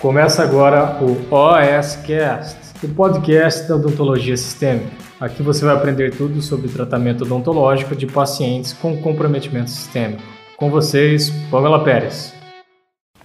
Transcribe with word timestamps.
Começa 0.00 0.42
agora 0.42 0.98
o 1.02 1.12
OSCast, 1.30 2.56
o 2.82 2.88
podcast 2.88 3.68
da 3.68 3.76
odontologia 3.76 4.34
sistêmica. 4.34 4.90
Aqui 5.20 5.42
você 5.42 5.62
vai 5.62 5.74
aprender 5.74 6.16
tudo 6.16 6.40
sobre 6.40 6.70
tratamento 6.70 7.24
odontológico 7.24 7.94
de 7.94 8.06
pacientes 8.06 8.72
com 8.72 8.96
comprometimento 9.02 9.68
sistêmico. 9.68 10.22
Com 10.56 10.70
vocês, 10.70 11.28
Pamela 11.50 11.84
Pérez. 11.84 12.32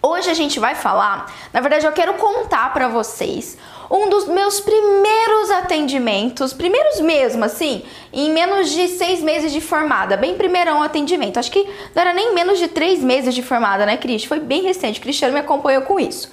Hoje 0.03 0.29
a 0.29 0.33
gente 0.33 0.59
vai 0.59 0.75
falar, 0.75 1.33
na 1.53 1.61
verdade 1.61 1.85
eu 1.85 1.93
quero 1.93 2.15
contar 2.15 2.73
para 2.73 2.89
vocês 2.89 3.57
um 3.89 4.09
dos 4.09 4.27
meus 4.27 4.59
primeiros 4.59 5.51
atendimentos, 5.51 6.51
primeiros 6.51 6.99
mesmo, 6.99 7.45
assim, 7.45 7.83
em 8.11 8.33
menos 8.33 8.69
de 8.69 8.89
seis 8.89 9.21
meses 9.21 9.53
de 9.53 9.61
formada, 9.61 10.17
bem 10.17 10.35
primeirão 10.35 10.83
atendimento. 10.83 11.39
Acho 11.39 11.51
que 11.51 11.63
não 11.95 12.01
era 12.01 12.11
nem 12.11 12.35
menos 12.35 12.59
de 12.59 12.67
três 12.67 13.01
meses 13.01 13.33
de 13.33 13.41
formada, 13.41 13.85
né, 13.85 13.95
Cris? 13.95 14.25
Foi 14.25 14.41
bem 14.41 14.61
recente, 14.61 14.99
o 14.99 15.01
Cristiano 15.01 15.33
me 15.33 15.39
acompanhou 15.39 15.83
com 15.83 15.97
isso 15.97 16.29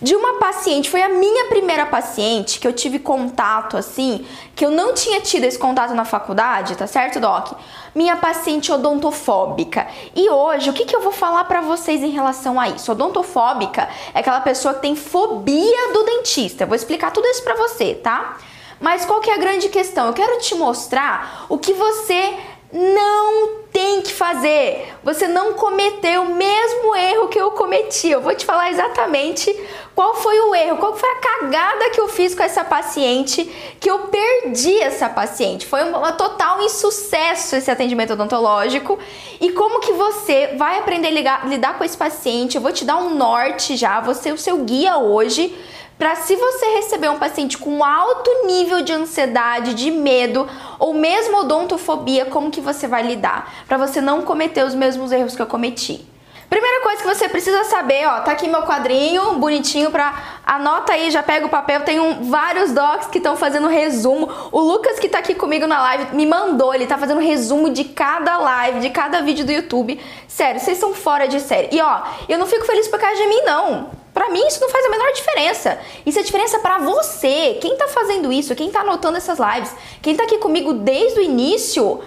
de 0.00 0.14
uma 0.14 0.34
paciente, 0.34 0.90
foi 0.90 1.02
a 1.02 1.08
minha 1.08 1.46
primeira 1.46 1.86
paciente 1.86 2.60
que 2.60 2.66
eu 2.66 2.72
tive 2.72 2.98
contato 2.98 3.76
assim, 3.76 4.26
que 4.54 4.64
eu 4.64 4.70
não 4.70 4.92
tinha 4.92 5.20
tido 5.20 5.44
esse 5.44 5.58
contato 5.58 5.94
na 5.94 6.04
faculdade, 6.04 6.76
tá 6.76 6.86
certo, 6.86 7.18
Doc? 7.18 7.52
Minha 7.94 8.16
paciente 8.16 8.70
odontofóbica. 8.70 9.86
E 10.14 10.28
hoje, 10.28 10.68
o 10.68 10.72
que, 10.72 10.84
que 10.84 10.94
eu 10.94 11.00
vou 11.00 11.12
falar 11.12 11.44
para 11.44 11.62
vocês 11.62 12.02
em 12.02 12.10
relação 12.10 12.60
a 12.60 12.68
isso? 12.68 12.92
Odontofóbica 12.92 13.88
é 14.12 14.20
aquela 14.20 14.40
pessoa 14.40 14.74
que 14.74 14.82
tem 14.82 14.94
fobia 14.94 15.92
do 15.94 16.04
dentista. 16.04 16.64
Eu 16.64 16.68
vou 16.68 16.76
explicar 16.76 17.10
tudo 17.10 17.26
isso 17.28 17.42
para 17.42 17.54
você, 17.54 17.94
tá? 17.94 18.36
Mas 18.78 19.06
qual 19.06 19.20
que 19.20 19.30
é 19.30 19.34
a 19.34 19.38
grande 19.38 19.70
questão? 19.70 20.08
Eu 20.08 20.12
quero 20.12 20.38
te 20.40 20.54
mostrar 20.54 21.46
o 21.48 21.56
que 21.56 21.72
você 21.72 22.34
não 22.72 23.66
tem 23.72 24.00
que 24.00 24.12
fazer. 24.12 24.94
Você 25.04 25.28
não 25.28 25.52
cometeu 25.52 26.22
o 26.22 26.34
mesmo 26.34 26.94
erro 26.96 27.28
que 27.28 27.38
eu 27.38 27.50
cometi. 27.52 28.10
Eu 28.10 28.20
vou 28.20 28.34
te 28.34 28.44
falar 28.44 28.70
exatamente 28.70 29.54
qual 29.94 30.14
foi 30.14 30.38
o 30.40 30.54
erro, 30.54 30.78
qual 30.78 30.96
foi 30.96 31.08
a 31.08 31.16
cagada 31.16 31.90
que 31.90 32.00
eu 32.00 32.08
fiz 32.08 32.34
com 32.34 32.42
essa 32.42 32.64
paciente, 32.64 33.44
que 33.78 33.90
eu 33.90 34.00
perdi 34.08 34.78
essa 34.80 35.08
paciente. 35.08 35.66
Foi 35.66 35.84
um 35.84 35.92
total 36.16 36.62
insucesso 36.62 37.56
esse 37.56 37.70
atendimento 37.70 38.12
odontológico. 38.12 38.98
E 39.40 39.52
como 39.52 39.80
que 39.80 39.92
você 39.92 40.54
vai 40.56 40.78
aprender 40.78 41.08
a 41.08 41.12
ligar, 41.12 41.48
lidar 41.48 41.78
com 41.78 41.84
esse 41.84 41.96
paciente? 41.96 42.56
Eu 42.56 42.62
vou 42.62 42.72
te 42.72 42.84
dar 42.84 42.96
um 42.96 43.14
norte 43.14 43.76
já, 43.76 44.00
você 44.00 44.32
o 44.32 44.38
seu 44.38 44.58
guia 44.58 44.98
hoje 44.98 45.54
para 45.98 46.14
se 46.16 46.36
você 46.36 46.66
receber 46.76 47.08
um 47.08 47.18
paciente 47.18 47.56
com 47.56 47.82
alto 47.82 48.46
nível 48.46 48.82
de 48.82 48.92
ansiedade, 48.92 49.72
de 49.72 49.90
medo 49.90 50.46
ou 50.78 50.92
mesmo 50.92 51.38
odontofobia, 51.38 52.26
como 52.26 52.50
que 52.50 52.60
você 52.60 52.86
vai 52.86 53.02
lidar? 53.02 53.64
Para 53.66 53.78
você 53.78 54.00
não 54.00 54.22
cometer 54.22 54.64
os 54.64 54.74
mesmos 54.74 55.10
erros 55.10 55.34
que 55.34 55.40
eu 55.40 55.46
cometi. 55.46 56.06
Primeira 56.50 56.80
coisa 56.82 57.02
que 57.02 57.08
você 57.08 57.28
precisa 57.28 57.64
saber, 57.64 58.06
ó, 58.06 58.20
tá 58.20 58.30
aqui 58.30 58.46
meu 58.46 58.62
quadrinho 58.62 59.32
bonitinho 59.34 59.90
pra 59.90 60.40
anota 60.46 60.92
aí, 60.92 61.10
já 61.10 61.20
pega 61.20 61.46
o 61.46 61.48
papel, 61.48 61.80
tem 61.80 61.98
um, 61.98 62.30
vários 62.30 62.70
docs 62.70 63.08
que 63.08 63.18
estão 63.18 63.34
fazendo 63.34 63.66
resumo. 63.66 64.28
O 64.52 64.60
Lucas 64.60 64.98
que 64.98 65.08
tá 65.08 65.18
aqui 65.18 65.34
comigo 65.34 65.66
na 65.66 65.80
live 65.82 66.14
me 66.14 66.24
mandou, 66.24 66.72
ele 66.72 66.86
tá 66.86 66.96
fazendo 66.96 67.20
resumo 67.20 67.70
de 67.70 67.84
cada 67.84 68.36
live, 68.36 68.80
de 68.80 68.90
cada 68.90 69.22
vídeo 69.22 69.44
do 69.44 69.50
YouTube. 69.50 69.98
Sério, 70.28 70.60
vocês 70.60 70.78
são 70.78 70.94
fora 70.94 71.26
de 71.26 71.40
série. 71.40 71.74
E 71.74 71.80
ó, 71.80 72.02
eu 72.28 72.38
não 72.38 72.46
fico 72.46 72.64
feliz 72.64 72.86
por 72.86 73.00
causa 73.00 73.16
de 73.16 73.26
mim 73.26 73.40
não. 73.42 73.95
Para 74.16 74.30
mim 74.30 74.46
isso 74.46 74.62
não 74.62 74.70
faz 74.70 74.86
a 74.86 74.88
menor 74.88 75.12
diferença. 75.12 75.78
Isso 76.06 76.18
é 76.18 76.22
diferença 76.22 76.58
para 76.60 76.78
você. 76.78 77.58
Quem 77.60 77.76
tá 77.76 77.86
fazendo 77.86 78.32
isso, 78.32 78.54
quem 78.54 78.70
tá 78.70 78.80
anotando 78.80 79.18
essas 79.18 79.38
lives, 79.38 79.70
quem 80.00 80.16
tá 80.16 80.24
aqui 80.24 80.38
comigo 80.38 80.72
desde 80.72 81.20
o 81.20 81.22
início, 81.22 82.00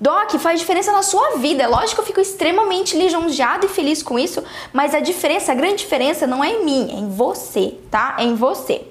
Doc, 0.00 0.30
faz 0.38 0.60
diferença 0.60 0.92
na 0.92 1.02
sua 1.02 1.38
vida. 1.38 1.64
É 1.64 1.66
lógico 1.66 1.96
que 1.96 2.00
eu 2.02 2.06
fico 2.06 2.20
extremamente 2.20 2.96
lisonjeada 2.96 3.66
e 3.66 3.68
feliz 3.68 4.00
com 4.00 4.16
isso, 4.16 4.44
mas 4.72 4.94
a 4.94 5.00
diferença, 5.00 5.50
a 5.50 5.56
grande 5.56 5.78
diferença 5.78 6.24
não 6.24 6.44
é 6.44 6.50
em 6.50 6.64
mim, 6.64 6.88
é 6.88 7.00
em 7.00 7.10
você, 7.10 7.74
tá? 7.90 8.14
É 8.16 8.22
em 8.22 8.36
você. 8.36 8.82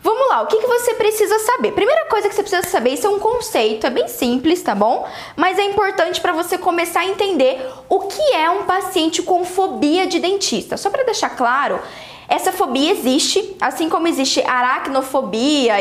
Vamos 0.00 0.26
lá, 0.30 0.40
o 0.40 0.46
que, 0.46 0.56
que 0.56 0.66
você 0.66 0.94
precisa 0.94 1.38
saber? 1.38 1.72
Primeira 1.72 2.06
coisa 2.06 2.30
que 2.30 2.34
você 2.34 2.42
precisa 2.42 2.66
saber, 2.66 2.94
isso 2.94 3.06
é 3.06 3.10
um 3.10 3.18
conceito, 3.18 3.86
é 3.86 3.90
bem 3.90 4.08
simples, 4.08 4.62
tá 4.62 4.74
bom? 4.74 5.06
Mas 5.36 5.58
é 5.58 5.64
importante 5.64 6.18
para 6.18 6.32
você 6.32 6.56
começar 6.56 7.00
a 7.00 7.06
entender 7.06 7.60
o 7.90 8.00
que 8.00 8.34
é 8.34 8.48
um 8.48 8.64
paciente 8.64 9.20
com 9.20 9.44
fobia 9.44 10.06
de 10.06 10.18
dentista. 10.18 10.78
Só 10.78 10.88
para 10.88 11.04
deixar 11.04 11.36
claro, 11.36 11.78
essa 12.32 12.50
fobia 12.50 12.90
existe, 12.90 13.56
assim 13.60 13.90
como 13.90 14.08
existe 14.08 14.40
aracnofobia, 14.40 15.74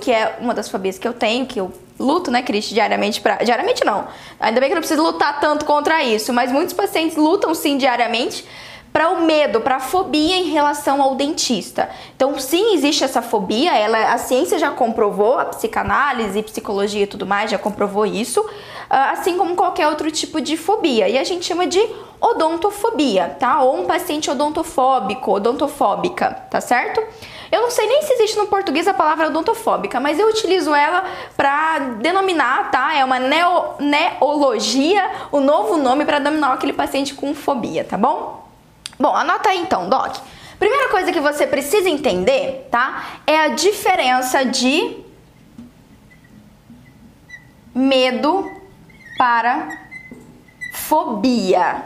que 0.00 0.12
é 0.12 0.36
uma 0.40 0.54
das 0.54 0.68
fobias 0.68 1.00
que 1.00 1.08
eu 1.08 1.12
tenho, 1.12 1.44
que 1.46 1.60
eu 1.60 1.72
luto, 1.98 2.30
né, 2.30 2.42
Cris, 2.42 2.66
diariamente 2.66 3.20
para 3.20 3.42
diariamente 3.42 3.84
não. 3.84 4.06
Ainda 4.38 4.60
bem 4.60 4.68
que 4.68 4.72
eu 4.72 4.76
não 4.76 4.82
preciso 4.82 5.02
lutar 5.02 5.40
tanto 5.40 5.64
contra 5.64 6.04
isso, 6.04 6.32
mas 6.32 6.52
muitos 6.52 6.74
pacientes 6.74 7.16
lutam 7.16 7.52
sim 7.56 7.76
diariamente 7.76 8.44
para 8.92 9.10
o 9.10 9.22
medo, 9.22 9.60
para 9.60 9.76
a 9.76 9.80
fobia 9.80 10.36
em 10.36 10.50
relação 10.50 11.00
ao 11.00 11.14
dentista. 11.14 11.88
Então, 12.16 12.38
sim, 12.38 12.74
existe 12.74 13.04
essa 13.04 13.22
fobia, 13.22 13.76
ela, 13.76 14.12
a 14.12 14.18
ciência 14.18 14.58
já 14.58 14.70
comprovou, 14.70 15.38
a 15.38 15.44
psicanálise, 15.44 16.42
psicologia 16.42 17.04
e 17.04 17.06
tudo 17.06 17.26
mais 17.26 17.50
já 17.50 17.58
comprovou 17.58 18.04
isso, 18.04 18.44
ah, 18.88 19.12
assim 19.12 19.36
como 19.36 19.54
qualquer 19.54 19.86
outro 19.88 20.10
tipo 20.10 20.40
de 20.40 20.56
fobia. 20.56 21.08
E 21.08 21.16
a 21.16 21.24
gente 21.24 21.44
chama 21.44 21.66
de 21.66 21.80
odontofobia, 22.20 23.36
tá? 23.38 23.62
Ou 23.62 23.80
um 23.80 23.86
paciente 23.86 24.30
odontofóbico, 24.30 25.32
odontofóbica, 25.32 26.30
tá 26.50 26.60
certo? 26.60 27.00
Eu 27.50 27.62
não 27.62 27.70
sei 27.70 27.86
nem 27.86 28.02
se 28.02 28.12
existe 28.12 28.36
no 28.36 28.46
português 28.46 28.86
a 28.86 28.94
palavra 28.94 29.26
odontofóbica, 29.26 29.98
mas 29.98 30.18
eu 30.18 30.28
utilizo 30.28 30.74
ela 30.74 31.04
para 31.36 31.78
denominar, 32.00 32.70
tá? 32.70 32.94
É 32.94 33.04
uma 33.04 33.18
neo, 33.18 33.74
neologia, 33.80 35.10
o 35.32 35.40
novo 35.40 35.76
nome 35.76 36.04
para 36.04 36.18
denominar 36.18 36.52
aquele 36.52 36.72
paciente 36.72 37.14
com 37.14 37.34
fobia, 37.34 37.84
tá 37.84 37.96
bom? 37.96 38.39
Bom, 39.00 39.16
anota 39.16 39.48
aí 39.48 39.58
então, 39.58 39.88
Doc. 39.88 40.18
Primeira 40.58 40.90
coisa 40.90 41.10
que 41.10 41.20
você 41.20 41.46
precisa 41.46 41.88
entender, 41.88 42.68
tá? 42.70 43.20
É 43.26 43.34
a 43.38 43.48
diferença 43.48 44.44
de 44.44 44.98
medo 47.74 48.44
para 49.16 49.68
fobia, 50.74 51.82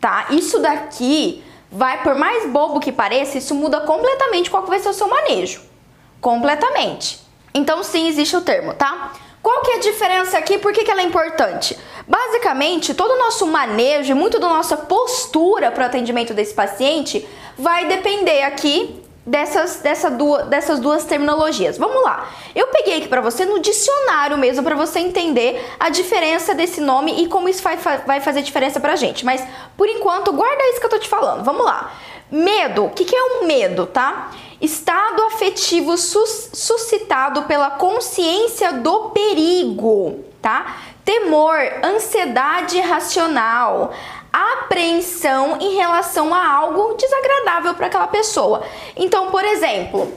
tá? 0.00 0.26
Isso 0.30 0.58
daqui 0.58 1.44
vai, 1.70 2.02
por 2.02 2.16
mais 2.16 2.50
bobo 2.50 2.80
que 2.80 2.90
pareça, 2.90 3.38
isso 3.38 3.54
muda 3.54 3.82
completamente 3.82 4.50
qual 4.50 4.64
que 4.64 4.68
vai 4.68 4.80
ser 4.80 4.88
o 4.88 4.92
seu 4.92 5.06
manejo. 5.08 5.62
Completamente. 6.20 7.20
Então, 7.54 7.84
sim, 7.84 8.08
existe 8.08 8.36
o 8.36 8.40
termo, 8.40 8.74
tá? 8.74 9.12
Qual 9.40 9.62
que 9.62 9.70
é 9.70 9.76
a 9.76 9.80
diferença 9.80 10.36
aqui? 10.36 10.58
Por 10.58 10.72
que, 10.72 10.82
que 10.82 10.90
ela 10.90 11.00
é 11.00 11.04
importante? 11.04 11.78
Basicamente, 12.06 12.94
todo 12.94 13.12
o 13.12 13.18
nosso 13.18 13.46
manejo 13.46 14.12
e 14.12 14.14
muito 14.14 14.38
da 14.38 14.48
nossa 14.48 14.76
postura 14.76 15.72
para 15.72 15.82
o 15.82 15.86
atendimento 15.86 16.32
desse 16.32 16.54
paciente 16.54 17.26
vai 17.58 17.86
depender 17.86 18.42
aqui 18.42 19.02
dessas, 19.26 19.80
dessa 19.80 20.08
duas, 20.08 20.46
dessas 20.46 20.78
duas 20.78 21.04
terminologias. 21.04 21.76
Vamos 21.76 22.02
lá. 22.04 22.30
Eu 22.54 22.68
peguei 22.68 22.98
aqui 22.98 23.08
para 23.08 23.20
você 23.20 23.44
no 23.44 23.58
dicionário 23.58 24.38
mesmo 24.38 24.62
para 24.62 24.76
você 24.76 25.00
entender 25.00 25.60
a 25.80 25.88
diferença 25.88 26.54
desse 26.54 26.80
nome 26.80 27.22
e 27.22 27.26
como 27.26 27.48
isso 27.48 27.62
vai, 27.62 27.76
vai 27.76 28.20
fazer 28.20 28.42
diferença 28.42 28.78
pra 28.78 28.94
gente. 28.94 29.24
Mas 29.24 29.44
por 29.76 29.88
enquanto, 29.88 30.32
guarda 30.32 30.62
isso 30.70 30.78
que 30.78 30.86
eu 30.86 30.90
tô 30.90 30.98
te 30.98 31.08
falando. 31.08 31.44
Vamos 31.44 31.64
lá. 31.64 31.92
Medo. 32.30 32.84
O 32.84 32.90
que, 32.90 33.04
que 33.04 33.16
é 33.16 33.22
um 33.22 33.46
medo, 33.46 33.86
tá? 33.86 34.30
Estado 34.60 35.22
afetivo 35.24 35.96
sus 35.96 36.50
suscitado 36.54 37.42
pela 37.42 37.70
consciência 37.70 38.72
do 38.72 39.10
perigo, 39.10 40.24
tá? 40.40 40.76
Temor, 41.06 41.56
ansiedade 41.84 42.80
racional, 42.80 43.94
apreensão 44.32 45.56
em 45.60 45.76
relação 45.76 46.34
a 46.34 46.46
algo 46.46 46.94
desagradável 46.94 47.74
para 47.74 47.86
aquela 47.86 48.08
pessoa. 48.08 48.64
Então, 48.96 49.30
por 49.30 49.44
exemplo, 49.44 50.12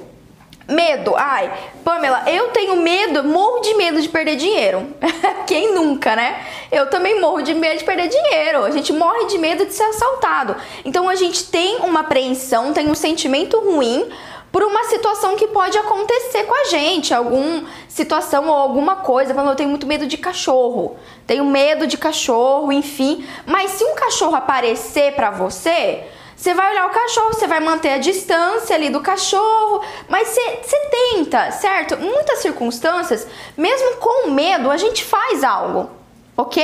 medo. 0.67 1.13
Ai, 1.16 1.53
Pamela, 1.83 2.23
eu 2.27 2.47
tenho 2.47 2.75
medo, 2.77 3.23
morro 3.23 3.59
de 3.59 3.75
medo 3.75 4.01
de 4.01 4.09
perder 4.09 4.35
dinheiro. 4.35 4.91
Quem 5.45 5.75
nunca, 5.75 6.15
né? 6.15 6.44
Eu 6.71 6.89
também 6.89 7.21
morro 7.21 7.44
de 7.44 7.53
medo 7.53 7.77
de 7.77 7.83
perder 7.83 8.07
dinheiro. 8.07 8.65
A 8.65 8.71
gente 8.71 8.92
morre 8.92 9.25
de 9.25 9.38
medo 9.38 9.68
de 9.68 9.74
ser 9.74 9.83
assaltado. 9.83 10.56
Então 10.83 11.07
a 11.07 11.13
gente 11.13 11.45
tem 11.45 11.77
uma 11.81 12.00
apreensão, 12.00 12.74
tem 12.74 12.89
um 12.89 12.95
sentimento 12.95 13.59
ruim 13.59 14.09
por 14.51 14.63
uma 14.63 14.84
situação 14.86 15.36
que 15.36 15.48
pode 15.48 15.78
acontecer 15.78 16.44
com 16.44 16.56
a 16.56 16.66
gente, 16.66 17.13
alguma 17.13 17.66
situação 17.88 18.48
ou 18.48 18.54
alguma 18.54 18.98
coisa. 18.98 19.34
Falando, 19.34 19.51
eu 19.51 19.56
tenho 19.56 19.69
muito 19.69 19.88
medo 19.88 20.07
de 20.07 20.18
cachorro, 20.18 20.98
tenho 21.28 21.46
medo 21.46 21.86
de 21.86 21.98
cachorro, 21.98 22.72
enfim. 22.72 23.25
Mas 23.46 23.72
se 23.72 23.84
um 23.84 23.96
cachorro 23.96 24.36
aparecer 24.36 25.13
para 25.13 25.30
você, 25.31 26.04
você 26.36 26.54
vai 26.54 26.72
olhar 26.72 26.88
o 26.88 26.92
cachorro, 26.92 27.34
você 27.34 27.48
vai 27.48 27.60
manter 27.60 27.90
a 27.90 27.98
distância 27.98 28.75
ali 28.75 28.90
do 28.90 29.01
cachorro, 29.01 29.84
mas 30.07 30.30
você, 30.30 30.60
você 30.63 30.78
tenta, 30.90 31.52
certo? 31.52 31.98
Muitas 31.98 32.40
circunstâncias, 32.40 33.28
mesmo 33.57 33.98
com 33.98 34.30
medo, 34.30 34.72
a 34.72 34.78
gente 34.78 35.04
faz 35.04 35.44
algo. 35.44 35.99
Ok? 36.39 36.63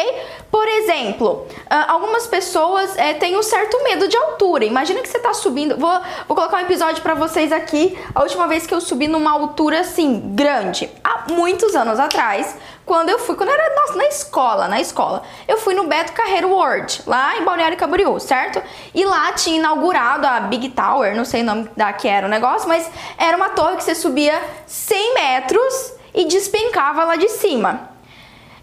Por 0.50 0.66
exemplo, 0.68 1.46
ah, 1.70 1.92
algumas 1.92 2.28
pessoas 2.28 2.98
é, 2.98 3.14
têm 3.14 3.38
um 3.38 3.44
certo 3.44 3.84
medo 3.84 4.08
de 4.08 4.16
altura. 4.16 4.64
Imagina 4.64 5.02
que 5.02 5.10
você 5.10 5.18
está 5.18 5.34
subindo. 5.34 5.78
Vou, 5.78 5.92
vou 6.28 6.36
colocar 6.36 6.58
um 6.58 6.62
episódio 6.62 7.02
para 7.04 7.14
vocês 7.14 7.52
aqui. 7.52 7.98
A 8.14 8.22
última 8.22 8.48
vez 8.48 8.66
que 8.66 8.74
eu 8.74 8.80
subi 8.80 9.08
numa 9.08 9.32
altura 9.32 9.82
assim 9.82 10.22
grande, 10.34 10.90
há 11.04 11.26
muitos 11.30 11.76
anos 11.76 12.00
atrás, 12.00 12.56
quando 12.86 13.10
eu 13.10 13.20
fui, 13.20 13.36
quando 13.36 13.50
eu 13.50 13.56
era 13.56 13.76
nossa, 13.76 13.96
na 13.96 14.06
escola, 14.06 14.68
na 14.70 14.80
escola, 14.80 15.24
eu 15.46 15.58
fui 15.58 15.74
no 15.74 15.88
Beto 15.88 16.14
Carreiro 16.14 16.50
World, 16.50 17.02
lá 17.06 17.36
em 17.38 17.44
Balneário 17.44 17.78
Camboriú, 17.78 18.18
certo? 18.20 18.62
E 18.94 19.04
lá 19.04 19.34
tinha 19.34 19.58
inaugurado 19.58 20.26
a 20.26 20.40
Big 20.40 20.70
Tower, 20.70 21.16
não 21.16 21.26
sei 21.26 21.42
o 21.42 21.46
nome 21.46 21.70
da 21.76 21.92
que 21.92 22.08
era 22.08 22.28
o 22.28 22.30
negócio, 22.30 22.70
mas 22.70 22.90
era 23.18 23.36
uma 23.36 23.50
torre 23.50 23.76
que 23.76 23.84
você 23.84 23.96
subia 23.96 24.42
100 24.68 25.14
metros 25.16 25.94
e 26.14 26.26
despencava 26.26 27.04
lá 27.04 27.18
de 27.18 27.28
cima. 27.28 27.95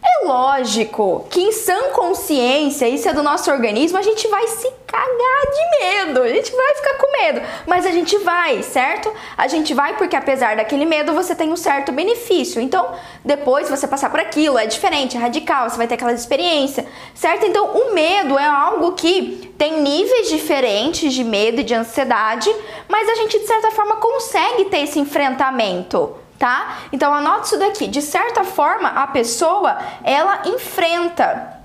É 0.04 0.26
lógico 0.26 1.26
que 1.30 1.40
em 1.40 1.52
sã 1.52 1.90
consciência, 1.92 2.88
isso 2.88 3.08
é 3.08 3.12
do 3.12 3.22
nosso 3.22 3.48
organismo, 3.52 3.96
a 3.96 4.02
gente 4.02 4.26
vai 4.26 4.48
se 4.48 4.68
cagar 4.84 5.42
de 5.52 5.78
medo, 5.78 6.22
a 6.22 6.28
gente 6.28 6.50
vai 6.50 6.74
ficar 6.74 6.94
com 6.94 7.12
medo, 7.12 7.40
mas 7.66 7.86
a 7.86 7.92
gente 7.92 8.18
vai, 8.18 8.64
certo? 8.64 9.12
A 9.36 9.46
gente 9.46 9.72
vai 9.72 9.96
porque 9.96 10.16
apesar 10.16 10.56
daquele 10.56 10.84
medo, 10.84 11.14
você 11.14 11.36
tem 11.36 11.52
um 11.52 11.56
certo 11.56 11.92
benefício. 11.92 12.60
Então, 12.60 12.92
depois 13.24 13.70
você 13.70 13.86
passar 13.86 14.10
por 14.10 14.18
aquilo, 14.18 14.58
é 14.58 14.66
diferente, 14.66 15.16
é 15.16 15.20
radical, 15.20 15.70
você 15.70 15.76
vai 15.76 15.86
ter 15.86 15.94
aquela 15.94 16.12
experiência, 16.12 16.84
certo? 17.14 17.46
Então, 17.46 17.66
o 17.66 17.94
medo 17.94 18.36
é 18.36 18.46
algo 18.46 18.92
que 18.92 19.52
tem 19.56 19.80
níveis 19.80 20.28
diferentes 20.28 21.14
de 21.14 21.22
medo 21.22 21.60
e 21.60 21.64
de 21.64 21.74
ansiedade, 21.74 22.52
mas 22.88 23.08
a 23.08 23.14
gente 23.14 23.38
de 23.38 23.46
certa 23.46 23.70
forma 23.70 23.96
consegue 23.96 24.64
ter 24.64 24.80
esse 24.80 24.98
enfrentamento 24.98 26.21
tá? 26.42 26.78
Então 26.92 27.14
anote 27.14 27.46
isso 27.46 27.56
daqui. 27.56 27.86
De 27.86 28.02
certa 28.02 28.42
forma, 28.42 28.88
a 28.88 29.06
pessoa 29.06 29.78
ela 30.02 30.42
enfrenta. 30.44 31.60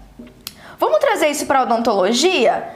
Vamos 0.77 1.00
trazer 1.00 1.29
isso 1.29 1.47
para 1.47 1.63
odontologia? 1.63 2.75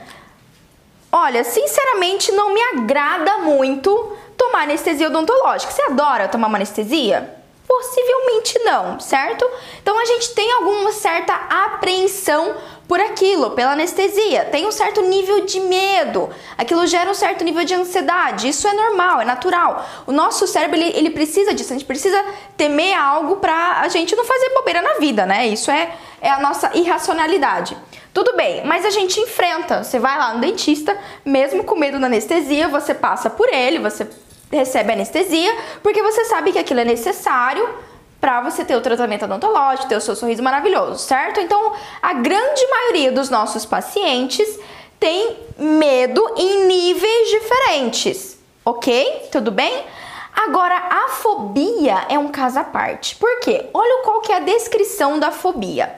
Olha, 1.12 1.44
sinceramente 1.44 2.32
não 2.32 2.52
me 2.52 2.60
agrada 2.60 3.38
muito 3.38 4.16
tomar 4.36 4.62
anestesia 4.64 5.06
odontológica. 5.06 5.70
Você 5.70 5.82
adora 5.82 6.26
tomar 6.26 6.48
uma 6.48 6.58
anestesia? 6.58 7.36
Possivelmente 7.68 8.58
não, 8.64 8.98
certo? 8.98 9.48
Então 9.80 9.96
a 9.96 10.04
gente 10.04 10.30
tem 10.30 10.50
alguma 10.54 10.90
certa 10.90 11.32
apreensão 11.32 12.56
por 12.92 13.00
aquilo, 13.00 13.52
pela 13.52 13.72
anestesia. 13.72 14.44
Tem 14.44 14.66
um 14.66 14.70
certo 14.70 15.00
nível 15.00 15.46
de 15.46 15.58
medo. 15.60 16.28
Aquilo 16.58 16.86
gera 16.86 17.10
um 17.10 17.14
certo 17.14 17.42
nível 17.42 17.64
de 17.64 17.72
ansiedade. 17.72 18.50
Isso 18.50 18.68
é 18.68 18.74
normal, 18.74 19.22
é 19.22 19.24
natural. 19.24 19.88
O 20.06 20.12
nosso 20.12 20.46
cérebro 20.46 20.78
ele, 20.78 20.94
ele 20.94 21.08
precisa 21.08 21.54
disso. 21.54 21.72
A 21.72 21.76
gente 21.76 21.86
precisa 21.86 22.22
temer 22.54 22.94
algo 22.94 23.36
para 23.36 23.80
a 23.80 23.88
gente 23.88 24.14
não 24.14 24.26
fazer 24.26 24.50
bobeira 24.50 24.82
na 24.82 24.98
vida, 24.98 25.24
né? 25.24 25.46
Isso 25.46 25.70
é, 25.70 25.90
é 26.20 26.28
a 26.28 26.40
nossa 26.40 26.70
irracionalidade. 26.74 27.74
Tudo 28.12 28.36
bem, 28.36 28.62
mas 28.66 28.84
a 28.84 28.90
gente 28.90 29.18
enfrenta. 29.18 29.82
Você 29.82 29.98
vai 29.98 30.18
lá 30.18 30.34
no 30.34 30.40
dentista, 30.40 30.94
mesmo 31.24 31.64
com 31.64 31.74
medo 31.74 31.98
da 31.98 32.08
anestesia, 32.08 32.68
você 32.68 32.92
passa 32.92 33.30
por 33.30 33.48
ele, 33.48 33.78
você 33.78 34.06
recebe 34.50 34.92
anestesia, 34.92 35.56
porque 35.82 36.02
você 36.02 36.26
sabe 36.26 36.52
que 36.52 36.58
aquilo 36.58 36.80
é 36.80 36.84
necessário 36.84 37.66
para 38.22 38.40
você 38.40 38.64
ter 38.64 38.76
o 38.76 38.80
tratamento 38.80 39.24
odontológico, 39.24 39.88
ter 39.88 39.96
o 39.96 40.00
seu 40.00 40.14
sorriso 40.14 40.44
maravilhoso, 40.44 41.00
certo? 41.00 41.40
Então, 41.40 41.72
a 42.00 42.14
grande 42.14 42.64
maioria 42.68 43.10
dos 43.10 43.28
nossos 43.28 43.66
pacientes 43.66 44.60
tem 45.00 45.36
medo 45.58 46.24
em 46.36 46.66
níveis 46.66 47.30
diferentes, 47.30 48.38
ok? 48.64 49.28
Tudo 49.32 49.50
bem? 49.50 49.84
Agora, 50.32 50.76
a 50.76 51.08
fobia 51.08 52.06
é 52.08 52.16
um 52.16 52.28
caso 52.28 52.60
à 52.60 52.64
parte. 52.64 53.16
Por 53.16 53.40
quê? 53.40 53.68
Olha 53.74 54.04
qual 54.04 54.20
que 54.20 54.30
é 54.30 54.36
a 54.36 54.40
descrição 54.40 55.18
da 55.18 55.32
fobia. 55.32 55.92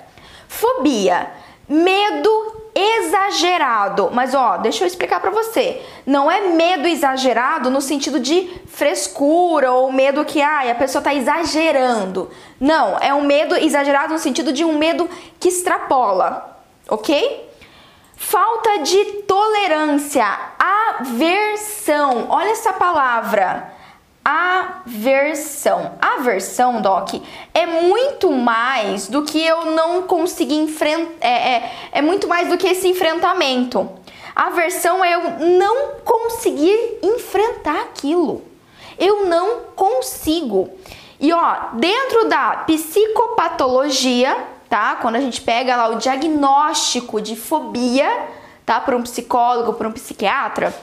Fobia, 0.48 1.30
medo 1.68 2.53
exagerado. 2.74 4.10
Mas 4.12 4.34
ó, 4.34 4.56
deixa 4.56 4.82
eu 4.84 4.88
explicar 4.88 5.20
para 5.20 5.30
você. 5.30 5.82
Não 6.04 6.30
é 6.30 6.40
medo 6.48 6.88
exagerado 6.88 7.70
no 7.70 7.80
sentido 7.80 8.18
de 8.18 8.50
frescura 8.66 9.72
ou 9.72 9.92
medo 9.92 10.24
que 10.24 10.42
ai, 10.42 10.70
a 10.70 10.74
pessoa 10.74 11.02
tá 11.02 11.14
exagerando. 11.14 12.30
Não, 12.58 12.98
é 12.98 13.14
um 13.14 13.22
medo 13.22 13.54
exagerado 13.54 14.12
no 14.12 14.18
sentido 14.18 14.52
de 14.52 14.64
um 14.64 14.76
medo 14.76 15.08
que 15.38 15.48
extrapola, 15.48 16.58
OK? 16.88 17.50
Falta 18.16 18.78
de 18.78 19.04
tolerância, 19.22 20.26
aversão. 20.58 22.26
Olha 22.30 22.50
essa 22.50 22.72
palavra 22.72 23.73
aversão. 24.24 25.92
Aversão, 26.00 26.80
Doc, 26.80 27.10
é 27.52 27.66
muito 27.66 28.32
mais 28.32 29.06
do 29.06 29.22
que 29.22 29.44
eu 29.44 29.66
não 29.66 30.04
conseguir 30.04 30.56
enfrentar. 30.56 31.14
É, 31.20 31.56
é, 31.56 31.72
é, 31.92 32.02
muito 32.02 32.26
mais 32.26 32.48
do 32.48 32.56
que 32.56 32.66
esse 32.66 32.88
enfrentamento. 32.88 33.88
Aversão 34.34 35.04
é 35.04 35.14
eu 35.14 35.22
não 35.58 35.96
conseguir 36.04 36.98
enfrentar 37.02 37.82
aquilo. 37.82 38.42
Eu 38.98 39.26
não 39.26 39.60
consigo. 39.76 40.70
E 41.20 41.32
ó, 41.32 41.56
dentro 41.74 42.28
da 42.28 42.64
psicopatologia, 42.66 44.36
tá? 44.68 44.96
Quando 44.96 45.16
a 45.16 45.20
gente 45.20 45.40
pega 45.40 45.76
lá 45.76 45.88
o 45.88 45.96
diagnóstico 45.96 47.20
de 47.20 47.36
fobia, 47.36 48.28
tá? 48.64 48.80
Por 48.80 48.94
um 48.94 49.02
psicólogo, 49.02 49.74
por 49.74 49.86
um 49.86 49.92
psiquiatra 49.92 50.74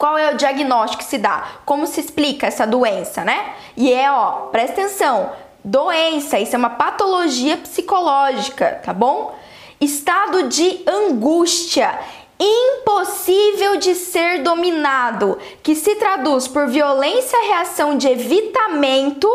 qual 0.00 0.16
é 0.16 0.32
o 0.32 0.36
diagnóstico 0.38 1.02
que 1.02 1.10
se 1.10 1.18
dá? 1.18 1.46
Como 1.66 1.86
se 1.86 2.00
explica 2.00 2.46
essa 2.46 2.66
doença, 2.66 3.22
né? 3.22 3.52
E 3.76 3.92
é, 3.92 4.10
ó, 4.10 4.46
presta 4.46 4.80
atenção, 4.80 5.30
doença, 5.62 6.38
isso 6.38 6.56
é 6.56 6.58
uma 6.58 6.70
patologia 6.70 7.58
psicológica, 7.58 8.80
tá 8.82 8.94
bom? 8.94 9.34
Estado 9.78 10.44
de 10.44 10.80
angústia, 10.86 11.98
impossível 12.38 13.76
de 13.76 13.94
ser 13.94 14.42
dominado, 14.42 15.38
que 15.62 15.74
se 15.74 15.94
traduz 15.96 16.48
por 16.48 16.66
violência, 16.66 17.38
reação 17.48 17.98
de 17.98 18.08
evitamento, 18.08 19.30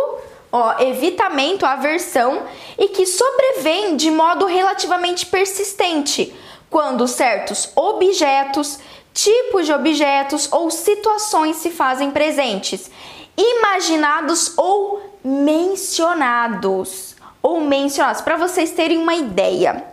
ó, 0.51 0.79
evitamento, 0.79 1.63
aversão, 1.63 2.41
e 2.75 2.87
que 2.87 3.05
sobrevém 3.05 3.95
de 3.95 4.09
modo 4.09 4.47
relativamente 4.47 5.27
persistente, 5.27 6.35
quando 6.71 7.07
certos 7.07 7.69
objetos, 7.75 8.79
tipos 9.15 9.65
de 9.65 9.73
objetos 9.73 10.47
ou 10.51 10.69
situações 10.69 11.55
se 11.55 11.71
fazem 11.71 12.11
presentes, 12.11 12.91
imaginados 13.35 14.53
ou 14.57 15.01
mencionados. 15.23 17.15
Ou 17.41 17.61
mencionados, 17.61 18.21
para 18.21 18.35
vocês 18.35 18.71
terem 18.71 18.97
uma 18.97 19.15
ideia. 19.15 19.85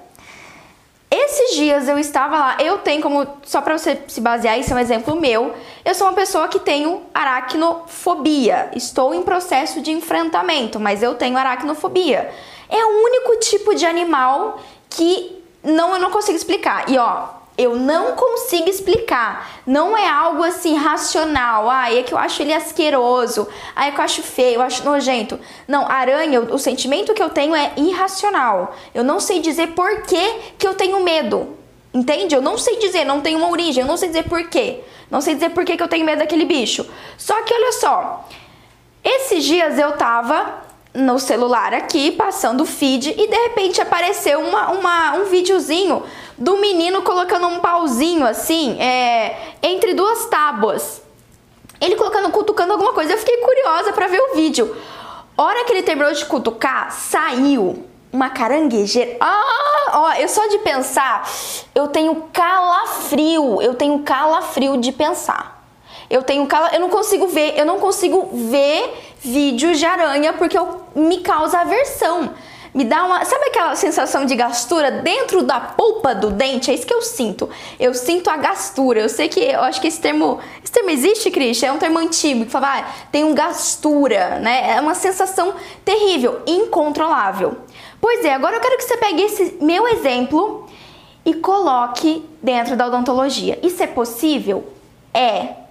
Esses 1.10 1.54
dias 1.54 1.88
eu 1.88 1.98
estava 1.98 2.38
lá, 2.38 2.56
eu 2.58 2.78
tenho 2.78 3.02
como, 3.02 3.26
só 3.44 3.60
para 3.60 3.76
você 3.76 4.02
se 4.08 4.20
basear, 4.20 4.58
isso 4.58 4.72
é 4.72 4.76
um 4.76 4.78
exemplo 4.78 5.14
meu, 5.14 5.54
eu 5.84 5.94
sou 5.94 6.06
uma 6.06 6.14
pessoa 6.14 6.48
que 6.48 6.58
tenho 6.58 7.02
aracnofobia. 7.12 8.70
Estou 8.74 9.14
em 9.14 9.22
processo 9.22 9.82
de 9.82 9.92
enfrentamento, 9.92 10.80
mas 10.80 11.02
eu 11.02 11.14
tenho 11.14 11.36
aracnofobia. 11.36 12.32
É 12.68 12.84
o 12.84 13.04
único 13.04 13.36
tipo 13.40 13.74
de 13.74 13.84
animal 13.84 14.58
que 14.88 15.44
não 15.62 15.92
eu 15.92 16.00
não 16.00 16.10
consigo 16.10 16.36
explicar. 16.36 16.88
E 16.88 16.96
ó, 16.96 17.41
eu 17.56 17.76
não 17.76 18.16
consigo 18.16 18.68
explicar. 18.68 19.62
Não 19.66 19.96
é 19.96 20.08
algo 20.08 20.42
assim 20.42 20.74
racional. 20.74 21.68
Ah, 21.68 21.92
é 21.92 22.02
que 22.02 22.14
eu 22.14 22.18
acho 22.18 22.42
ele 22.42 22.52
asqueroso. 22.52 23.46
Ah, 23.76 23.86
é 23.86 23.90
que 23.90 24.00
eu 24.00 24.04
acho 24.04 24.22
feio, 24.22 24.56
eu 24.56 24.62
acho 24.62 24.84
nojento. 24.84 25.38
Não, 25.68 25.86
aranha, 25.86 26.40
o, 26.40 26.54
o 26.54 26.58
sentimento 26.58 27.12
que 27.14 27.22
eu 27.22 27.30
tenho 27.30 27.54
é 27.54 27.72
irracional. 27.76 28.74
Eu 28.94 29.04
não 29.04 29.20
sei 29.20 29.40
dizer 29.40 29.68
por 29.68 30.02
que, 30.02 30.34
que 30.58 30.66
eu 30.66 30.74
tenho 30.74 31.02
medo. 31.04 31.56
Entende? 31.92 32.34
Eu 32.34 32.40
não 32.40 32.56
sei 32.56 32.78
dizer, 32.78 33.04
não 33.04 33.20
tenho 33.20 33.38
uma 33.38 33.50
origem, 33.50 33.82
eu 33.82 33.88
não 33.88 33.98
sei 33.98 34.08
dizer 34.08 34.24
por 34.24 34.42
quê. 34.48 34.80
Não 35.10 35.20
sei 35.20 35.34
dizer 35.34 35.50
por 35.50 35.64
que, 35.64 35.76
que 35.76 35.82
eu 35.82 35.88
tenho 35.88 36.06
medo 36.06 36.20
daquele 36.20 36.46
bicho. 36.46 36.88
Só 37.18 37.42
que 37.42 37.52
olha 37.52 37.72
só, 37.72 38.26
esses 39.04 39.44
dias 39.44 39.78
eu 39.78 39.92
tava 39.92 40.62
no 40.94 41.18
celular 41.18 41.72
aqui, 41.74 42.12
passando 42.12 42.62
o 42.62 42.66
feed, 42.66 43.10
e 43.10 43.28
de 43.28 43.36
repente 43.36 43.80
apareceu 43.80 44.40
uma, 44.40 44.70
uma, 44.72 45.14
um 45.14 45.24
videozinho 45.24 46.02
do 46.36 46.56
menino 46.58 47.02
colocando 47.02 47.46
um 47.46 47.60
pauzinho 47.60 48.26
assim, 48.26 48.80
é, 48.80 49.54
entre 49.62 49.94
duas 49.94 50.26
tábuas. 50.26 51.02
Ele 51.80 51.96
colocando, 51.96 52.30
cutucando 52.30 52.72
alguma 52.72 52.92
coisa. 52.92 53.12
Eu 53.12 53.18
fiquei 53.18 53.38
curiosa 53.38 53.92
para 53.92 54.06
ver 54.06 54.20
o 54.20 54.34
vídeo. 54.34 54.76
Hora 55.36 55.64
que 55.64 55.72
ele 55.72 55.82
terminou 55.82 56.12
de 56.12 56.24
cutucar, 56.26 56.92
saiu 56.92 57.84
uma 58.12 58.30
caranguejeira. 58.30 59.16
Ah, 59.20 59.90
ó, 59.94 60.12
eu 60.12 60.28
só 60.28 60.46
de 60.46 60.58
pensar, 60.58 61.28
eu 61.74 61.88
tenho 61.88 62.14
calafrio, 62.32 63.60
eu 63.62 63.74
tenho 63.74 63.98
calafrio 64.00 64.76
de 64.76 64.92
pensar. 64.92 65.62
Eu 66.10 66.22
tenho 66.22 66.46
cala, 66.46 66.70
eu 66.74 66.80
não 66.80 66.90
consigo 66.90 67.26
ver, 67.28 67.58
eu 67.58 67.64
não 67.64 67.80
consigo 67.80 68.28
ver 68.32 69.16
vídeos 69.20 69.78
de 69.78 69.86
aranha 69.86 70.34
porque 70.34 70.58
eu, 70.58 70.82
me 70.94 71.20
causa 71.20 71.60
aversão 71.60 72.34
me 72.74 72.84
dá 72.84 73.04
uma. 73.04 73.24
Sabe 73.24 73.46
aquela 73.46 73.76
sensação 73.76 74.24
de 74.24 74.34
gastura 74.34 74.90
dentro 74.90 75.42
da 75.42 75.60
polpa 75.60 76.14
do 76.14 76.30
dente? 76.30 76.70
É 76.70 76.74
isso 76.74 76.86
que 76.86 76.94
eu 76.94 77.02
sinto. 77.02 77.48
Eu 77.78 77.92
sinto 77.92 78.30
a 78.30 78.36
gastura. 78.36 79.00
Eu 79.00 79.08
sei 79.08 79.28
que 79.28 79.40
eu 79.40 79.60
acho 79.60 79.80
que 79.80 79.88
esse 79.88 80.00
termo. 80.00 80.40
Esse 80.62 80.72
termo 80.72 80.90
existe, 80.90 81.30
Cris? 81.30 81.62
É 81.62 81.70
um 81.70 81.78
termo 81.78 81.98
antigo 81.98 82.46
que 82.46 82.50
fala, 82.50 82.78
ah, 82.78 82.84
tem 83.10 83.24
um 83.24 83.34
gastura, 83.34 84.38
né? 84.38 84.76
É 84.76 84.80
uma 84.80 84.94
sensação 84.94 85.54
terrível, 85.84 86.40
incontrolável. 86.46 87.58
Pois 88.00 88.24
é, 88.24 88.32
agora 88.32 88.56
eu 88.56 88.60
quero 88.60 88.76
que 88.78 88.84
você 88.84 88.96
pegue 88.96 89.22
esse 89.22 89.58
meu 89.60 89.86
exemplo 89.86 90.66
e 91.24 91.34
coloque 91.34 92.24
dentro 92.42 92.74
da 92.74 92.86
odontologia. 92.86 93.58
Isso 93.62 93.82
é 93.82 93.86
possível? 93.86 94.64
É. 95.12 95.61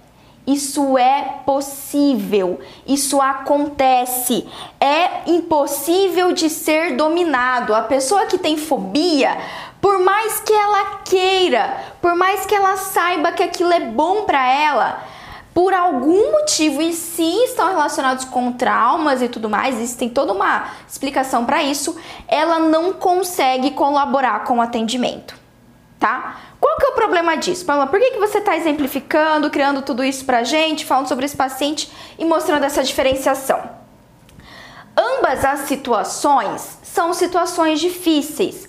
Isso 0.46 0.98
é 0.98 1.40
possível, 1.46 2.58
isso 2.84 3.20
acontece. 3.20 4.46
É 4.80 5.30
impossível 5.30 6.32
de 6.32 6.50
ser 6.50 6.96
dominado. 6.96 7.72
A 7.74 7.82
pessoa 7.82 8.26
que 8.26 8.36
tem 8.36 8.56
fobia, 8.56 9.38
por 9.80 10.00
mais 10.00 10.40
que 10.40 10.52
ela 10.52 10.96
queira, 11.04 11.76
por 12.00 12.16
mais 12.16 12.44
que 12.44 12.54
ela 12.54 12.76
saiba 12.76 13.30
que 13.30 13.42
aquilo 13.42 13.72
é 13.72 13.80
bom 13.80 14.24
para 14.24 14.44
ela, 14.44 15.04
por 15.54 15.74
algum 15.74 16.32
motivo, 16.32 16.80
e 16.80 16.92
sim 16.92 17.44
estão 17.44 17.68
relacionados 17.68 18.24
com 18.24 18.52
traumas 18.52 19.22
e 19.22 19.28
tudo 19.28 19.48
mais, 19.48 19.78
isso 19.78 19.98
tem 19.98 20.08
toda 20.08 20.32
uma 20.32 20.68
explicação 20.88 21.44
para 21.44 21.62
isso, 21.62 21.96
ela 22.26 22.58
não 22.58 22.92
consegue 22.92 23.72
colaborar 23.72 24.44
com 24.44 24.58
o 24.58 24.62
atendimento, 24.62 25.34
tá? 26.02 26.40
Qual 26.58 26.76
que 26.78 26.86
é 26.86 26.88
o 26.88 26.94
problema 26.94 27.36
disso? 27.36 27.64
Pamela, 27.64 27.86
por 27.86 28.00
que, 28.00 28.10
que 28.10 28.18
você 28.18 28.38
está 28.38 28.56
exemplificando, 28.56 29.48
criando 29.48 29.82
tudo 29.82 30.02
isso 30.02 30.24
pra 30.24 30.42
gente, 30.42 30.84
falando 30.84 31.06
sobre 31.06 31.24
esse 31.24 31.36
paciente 31.36 31.88
e 32.18 32.24
mostrando 32.24 32.64
essa 32.64 32.82
diferenciação? 32.82 33.62
Ambas 34.96 35.44
as 35.44 35.60
situações 35.60 36.78
são 36.82 37.14
situações 37.14 37.78
difíceis. 37.78 38.68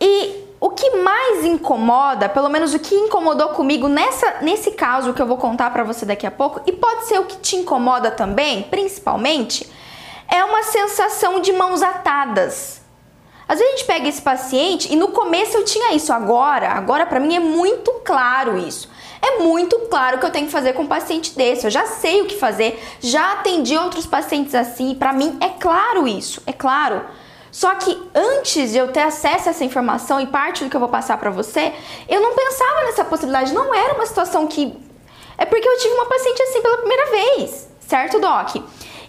E 0.00 0.44
o 0.58 0.70
que 0.70 0.96
mais 0.96 1.44
incomoda, 1.44 2.28
pelo 2.28 2.48
menos 2.48 2.74
o 2.74 2.80
que 2.80 2.96
incomodou 2.96 3.50
comigo 3.50 3.86
nessa, 3.86 4.38
nesse 4.42 4.72
caso 4.72 5.14
que 5.14 5.22
eu 5.22 5.26
vou 5.26 5.36
contar 5.36 5.70
para 5.70 5.84
você 5.84 6.04
daqui 6.04 6.26
a 6.26 6.32
pouco, 6.32 6.60
e 6.66 6.72
pode 6.72 7.04
ser 7.04 7.20
o 7.20 7.26
que 7.26 7.36
te 7.36 7.54
incomoda 7.54 8.10
também, 8.10 8.64
principalmente, 8.64 9.70
é 10.28 10.44
uma 10.44 10.64
sensação 10.64 11.38
de 11.38 11.52
mãos 11.52 11.80
atadas. 11.80 12.79
Às 13.50 13.58
vezes 13.58 13.74
a 13.74 13.76
gente 13.78 13.86
pega 13.86 14.08
esse 14.08 14.22
paciente 14.22 14.92
e 14.92 14.94
no 14.94 15.08
começo 15.08 15.56
eu 15.56 15.64
tinha 15.64 15.92
isso, 15.92 16.12
agora, 16.12 16.68
agora 16.68 17.04
para 17.04 17.18
mim 17.18 17.34
é 17.34 17.40
muito 17.40 17.90
claro 18.04 18.56
isso. 18.56 18.88
É 19.20 19.40
muito 19.40 19.76
claro 19.90 20.20
que 20.20 20.24
eu 20.24 20.30
tenho 20.30 20.46
que 20.46 20.52
fazer 20.52 20.72
com 20.72 20.82
um 20.82 20.86
paciente 20.86 21.36
desse. 21.36 21.66
Eu 21.66 21.70
já 21.70 21.84
sei 21.84 22.22
o 22.22 22.26
que 22.26 22.36
fazer, 22.36 22.80
já 23.00 23.32
atendi 23.32 23.76
outros 23.76 24.06
pacientes 24.06 24.54
assim, 24.54 24.94
para 24.94 25.12
mim 25.12 25.36
é 25.40 25.48
claro 25.48 26.06
isso, 26.06 26.40
é 26.46 26.52
claro. 26.52 27.02
Só 27.50 27.74
que 27.74 28.00
antes 28.14 28.70
de 28.70 28.78
eu 28.78 28.92
ter 28.92 29.00
acesso 29.00 29.48
a 29.48 29.50
essa 29.50 29.64
informação 29.64 30.20
e 30.20 30.28
parte 30.28 30.62
do 30.62 30.70
que 30.70 30.76
eu 30.76 30.80
vou 30.80 30.88
passar 30.88 31.18
para 31.18 31.30
você, 31.30 31.72
eu 32.08 32.20
não 32.20 32.36
pensava 32.36 32.84
nessa 32.84 33.04
possibilidade, 33.04 33.52
não 33.52 33.74
era 33.74 33.94
uma 33.94 34.06
situação 34.06 34.46
que 34.46 34.72
é 35.36 35.44
porque 35.44 35.68
eu 35.68 35.76
tive 35.76 35.94
uma 35.94 36.06
paciente 36.06 36.40
assim 36.40 36.62
pela 36.62 36.76
primeira 36.76 37.10
vez, 37.10 37.68
certo, 37.80 38.20
doc? 38.20 38.62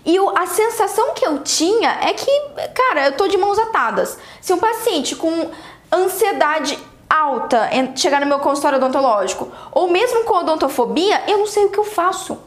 E 0.05 0.19
o, 0.19 0.29
a 0.37 0.47
sensação 0.47 1.13
que 1.13 1.25
eu 1.25 1.39
tinha 1.39 1.99
é 2.01 2.13
que, 2.13 2.31
cara, 2.73 3.07
eu 3.07 3.11
tô 3.13 3.27
de 3.27 3.37
mãos 3.37 3.59
atadas. 3.59 4.17
Se 4.39 4.51
um 4.51 4.57
paciente 4.57 5.15
com 5.15 5.51
ansiedade 5.91 6.77
alta 7.09 7.69
chegar 7.95 8.21
no 8.21 8.25
meu 8.25 8.39
consultório 8.39 8.77
odontológico, 8.77 9.51
ou 9.71 9.89
mesmo 9.89 10.23
com 10.23 10.35
odontofobia, 10.35 11.23
eu 11.27 11.37
não 11.37 11.47
sei 11.47 11.65
o 11.65 11.69
que 11.69 11.77
eu 11.77 11.83
faço. 11.83 12.37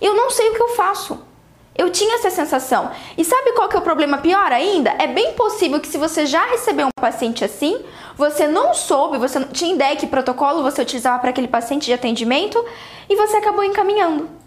Eu 0.00 0.14
não 0.14 0.30
sei 0.30 0.50
o 0.50 0.54
que 0.54 0.62
eu 0.62 0.68
faço. 0.70 1.18
Eu 1.74 1.90
tinha 1.90 2.16
essa 2.16 2.30
sensação. 2.30 2.90
E 3.16 3.24
sabe 3.24 3.52
qual 3.52 3.68
que 3.68 3.76
é 3.76 3.78
o 3.78 3.82
problema 3.82 4.18
pior 4.18 4.52
ainda? 4.52 4.94
É 4.98 5.06
bem 5.06 5.32
possível 5.32 5.80
que 5.80 5.88
se 5.88 5.96
você 5.96 6.26
já 6.26 6.44
recebeu 6.46 6.86
um 6.86 7.00
paciente 7.00 7.44
assim, 7.44 7.82
você 8.14 8.46
não 8.46 8.74
soube, 8.74 9.16
você 9.16 9.38
não 9.38 9.48
tinha 9.48 9.74
ideia 9.74 9.96
que 9.96 10.06
protocolo 10.06 10.62
você 10.62 10.82
utilizava 10.82 11.18
para 11.18 11.30
aquele 11.30 11.48
paciente 11.48 11.86
de 11.86 11.94
atendimento 11.94 12.62
e 13.08 13.16
você 13.16 13.38
acabou 13.38 13.64
encaminhando. 13.64 14.41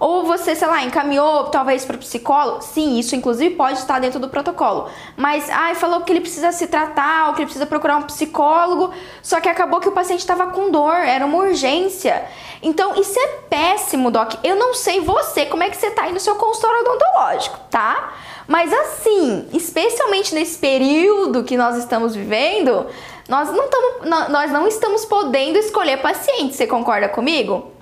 Ou 0.00 0.24
você, 0.24 0.56
sei 0.56 0.66
lá, 0.66 0.82
encaminhou 0.82 1.44
talvez 1.50 1.84
para 1.84 1.94
o 1.94 1.98
psicólogo. 1.98 2.62
Sim, 2.62 2.98
isso 2.98 3.14
inclusive 3.14 3.54
pode 3.54 3.78
estar 3.78 4.00
dentro 4.00 4.18
do 4.18 4.30
protocolo. 4.30 4.88
Mas, 5.14 5.50
ai, 5.50 5.74
falou 5.74 6.00
que 6.00 6.10
ele 6.10 6.22
precisa 6.22 6.50
se 6.52 6.66
tratar, 6.68 7.28
ou 7.28 7.34
que 7.34 7.40
ele 7.40 7.46
precisa 7.46 7.66
procurar 7.66 7.98
um 7.98 8.04
psicólogo. 8.04 8.94
Só 9.22 9.40
que 9.40 9.48
acabou 9.48 9.78
que 9.78 9.90
o 9.90 9.92
paciente 9.92 10.20
estava 10.20 10.46
com 10.46 10.70
dor, 10.70 10.94
era 10.94 11.26
uma 11.26 11.36
urgência. 11.36 12.24
Então, 12.62 12.98
isso 12.98 13.18
é 13.18 13.26
péssimo, 13.50 14.10
Doc. 14.10 14.36
Eu 14.42 14.56
não 14.56 14.72
sei 14.72 15.00
você, 15.00 15.44
como 15.44 15.64
é 15.64 15.68
que 15.68 15.76
você 15.76 15.90
tá 15.90 16.04
aí 16.04 16.12
no 16.12 16.20
seu 16.20 16.34
consultório 16.34 16.80
odontológico, 16.80 17.58
tá? 17.70 18.14
Mas 18.48 18.72
assim, 18.72 19.46
especialmente 19.52 20.34
nesse 20.34 20.58
período 20.58 21.44
que 21.44 21.58
nós 21.58 21.76
estamos 21.76 22.14
vivendo, 22.14 22.86
nós 23.28 23.52
não, 23.52 23.68
tamo, 23.68 24.28
nós 24.30 24.50
não 24.50 24.66
estamos 24.66 25.04
podendo 25.04 25.58
escolher 25.58 25.98
paciente. 25.98 26.56
Você 26.56 26.66
concorda 26.66 27.08
comigo? 27.08 27.79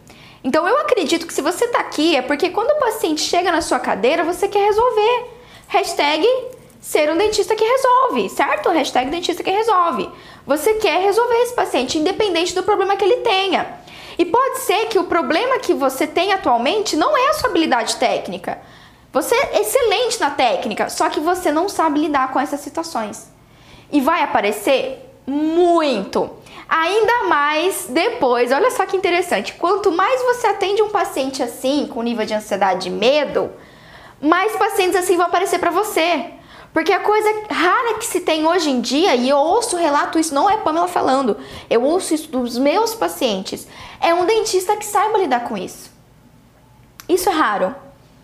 Então 0.49 0.67
eu 0.67 0.79
acredito 0.79 1.27
que 1.27 1.35
se 1.35 1.43
você 1.43 1.67
está 1.67 1.79
aqui 1.81 2.17
é 2.17 2.23
porque 2.23 2.49
quando 2.49 2.71
o 2.71 2.81
paciente 2.81 3.21
chega 3.21 3.53
na 3.53 3.61
sua 3.61 3.79
cadeira, 3.79 4.25
você 4.25 4.49
quer 4.49 4.65
resolver. 4.65 5.27
Hashtag 5.67 6.27
ser 6.81 7.13
um 7.13 7.19
dentista 7.19 7.55
que 7.55 7.63
resolve, 7.63 8.31
certo? 8.31 8.71
Hashtag 8.71 9.11
dentista 9.11 9.43
que 9.43 9.51
resolve. 9.51 10.09
Você 10.47 10.73
quer 10.77 11.03
resolver 11.03 11.35
esse 11.43 11.53
paciente, 11.53 11.99
independente 11.99 12.55
do 12.55 12.63
problema 12.63 12.97
que 12.97 13.05
ele 13.05 13.19
tenha. 13.19 13.79
E 14.17 14.25
pode 14.25 14.61
ser 14.61 14.87
que 14.87 14.99
o 14.99 15.05
problema 15.05 15.59
que 15.59 15.75
você 15.75 16.07
tem 16.07 16.33
atualmente 16.33 16.97
não 16.97 17.15
é 17.15 17.29
a 17.29 17.35
sua 17.35 17.51
habilidade 17.51 17.97
técnica. 17.97 18.59
Você 19.13 19.35
é 19.35 19.61
excelente 19.61 20.19
na 20.19 20.31
técnica, 20.31 20.89
só 20.89 21.11
que 21.11 21.21
você 21.21 21.53
não 21.53 21.69
sabe 21.69 22.01
lidar 22.01 22.33
com 22.33 22.41
essas 22.41 22.61
situações. 22.61 23.31
E 23.93 24.01
vai 24.01 24.23
aparecer 24.23 25.13
muito. 25.27 26.31
Ainda 26.69 27.25
mais 27.25 27.87
depois, 27.89 28.53
olha 28.53 28.71
só 28.71 28.85
que 28.85 28.97
interessante, 28.97 29.55
quanto 29.55 29.91
mais 29.91 30.23
você 30.23 30.49
atende 30.49 30.83
um 30.83 30.91
paciente 30.91 31.43
assim, 31.43 31.87
com 31.87 32.03
nível 32.03 32.27
de 32.27 32.35
ansiedade 32.35 32.89
e 32.89 32.91
medo, 32.91 33.51
mais 34.21 34.55
pacientes 34.57 34.97
assim 34.97 35.17
vão 35.17 35.27
aparecer 35.27 35.59
para 35.59 35.71
você. 35.71 36.27
Porque 36.73 36.93
a 36.93 37.01
coisa 37.01 37.29
rara 37.51 37.95
que 37.95 38.05
se 38.05 38.21
tem 38.21 38.47
hoje 38.47 38.69
em 38.69 38.83
dia, 38.83 39.15
e 39.15 39.31
eu 39.31 39.39
ouço 39.39 39.79
relato 39.79 40.19
isso, 40.19 40.35
não 40.35 40.51
é 40.51 40.59
Pamela 40.59 40.87
falando, 40.87 41.39
eu 41.71 41.83
ouço 41.83 42.13
isso 42.13 42.29
dos 42.29 42.59
meus 42.59 42.95
pacientes, 42.95 43.67
é 43.99 44.13
um 44.13 44.27
dentista 44.27 44.77
que 44.77 44.85
saiba 44.85 45.17
lidar 45.17 45.45
com 45.45 45.57
isso. 45.57 45.91
Isso 47.09 47.31
é 47.31 47.33
raro. 47.33 47.75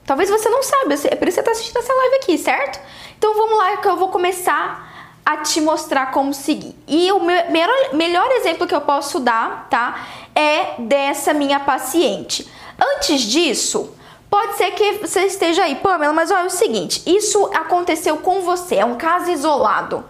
Talvez 0.04 0.28
você 0.28 0.50
não 0.50 0.62
saiba, 0.62 0.92
é 0.92 0.96
por 0.96 1.02
isso 1.02 1.16
que 1.16 1.30
você 1.30 1.40
está 1.40 1.50
assistindo 1.50 1.78
essa 1.78 1.94
live 1.94 2.16
aqui, 2.16 2.36
certo? 2.36 2.78
Então 3.16 3.32
vamos 3.32 3.56
lá 3.56 3.78
que 3.78 3.88
eu 3.88 3.96
vou 3.96 4.10
começar 4.10 4.93
a 5.25 5.38
te 5.38 5.61
mostrar 5.61 6.11
como 6.11 6.35
seguir. 6.35 6.75
E 6.87 7.11
o 7.12 7.21
melhor, 7.21 8.31
exemplo 8.33 8.66
que 8.66 8.75
eu 8.75 8.81
posso 8.81 9.19
dar, 9.19 9.69
tá? 9.71 10.07
É 10.35 10.75
dessa 10.81 11.33
minha 11.33 11.59
paciente. 11.61 12.47
Antes 12.78 13.23
disso, 13.23 13.95
pode 14.28 14.57
ser 14.57 14.73
que 14.73 14.99
você 14.99 15.23
esteja 15.23 15.62
aí, 15.62 15.76
Pamela, 15.76 16.12
mas 16.12 16.31
olha 16.31 16.43
é 16.43 16.47
o 16.47 16.50
seguinte: 16.50 17.02
isso 17.07 17.50
aconteceu 17.54 18.19
com 18.19 18.43
você, 18.43 18.76
é 18.76 18.85
um 18.85 18.97
caso 18.97 19.31
isolado. 19.31 20.04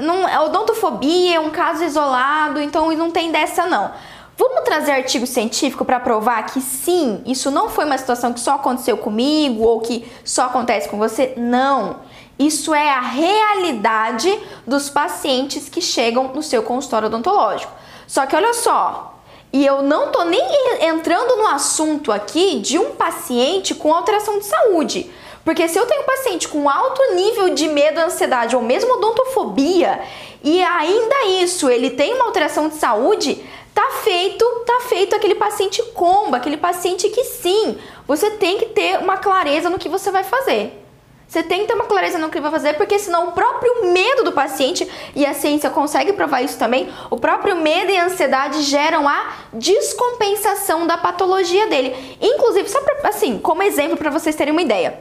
Não, 0.00 0.28
é 0.28 0.38
odontofobia 0.40 1.36
é 1.36 1.40
um 1.40 1.50
caso 1.50 1.82
isolado, 1.82 2.60
então 2.60 2.92
não 2.92 3.10
tem 3.10 3.32
dessa 3.32 3.66
não. 3.66 3.90
Vamos 4.36 4.62
trazer 4.62 4.92
artigo 4.92 5.26
científico 5.26 5.84
para 5.84 5.98
provar 5.98 6.46
que 6.46 6.60
sim, 6.60 7.20
isso 7.26 7.50
não 7.50 7.68
foi 7.68 7.84
uma 7.84 7.98
situação 7.98 8.32
que 8.32 8.38
só 8.38 8.54
aconteceu 8.54 8.96
comigo 8.96 9.64
ou 9.64 9.80
que 9.80 10.08
só 10.24 10.44
acontece 10.44 10.88
com 10.88 10.96
você? 10.96 11.34
Não. 11.36 11.96
Isso 12.38 12.72
é 12.72 12.90
a 12.90 13.00
realidade 13.00 14.38
dos 14.66 14.88
pacientes 14.88 15.68
que 15.68 15.80
chegam 15.80 16.28
no 16.28 16.42
seu 16.42 16.62
consultório 16.62 17.08
odontológico. 17.08 17.72
Só 18.06 18.26
que 18.26 18.36
olha 18.36 18.54
só, 18.54 19.18
e 19.52 19.64
eu 19.66 19.82
não 19.82 20.12
tô 20.12 20.24
nem 20.24 20.40
entrando 20.82 21.36
no 21.36 21.48
assunto 21.48 22.12
aqui 22.12 22.60
de 22.60 22.78
um 22.78 22.92
paciente 22.92 23.74
com 23.74 23.92
alteração 23.92 24.38
de 24.38 24.44
saúde. 24.44 25.10
Porque 25.44 25.66
se 25.66 25.78
eu 25.78 25.86
tenho 25.86 26.02
um 26.02 26.06
paciente 26.06 26.46
com 26.46 26.68
alto 26.68 27.14
nível 27.14 27.54
de 27.54 27.68
medo, 27.68 27.98
ansiedade 27.98 28.54
ou 28.54 28.62
mesmo 28.62 28.94
odontofobia, 28.94 30.00
e 30.44 30.62
ainda 30.62 31.24
isso 31.42 31.68
ele 31.68 31.90
tem 31.90 32.14
uma 32.14 32.26
alteração 32.26 32.68
de 32.68 32.76
saúde, 32.76 33.42
tá 33.74 33.90
feito, 34.04 34.44
tá 34.66 34.80
feito 34.88 35.16
aquele 35.16 35.34
paciente 35.34 35.82
comba, 35.94 36.36
aquele 36.36 36.56
paciente 36.56 37.08
que 37.08 37.24
sim, 37.24 37.78
você 38.06 38.32
tem 38.32 38.58
que 38.58 38.66
ter 38.66 38.98
uma 38.98 39.16
clareza 39.16 39.70
no 39.70 39.78
que 39.78 39.88
você 39.88 40.10
vai 40.10 40.22
fazer. 40.22 40.87
Você 41.28 41.42
tem 41.42 41.60
que 41.60 41.66
ter 41.66 41.74
uma 41.74 41.84
clareza 41.84 42.16
no 42.16 42.30
que 42.30 42.40
vai 42.40 42.50
fazer, 42.50 42.72
porque 42.74 42.98
senão 42.98 43.28
o 43.28 43.32
próprio 43.32 43.92
medo 43.92 44.24
do 44.24 44.32
paciente, 44.32 44.88
e 45.14 45.26
a 45.26 45.34
ciência 45.34 45.68
consegue 45.68 46.14
provar 46.14 46.40
isso 46.40 46.58
também, 46.58 46.88
o 47.10 47.18
próprio 47.18 47.54
medo 47.54 47.92
e 47.92 47.98
a 47.98 48.06
ansiedade 48.06 48.62
geram 48.62 49.06
a 49.06 49.34
descompensação 49.52 50.86
da 50.86 50.96
patologia 50.96 51.66
dele. 51.66 52.16
Inclusive, 52.18 52.66
só 52.70 52.80
pra, 52.80 53.10
assim, 53.10 53.38
como 53.38 53.62
exemplo 53.62 53.98
para 53.98 54.10
vocês 54.10 54.34
terem 54.34 54.52
uma 54.52 54.62
ideia. 54.62 54.98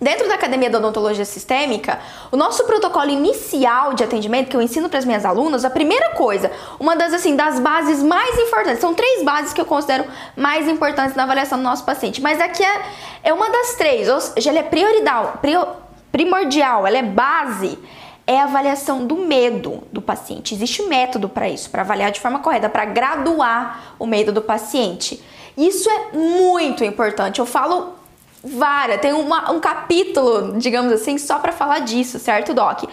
Dentro 0.00 0.26
da 0.26 0.34
Academia 0.34 0.70
da 0.70 0.78
Odontologia 0.78 1.26
Sistêmica, 1.26 2.00
o 2.32 2.36
nosso 2.36 2.64
protocolo 2.64 3.10
inicial 3.10 3.92
de 3.92 4.02
atendimento 4.02 4.48
que 4.48 4.56
eu 4.56 4.62
ensino 4.62 4.88
para 4.88 4.98
as 4.98 5.04
minhas 5.04 5.26
alunas, 5.26 5.62
a 5.62 5.68
primeira 5.68 6.14
coisa, 6.14 6.50
uma 6.78 6.96
das 6.96 7.12
assim 7.12 7.36
das 7.36 7.60
bases 7.60 8.02
mais 8.02 8.38
importantes, 8.38 8.80
são 8.80 8.94
três 8.94 9.22
bases 9.22 9.52
que 9.52 9.60
eu 9.60 9.66
considero 9.66 10.06
mais 10.34 10.66
importantes 10.66 11.14
na 11.14 11.24
avaliação 11.24 11.58
do 11.58 11.64
nosso 11.64 11.84
paciente, 11.84 12.22
mas 12.22 12.40
aqui 12.40 12.64
é, 12.64 12.80
é 13.24 13.34
uma 13.34 13.50
das 13.50 13.74
três, 13.74 14.08
ou 14.08 14.18
seja, 14.18 14.48
ela 14.48 14.60
é 14.60 14.62
prioridade, 14.62 15.32
primordial, 16.10 16.86
ela 16.86 16.96
é 16.96 17.02
base, 17.02 17.78
é 18.26 18.40
a 18.40 18.44
avaliação 18.44 19.04
do 19.04 19.16
medo 19.16 19.82
do 19.92 20.00
paciente. 20.00 20.54
Existe 20.54 20.82
método 20.84 21.28
para 21.28 21.46
isso, 21.46 21.68
para 21.68 21.82
avaliar 21.82 22.10
de 22.10 22.20
forma 22.20 22.38
correta, 22.38 22.70
para 22.70 22.86
graduar 22.86 23.94
o 23.98 24.06
medo 24.06 24.32
do 24.32 24.40
paciente. 24.40 25.22
Isso 25.58 25.90
é 25.90 26.16
muito 26.16 26.82
importante. 26.84 27.38
Eu 27.38 27.44
falo 27.44 27.99
várias, 28.42 29.00
tem 29.00 29.12
uma, 29.12 29.50
um 29.50 29.60
capítulo, 29.60 30.58
digamos 30.58 30.92
assim, 30.92 31.18
só 31.18 31.38
para 31.38 31.52
falar 31.52 31.80
disso, 31.80 32.18
certo, 32.18 32.54
Doc? 32.54 32.84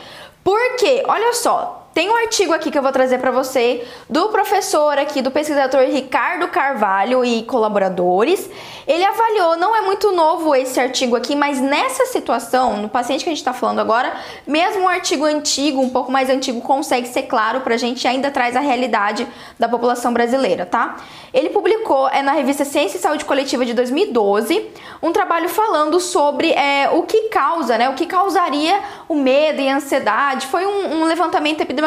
Porque, 0.44 1.04
olha 1.08 1.34
só, 1.34 1.87
tem 1.98 2.12
um 2.12 2.16
artigo 2.16 2.54
aqui 2.54 2.70
que 2.70 2.78
eu 2.78 2.84
vou 2.84 2.92
trazer 2.92 3.18
para 3.18 3.32
você 3.32 3.84
do 4.08 4.30
professor 4.30 5.00
aqui, 5.00 5.20
do 5.20 5.32
pesquisador 5.32 5.82
Ricardo 5.82 6.48
Carvalho 6.48 7.26
e 7.26 7.42
colaboradores. 7.42 8.48
Ele 8.86 9.04
avaliou, 9.04 9.58
não 9.58 9.76
é 9.76 9.82
muito 9.82 10.12
novo 10.12 10.54
esse 10.54 10.80
artigo 10.80 11.16
aqui, 11.16 11.36
mas 11.36 11.60
nessa 11.60 12.06
situação, 12.06 12.78
no 12.78 12.88
paciente 12.88 13.24
que 13.24 13.32
a 13.32 13.34
gente 13.34 13.40
está 13.40 13.52
falando 13.52 13.80
agora, 13.80 14.14
mesmo 14.46 14.84
um 14.84 14.88
artigo 14.88 15.26
antigo, 15.26 15.82
um 15.82 15.90
pouco 15.90 16.12
mais 16.12 16.30
antigo, 16.30 16.62
consegue 16.62 17.08
ser 17.08 17.24
claro 17.24 17.62
para 17.62 17.74
a 17.74 17.78
gente 17.78 18.08
ainda 18.08 18.30
traz 18.30 18.56
a 18.56 18.60
realidade 18.60 19.28
da 19.58 19.68
população 19.68 20.14
brasileira, 20.14 20.68
tá? 20.68 20.98
Ele 21.34 21.50
publicou 21.50 22.08
é, 22.10 22.22
na 22.22 22.34
revista 22.34 22.64
Ciência 22.64 22.98
e 22.98 23.02
Saúde 23.02 23.26
Coletiva 23.26 23.66
de 23.66 23.74
2012 23.74 24.70
um 25.02 25.12
trabalho 25.12 25.50
falando 25.50 26.00
sobre 26.00 26.52
é, 26.52 26.90
o 26.92 27.04
que 27.04 27.24
causa, 27.30 27.78
né? 27.78 27.90
O 27.90 27.94
que 27.94 28.06
causaria 28.06 28.80
o 29.10 29.16
medo 29.16 29.62
e 29.62 29.68
a 29.68 29.76
ansiedade. 29.76 30.48
Foi 30.48 30.66
um, 30.66 31.02
um 31.02 31.04
levantamento 31.06 31.62
epidemiológico 31.62 31.87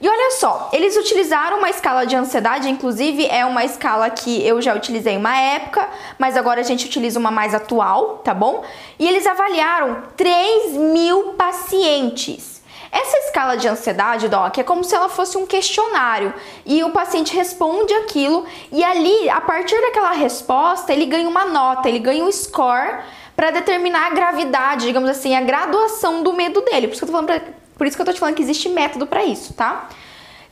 E 0.00 0.08
olha 0.08 0.30
só, 0.30 0.70
eles 0.72 0.96
utilizaram 0.96 1.58
uma 1.58 1.68
escala 1.68 2.06
de 2.06 2.16
ansiedade, 2.16 2.70
inclusive 2.70 3.26
é 3.26 3.44
uma 3.44 3.66
escala 3.66 4.08
que 4.08 4.46
eu 4.46 4.62
já 4.62 4.74
utilizei 4.74 5.14
uma 5.14 5.36
época, 5.36 5.86
mas 6.18 6.38
agora 6.38 6.60
a 6.60 6.64
gente 6.64 6.86
utiliza 6.86 7.18
uma 7.18 7.30
mais 7.30 7.54
atual, 7.54 8.16
tá 8.24 8.32
bom? 8.32 8.64
E 8.98 9.06
eles 9.06 9.26
avaliaram 9.26 10.04
3 10.16 10.72
mil 10.72 11.34
pacientes. 11.34 12.62
Essa 12.90 13.18
escala 13.18 13.56
de 13.56 13.68
ansiedade, 13.68 14.26
Doc, 14.28 14.56
é 14.56 14.62
como 14.62 14.82
se 14.82 14.94
ela 14.94 15.08
fosse 15.08 15.36
um 15.36 15.46
questionário 15.46 16.32
e 16.64 16.82
o 16.82 16.90
paciente 16.90 17.36
responde 17.36 17.92
aquilo 17.94 18.46
e 18.72 18.82
ali, 18.82 19.28
a 19.28 19.40
partir 19.40 19.78
daquela 19.80 20.12
resposta, 20.12 20.92
ele 20.92 21.06
ganha 21.06 21.28
uma 21.28 21.44
nota, 21.44 21.88
ele 21.88 22.00
ganha 22.00 22.24
um 22.24 22.32
score 22.32 23.00
para 23.36 23.50
determinar 23.50 24.08
a 24.08 24.10
gravidade, 24.10 24.86
digamos 24.86 25.08
assim, 25.08 25.36
a 25.36 25.40
graduação 25.40 26.22
do 26.22 26.32
medo 26.32 26.62
dele. 26.62 26.88
Por 26.88 26.94
isso 26.94 27.00
que 27.00 27.10
eu 27.10 27.20
tô 27.20 27.26
falando 27.26 27.42
por 27.80 27.86
isso 27.86 27.96
que 27.96 28.02
eu 28.02 28.04
tô 28.04 28.12
te 28.12 28.20
falando 28.20 28.34
que 28.34 28.42
existe 28.42 28.68
método 28.68 29.06
para 29.06 29.24
isso, 29.24 29.54
tá? 29.54 29.88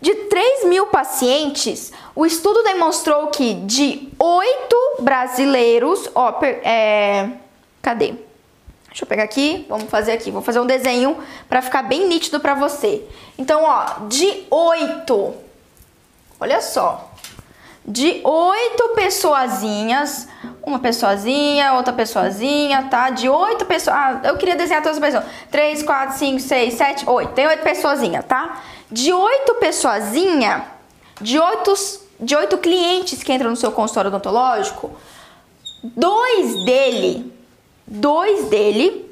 De 0.00 0.14
3 0.14 0.64
mil 0.64 0.86
pacientes, 0.86 1.92
o 2.16 2.24
estudo 2.24 2.62
demonstrou 2.62 3.26
que 3.26 3.52
de 3.52 4.08
8 4.18 4.76
brasileiros, 5.00 6.08
ó, 6.14 6.40
é, 6.42 7.28
cadê? 7.82 8.14
Deixa 8.86 9.04
eu 9.04 9.06
pegar 9.06 9.24
aqui, 9.24 9.66
vamos 9.68 9.90
fazer 9.90 10.12
aqui, 10.12 10.30
vou 10.30 10.40
fazer 10.40 10.58
um 10.58 10.64
desenho 10.64 11.18
para 11.50 11.60
ficar 11.60 11.82
bem 11.82 12.08
nítido 12.08 12.40
para 12.40 12.54
você. 12.54 13.04
Então, 13.36 13.62
ó, 13.62 14.06
de 14.08 14.44
8, 14.50 15.34
olha 16.40 16.62
só, 16.62 17.07
de 17.88 18.20
oito 18.22 18.88
pessoazinhas, 18.94 20.28
uma 20.62 20.78
pessoazinha, 20.78 21.72
outra 21.72 21.90
pessoazinha, 21.94 22.86
tá? 22.90 23.08
De 23.08 23.30
oito 23.30 23.64
pessoas. 23.64 23.96
Ah, 23.96 24.20
eu 24.24 24.36
queria 24.36 24.54
desenhar 24.54 24.82
todas 24.82 24.98
as 24.98 25.02
pessoas. 25.02 25.24
Três, 25.50 25.82
quatro, 25.82 26.18
cinco, 26.18 26.38
seis, 26.38 26.74
sete, 26.74 27.08
oito. 27.08 27.32
Tem 27.32 27.46
oito 27.46 27.62
pessoazinha, 27.62 28.22
tá? 28.22 28.62
De 28.92 29.10
oito 29.10 29.54
pessoazinha, 29.54 30.66
de 31.18 31.40
oito, 31.40 31.72
de 32.20 32.36
oito 32.36 32.58
clientes 32.58 33.22
que 33.22 33.32
entram 33.32 33.48
no 33.48 33.56
seu 33.56 33.72
consultório 33.72 34.08
odontológico, 34.08 34.90
dois 35.82 36.64
dele, 36.66 37.32
dois 37.86 38.50
dele. 38.50 39.07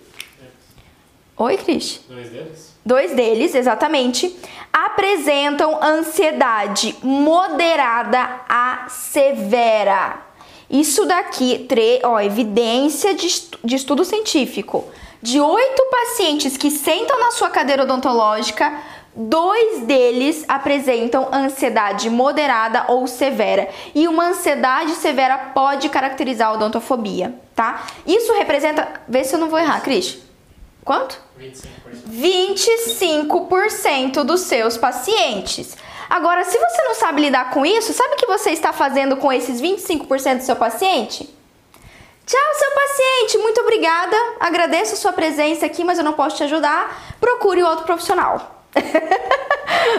Oi, 1.39 1.57
Cris. 1.59 2.01
Dois 2.09 2.31
deles? 2.31 2.77
Dois 2.85 3.13
deles, 3.15 3.55
exatamente 3.55 4.37
apresentam 4.77 5.83
ansiedade 5.83 6.95
moderada 7.03 8.43
a 8.47 8.87
severa. 8.91 10.19
Isso 10.69 11.07
daqui, 11.07 11.67
ó, 12.03 12.21
evidência 12.21 13.15
de, 13.15 13.27
de 13.65 13.77
estudo 13.77 14.05
científico. 14.05 14.85
De 15.23 15.41
oito 15.41 15.83
pacientes 15.91 16.59
que 16.59 16.71
sentam 16.71 17.19
na 17.19 17.31
sua 17.31 17.49
cadeira 17.49 17.85
odontológica, 17.85 18.71
dois 19.15 19.81
deles 19.87 20.45
apresentam 20.47 21.29
ansiedade 21.33 22.11
moderada 22.11 22.85
ou 22.89 23.07
severa. 23.07 23.69
E 23.95 24.07
uma 24.07 24.29
ansiedade 24.29 24.93
severa 24.93 25.39
pode 25.55 25.89
caracterizar 25.89 26.49
a 26.49 26.53
odontofobia, 26.53 27.35
tá? 27.55 27.87
Isso 28.07 28.33
representa. 28.35 29.01
Vê 29.09 29.25
se 29.25 29.35
eu 29.35 29.39
não 29.39 29.49
vou 29.49 29.59
errar, 29.59 29.81
Cris. 29.81 30.26
Quanto? 30.87 31.21
25%. 31.37 31.67
25% 32.09 34.23
dos 34.23 34.43
seus 34.43 34.79
pacientes. 34.79 35.77
Agora, 36.09 36.45
se 36.45 36.57
você 36.57 36.83
não 36.85 36.95
sabe 36.95 37.23
lidar 37.23 37.51
com 37.51 37.67
isso, 37.67 37.93
sabe 37.93 38.15
o 38.15 38.17
que 38.17 38.27
você 38.27 38.51
está 38.51 38.73
fazendo 38.73 39.17
com 39.17 39.33
esses 39.33 39.61
25% 39.61 40.37
do 40.37 40.45
seu 40.45 40.55
paciente? 40.55 41.29
Tchau, 42.25 42.55
seu 42.55 42.71
paciente, 42.71 43.39
muito 43.39 43.61
obrigada. 43.63 44.17
Agradeço 44.39 44.95
a 44.95 44.97
sua 44.97 45.13
presença 45.13 45.67
aqui, 45.67 45.83
mas 45.83 45.99
eu 45.99 46.05
não 46.05 46.13
posso 46.13 46.37
te 46.37 46.45
ajudar. 46.45 47.17
Procure 47.19 47.65
outro 47.65 47.85
profissional. 47.85 48.63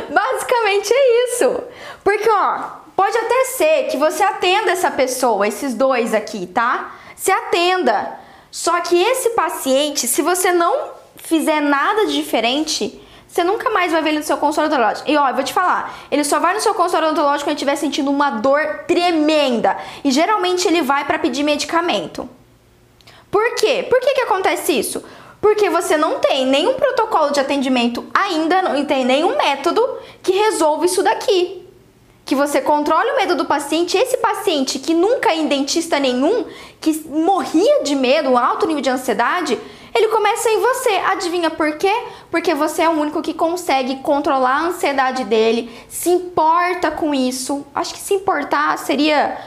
Basicamente 0.09 0.93
é 0.93 1.25
isso. 1.25 1.63
Porque, 2.01 2.29
ó, 2.29 2.59
pode 2.95 3.17
até 3.17 3.43
ser 3.43 3.83
que 3.91 3.97
você 3.97 4.23
atenda 4.23 4.71
essa 4.71 4.89
pessoa, 4.89 5.45
esses 5.45 5.73
dois 5.73 6.13
aqui, 6.13 6.47
tá? 6.47 6.95
Se 7.13 7.29
atenda. 7.29 8.25
Só 8.57 8.81
que 8.81 8.99
esse 8.99 9.29
paciente, 9.29 10.07
se 10.07 10.23
você 10.23 10.51
não 10.51 10.89
fizer 11.15 11.61
nada 11.61 12.07
de 12.07 12.15
diferente, 12.15 12.99
você 13.27 13.43
nunca 13.43 13.69
mais 13.69 13.91
vai 13.91 14.01
ver 14.01 14.09
ele 14.09 14.17
no 14.17 14.25
seu 14.25 14.35
consultório 14.35 14.71
odontológico. 14.71 15.07
E 15.07 15.15
ó, 15.15 15.29
eu 15.29 15.35
vou 15.35 15.43
te 15.43 15.53
falar, 15.53 15.95
ele 16.09 16.23
só 16.23 16.39
vai 16.39 16.55
no 16.55 16.59
seu 16.59 16.73
consultório 16.73 17.09
odontológico 17.09 17.47
quando 17.47 17.55
estiver 17.55 17.75
sentindo 17.75 18.09
uma 18.09 18.31
dor 18.31 18.85
tremenda. 18.87 19.77
E 20.03 20.09
geralmente 20.09 20.67
ele 20.67 20.81
vai 20.81 21.05
para 21.05 21.19
pedir 21.19 21.43
medicamento. 21.43 22.27
Por 23.29 23.53
quê? 23.53 23.85
Por 23.87 23.99
que 23.99 24.15
que 24.15 24.21
acontece 24.21 24.71
isso? 24.71 25.03
Porque 25.39 25.69
você 25.69 25.95
não 25.95 26.17
tem 26.17 26.47
nenhum 26.47 26.73
protocolo 26.73 27.29
de 27.29 27.39
atendimento 27.39 28.07
ainda, 28.11 28.63
não 28.63 28.83
tem 28.85 29.05
nenhum 29.05 29.37
método 29.37 29.87
que 30.23 30.31
resolva 30.31 30.83
isso 30.83 31.03
daqui 31.03 31.66
que 32.27 32.35
você 32.35 32.59
controle 32.59 33.11
o 33.11 33.15
medo 33.15 33.35
do 33.35 33.45
paciente. 33.45 33.97
Esse 33.97 34.17
paciente 34.17 34.77
que 34.79 34.93
nunca 34.93 35.33
ia 35.33 35.41
em 35.41 35.47
dentista 35.47 35.97
nenhum, 35.97 36.45
que 36.81 36.93
morria 37.07 37.83
de 37.83 37.95
medo, 37.95 38.31
um 38.31 38.37
alto 38.37 38.67
nível 38.67 38.81
de 38.81 38.89
ansiedade, 38.89 39.57
ele 39.95 40.09
começa 40.09 40.49
em 40.49 40.59
você. 40.59 40.89
Adivinha 41.05 41.49
por 41.49 41.77
quê? 41.77 41.91
Porque 42.29 42.53
você 42.53 42.81
é 42.83 42.89
o 42.89 42.91
único 42.91 43.21
que 43.21 43.33
consegue 43.33 43.95
controlar 44.01 44.57
a 44.57 44.63
ansiedade 44.65 45.23
dele, 45.23 45.71
se 45.87 46.09
importa 46.09 46.91
com 46.91 47.15
isso. 47.15 47.65
Acho 47.73 47.93
que 47.93 47.99
se 47.99 48.13
importar 48.13 48.77
seria 48.77 49.37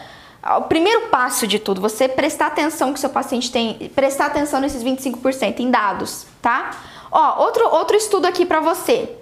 o 0.57 0.63
primeiro 0.63 1.09
passo 1.09 1.47
de 1.47 1.59
tudo, 1.59 1.83
você 1.83 2.09
prestar 2.09 2.47
atenção 2.47 2.95
que 2.95 2.99
seu 2.99 3.11
paciente 3.11 3.53
tem, 3.53 3.93
prestar 3.95 4.27
atenção 4.27 4.59
nesses 4.59 4.83
25% 4.83 5.61
em 5.61 5.71
dados, 5.71 6.27
tá? 6.41 6.71
Ó, 7.13 7.43
outro, 7.45 7.69
outro 7.69 7.95
estudo 7.95 8.25
aqui 8.25 8.47
para 8.47 8.59
você. 8.59 9.20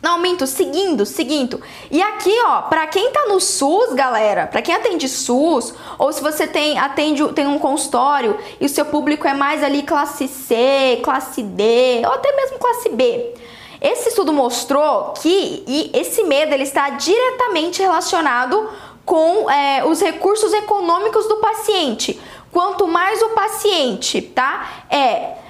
Não, 0.00 0.18
minto, 0.18 0.46
seguindo, 0.46 1.04
seguindo. 1.04 1.60
E 1.90 2.00
aqui, 2.00 2.32
ó, 2.46 2.62
para 2.62 2.86
quem 2.86 3.10
tá 3.10 3.26
no 3.26 3.40
SUS, 3.40 3.94
galera, 3.94 4.46
para 4.46 4.62
quem 4.62 4.74
atende 4.74 5.08
SUS, 5.08 5.74
ou 5.98 6.12
se 6.12 6.22
você 6.22 6.46
tem 6.46 6.78
atende 6.78 7.26
tem 7.32 7.48
um 7.48 7.58
consultório 7.58 8.38
e 8.60 8.66
o 8.66 8.68
seu 8.68 8.84
público 8.84 9.26
é 9.26 9.34
mais 9.34 9.62
ali 9.62 9.82
classe 9.82 10.28
C, 10.28 11.00
classe 11.02 11.42
D, 11.42 12.02
ou 12.06 12.12
até 12.12 12.34
mesmo 12.36 12.58
classe 12.58 12.88
B. 12.90 13.34
Esse 13.80 14.10
estudo 14.10 14.32
mostrou 14.32 15.14
que 15.20 15.90
esse 15.92 16.22
medo 16.24 16.52
ele 16.52 16.64
está 16.64 16.90
diretamente 16.90 17.82
relacionado 17.82 18.70
com 19.04 19.50
é, 19.50 19.84
os 19.84 20.00
recursos 20.00 20.52
econômicos 20.52 21.26
do 21.26 21.36
paciente. 21.36 22.20
Quanto 22.52 22.86
mais 22.86 23.20
o 23.22 23.30
paciente, 23.30 24.22
tá, 24.22 24.84
é 24.90 25.47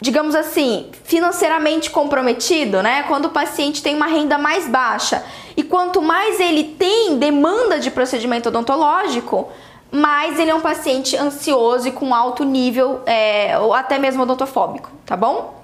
digamos 0.00 0.34
assim, 0.34 0.90
financeiramente 1.04 1.90
comprometido, 1.90 2.82
né? 2.82 3.04
Quando 3.04 3.26
o 3.26 3.30
paciente 3.30 3.82
tem 3.82 3.94
uma 3.94 4.06
renda 4.06 4.36
mais 4.36 4.68
baixa. 4.68 5.24
E 5.56 5.62
quanto 5.62 6.02
mais 6.02 6.38
ele 6.38 6.64
tem 6.64 7.18
demanda 7.18 7.80
de 7.80 7.90
procedimento 7.90 8.50
odontológico, 8.50 9.48
mais 9.90 10.38
ele 10.38 10.50
é 10.50 10.54
um 10.54 10.60
paciente 10.60 11.16
ansioso 11.16 11.88
e 11.88 11.92
com 11.92 12.14
alto 12.14 12.44
nível, 12.44 13.00
é, 13.06 13.58
ou 13.58 13.72
até 13.72 13.98
mesmo 13.98 14.22
odontofóbico, 14.22 14.90
tá 15.06 15.16
bom? 15.16 15.56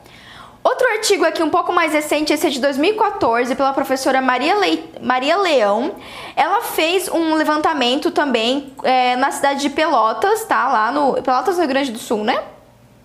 Outro 0.64 0.86
artigo 0.92 1.24
aqui 1.24 1.42
um 1.42 1.50
pouco 1.50 1.72
mais 1.72 1.92
recente, 1.92 2.32
esse 2.32 2.46
é 2.46 2.50
de 2.50 2.60
2014, 2.60 3.54
pela 3.56 3.72
professora 3.72 4.22
Maria, 4.22 4.54
Le... 4.54 4.88
Maria 5.02 5.36
Leão. 5.36 5.96
Ela 6.36 6.62
fez 6.62 7.08
um 7.08 7.34
levantamento 7.34 8.12
também 8.12 8.72
é, 8.84 9.16
na 9.16 9.32
cidade 9.32 9.60
de 9.60 9.70
Pelotas, 9.70 10.44
tá? 10.44 10.68
Lá 10.68 10.92
no 10.92 11.20
Pelotas, 11.20 11.58
Rio 11.58 11.66
Grande 11.66 11.90
do 11.90 11.98
Sul, 11.98 12.22
né? 12.22 12.40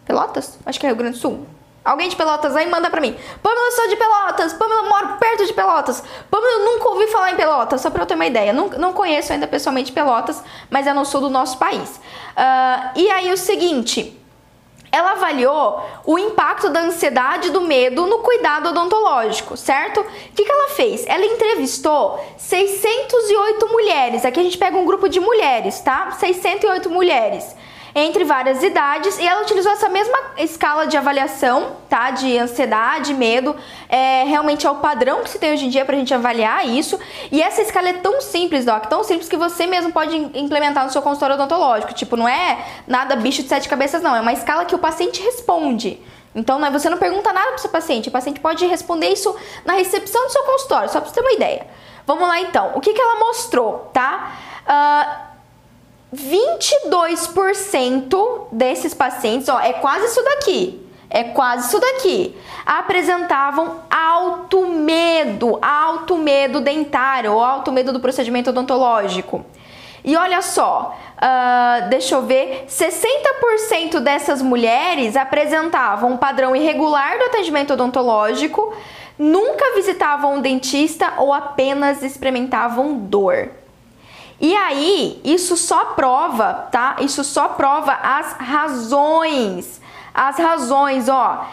Pelotas? 0.07 0.57
Acho 0.65 0.79
que 0.79 0.85
é 0.85 0.89
Rio 0.89 0.97
Grande 0.97 1.17
do 1.17 1.21
Sul. 1.21 1.45
Alguém 1.83 2.09
de 2.09 2.15
Pelotas 2.15 2.55
aí 2.55 2.69
manda 2.69 2.89
pra 2.89 2.99
mim. 2.99 3.15
Pamela, 3.41 3.71
sou 3.71 3.87
de 3.87 3.95
Pelotas. 3.95 4.53
Pamela, 4.53 4.83
moro 4.83 5.17
perto 5.19 5.45
de 5.45 5.53
Pelotas. 5.53 6.03
Pamela, 6.29 6.65
nunca 6.65 6.89
ouvi 6.89 7.07
falar 7.07 7.31
em 7.31 7.35
Pelotas, 7.35 7.81
só 7.81 7.89
pra 7.89 8.03
eu 8.03 8.05
ter 8.05 8.15
uma 8.15 8.25
ideia. 8.25 8.51
Não, 8.51 8.67
não 8.69 8.93
conheço 8.93 9.31
ainda 9.31 9.47
pessoalmente 9.47 9.91
Pelotas, 9.91 10.41
mas 10.69 10.87
é 10.87 10.93
no 10.93 11.05
sul 11.05 11.21
do 11.21 11.29
nosso 11.29 11.57
país. 11.57 11.89
Uh, 11.95 12.91
e 12.95 13.09
aí 13.09 13.31
o 13.31 13.37
seguinte, 13.37 14.19
ela 14.91 15.11
avaliou 15.11 15.81
o 16.05 16.17
impacto 16.17 16.69
da 16.69 16.81
ansiedade 16.81 17.47
e 17.47 17.51
do 17.51 17.61
medo 17.61 18.05
no 18.05 18.19
cuidado 18.19 18.69
odontológico, 18.69 19.55
certo? 19.55 20.01
O 20.01 20.05
que, 20.35 20.43
que 20.43 20.51
ela 20.51 20.69
fez? 20.69 21.05
Ela 21.07 21.25
entrevistou 21.25 22.19
608 22.37 23.67
mulheres. 23.69 24.25
Aqui 24.25 24.41
a 24.41 24.43
gente 24.43 24.57
pega 24.57 24.77
um 24.77 24.85
grupo 24.85 25.07
de 25.07 25.21
mulheres, 25.21 25.79
tá? 25.79 26.11
608 26.11 26.89
mulheres 26.89 27.55
entre 27.99 28.23
várias 28.23 28.61
idades 28.61 29.17
e 29.17 29.27
ela 29.27 29.41
utilizou 29.41 29.71
essa 29.71 29.89
mesma 29.89 30.15
escala 30.37 30.85
de 30.85 30.95
avaliação, 30.95 31.77
tá? 31.89 32.11
De 32.11 32.37
ansiedade, 32.37 33.11
medo, 33.13 33.55
é, 33.89 34.23
realmente 34.23 34.67
é 34.67 34.69
o 34.69 34.75
padrão 34.75 35.23
que 35.23 35.29
se 35.31 35.39
tem 35.39 35.53
hoje 35.53 35.65
em 35.65 35.69
dia 35.69 35.83
pra 35.83 35.95
gente 35.95 36.13
avaliar 36.13 36.67
isso. 36.67 36.99
E 37.31 37.41
essa 37.41 37.61
escala 37.61 37.89
é 37.89 37.93
tão 37.93 38.21
simples, 38.21 38.65
Doc, 38.65 38.85
tão 38.85 39.03
simples 39.03 39.27
que 39.27 39.35
você 39.35 39.65
mesmo 39.65 39.91
pode 39.91 40.15
implementar 40.15 40.85
no 40.85 40.91
seu 40.91 41.01
consultório 41.01 41.33
odontológico. 41.35 41.91
Tipo, 41.93 42.15
não 42.15 42.27
é 42.27 42.63
nada 42.85 43.15
bicho 43.15 43.41
de 43.41 43.49
sete 43.49 43.67
cabeças, 43.67 44.03
não. 44.03 44.15
É 44.15 44.21
uma 44.21 44.33
escala 44.33 44.65
que 44.65 44.75
o 44.75 44.79
paciente 44.79 45.19
responde. 45.23 45.99
Então, 46.35 46.59
né, 46.59 46.69
você 46.69 46.87
não 46.91 46.99
pergunta 46.99 47.33
nada 47.33 47.49
pro 47.49 47.59
seu 47.59 47.71
paciente, 47.71 48.09
o 48.09 48.11
paciente 48.11 48.39
pode 48.39 48.63
responder 48.67 49.09
isso 49.09 49.35
na 49.65 49.73
recepção 49.73 50.23
do 50.27 50.31
seu 50.31 50.43
consultório, 50.43 50.87
só 50.87 51.01
pra 51.01 51.09
você 51.09 51.15
ter 51.15 51.21
uma 51.21 51.31
ideia. 51.31 51.65
Vamos 52.05 52.27
lá 52.27 52.39
então, 52.39 52.73
o 52.75 52.79
que, 52.79 52.93
que 52.93 53.01
ela 53.01 53.19
mostrou, 53.19 53.89
tá? 53.91 54.37
Uh, 54.67 55.26
22% 56.15 58.47
desses 58.51 58.93
pacientes, 58.93 59.49
ó, 59.49 59.59
é 59.59 59.73
quase 59.73 60.05
isso 60.05 60.23
daqui, 60.23 60.87
é 61.09 61.25
quase 61.25 61.67
isso 61.67 61.79
daqui, 61.79 62.35
apresentavam 62.65 63.81
alto 63.89 64.67
medo, 64.67 65.59
alto 65.61 66.17
medo 66.17 66.61
dentário 66.61 67.33
ou 67.33 67.43
alto 67.43 67.69
medo 67.71 67.91
do 67.91 67.99
procedimento 67.99 68.51
odontológico. 68.51 69.43
E 70.03 70.15
olha 70.15 70.41
só, 70.41 70.95
uh, 71.17 71.89
deixa 71.89 72.15
eu 72.15 72.21
ver, 72.21 72.65
60% 72.69 73.99
dessas 73.99 74.41
mulheres 74.41 75.17
apresentavam 75.17 76.13
um 76.13 76.17
padrão 76.17 76.55
irregular 76.55 77.17
do 77.17 77.25
atendimento 77.25 77.73
odontológico, 77.73 78.73
nunca 79.19 79.75
visitavam 79.75 80.35
um 80.35 80.41
dentista 80.41 81.15
ou 81.17 81.33
apenas 81.33 82.01
experimentavam 82.03 82.95
dor. 82.95 83.49
E 84.39 84.55
aí, 84.55 85.19
isso 85.23 85.57
só 85.57 85.85
prova, 85.85 86.53
tá? 86.71 86.97
Isso 86.99 87.23
só 87.23 87.49
prova 87.49 87.91
as 87.93 88.33
razões. 88.33 89.81
As 90.13 90.37
razões, 90.37 91.09
ó. 91.09 91.45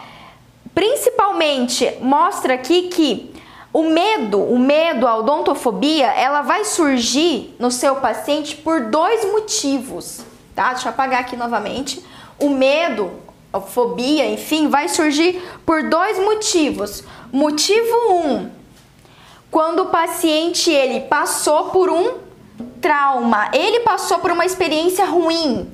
Principalmente 0.74 1.96
mostra 2.00 2.54
aqui 2.54 2.88
que 2.88 3.34
o 3.72 3.84
medo, 3.84 4.40
o 4.40 4.58
medo, 4.58 5.06
a 5.06 5.16
odontofobia, 5.16 6.06
ela 6.06 6.42
vai 6.42 6.64
surgir 6.64 7.56
no 7.58 7.70
seu 7.70 7.96
paciente 7.96 8.54
por 8.56 8.82
dois 8.82 9.24
motivos, 9.24 10.24
tá? 10.54 10.72
Deixa 10.72 10.88
eu 10.88 10.92
apagar 10.92 11.20
aqui 11.20 11.36
novamente. 11.36 12.04
O 12.38 12.50
medo, 12.50 13.10
a 13.52 13.60
fobia, 13.60 14.30
enfim, 14.30 14.68
vai 14.68 14.88
surgir 14.88 15.42
por 15.64 15.88
dois 15.88 16.18
motivos. 16.18 17.02
Motivo 17.32 18.12
um, 18.12 18.50
quando 19.50 19.80
o 19.80 19.86
paciente 19.86 20.70
ele 20.70 21.00
passou 21.00 21.70
por 21.70 21.88
um 21.88 22.23
trauma, 22.84 23.48
ele 23.54 23.80
passou 23.80 24.18
por 24.18 24.30
uma 24.30 24.44
experiência 24.44 25.06
ruim. 25.06 25.72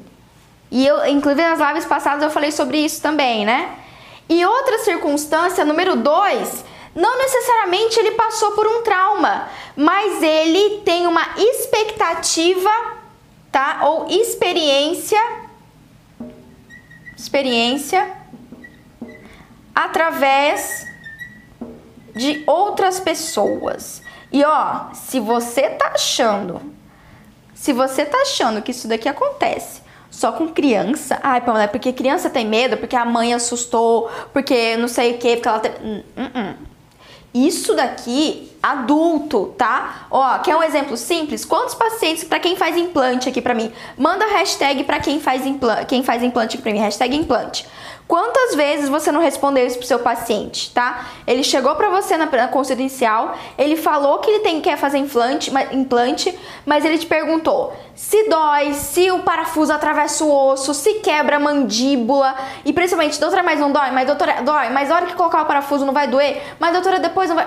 E 0.71 0.87
eu, 0.87 1.05
inclusive 1.09 1.43
nas 1.43 1.59
lives 1.59 1.85
passadas 1.85 2.23
eu 2.23 2.31
falei 2.31 2.53
sobre 2.53 2.79
isso 2.79 3.03
também, 3.03 3.45
né? 3.45 3.77
E 4.29 4.47
outra 4.47 4.79
circunstância, 4.79 5.65
número 5.65 5.97
dois, 5.97 6.65
não 6.95 7.19
necessariamente 7.19 7.99
ele 7.99 8.13
passou 8.13 8.53
por 8.53 8.65
um 8.65 8.83
trauma, 8.85 9.49
mas 9.75 10.23
ele 10.23 10.83
tem 10.85 11.09
uma 11.09 11.35
expectativa, 11.37 12.71
tá? 13.51 13.81
Ou 13.83 14.07
experiência, 14.09 15.21
experiência 17.17 18.09
através 19.75 20.87
de 22.15 22.45
outras 22.47 23.01
pessoas. 23.01 24.01
E 24.31 24.45
ó, 24.45 24.95
se 24.95 25.19
você 25.19 25.71
tá 25.71 25.89
achando, 25.89 26.79
se 27.61 27.75
você 27.75 28.07
tá 28.07 28.17
achando 28.23 28.63
que 28.63 28.71
isso 28.71 28.89
daqui 28.89 29.07
acontece 29.07 29.83
só 30.11 30.33
com 30.33 30.49
criança, 30.49 31.21
ai, 31.23 31.43
Pamela, 31.43 31.65
é 31.65 31.67
porque 31.67 31.93
criança 31.93 32.31
tem 32.31 32.47
medo, 32.47 32.79
porque 32.79 32.97
a 32.97 33.05
mãe 33.05 33.35
assustou, 33.35 34.11
porque 34.33 34.79
não 34.79 34.89
sei 34.89 35.13
o 35.13 35.19
que, 35.19 35.37
porque 35.37 35.49
ela 35.49 35.61
tem. 35.61 35.73
Uh 35.73 36.03
-uh. 36.17 36.55
Isso 37.35 37.75
daqui, 37.75 38.51
adulto, 38.63 39.55
tá? 39.59 40.07
Ó, 40.11 40.39
quer 40.39 40.57
um 40.57 40.63
exemplo 40.63 40.97
simples? 40.97 41.45
Quantos 41.45 41.75
pacientes, 41.75 42.25
para 42.25 42.41
quem 42.41 42.57
faz 42.57 42.79
implante 42.79 43.29
aqui 43.29 43.43
para 43.43 43.53
mim, 43.53 43.71
manda 43.97 44.25
hashtag 44.25 44.83
para 44.85 44.99
quem 44.99 45.21
faz 45.21 45.45
implante, 45.45 45.85
quem 45.85 46.03
faz 46.03 46.23
implante 46.23 46.57
aqui 46.57 46.63
pra 46.63 46.73
mim, 46.73 46.79
hashtag 46.79 47.15
implante. 47.15 47.67
Quantas 48.11 48.57
vezes 48.57 48.89
você 48.89 49.13
não 49.13 49.21
respondeu 49.21 49.65
isso 49.65 49.79
pro 49.79 49.87
seu 49.87 50.01
paciente, 50.01 50.73
tá? 50.73 51.07
Ele 51.25 51.45
chegou 51.45 51.77
para 51.77 51.89
você 51.91 52.17
na, 52.17 52.27
na 52.27 52.49
consulta 52.49 52.83
inicial, 52.83 53.37
ele 53.57 53.77
falou 53.77 54.19
que 54.19 54.29
ele 54.29 54.41
tem, 54.41 54.61
quer 54.61 54.77
fazer 54.77 54.99
implante, 54.99 55.53
implante, 55.71 56.37
mas 56.67 56.85
ele 56.85 56.99
te 56.99 57.07
perguntou 57.07 57.73
se 58.01 58.29
dói, 58.31 58.73
se 58.73 59.11
o 59.11 59.19
parafuso 59.19 59.73
atravessa 59.75 60.25
o 60.25 60.35
osso, 60.35 60.73
se 60.73 60.95
quebra 60.95 61.37
a 61.37 61.39
mandíbula 61.39 62.35
e 62.65 62.73
principalmente, 62.73 63.21
doutora, 63.21 63.43
mas 63.43 63.61
não 63.61 63.71
dói, 63.71 63.91
mas 63.91 64.07
doutora, 64.07 64.41
dói, 64.43 64.71
mas 64.71 64.91
a 64.91 64.97
hora 64.97 65.07
que 65.07 65.15
colocar 65.15 65.43
o 65.43 65.45
parafuso 65.45 65.85
não 65.85 65.93
vai 65.93 66.09
doer, 66.09 66.43
mas 66.59 66.73
doutora, 66.73 66.99
depois 66.99 67.29
não 67.29 67.37
vai... 67.37 67.47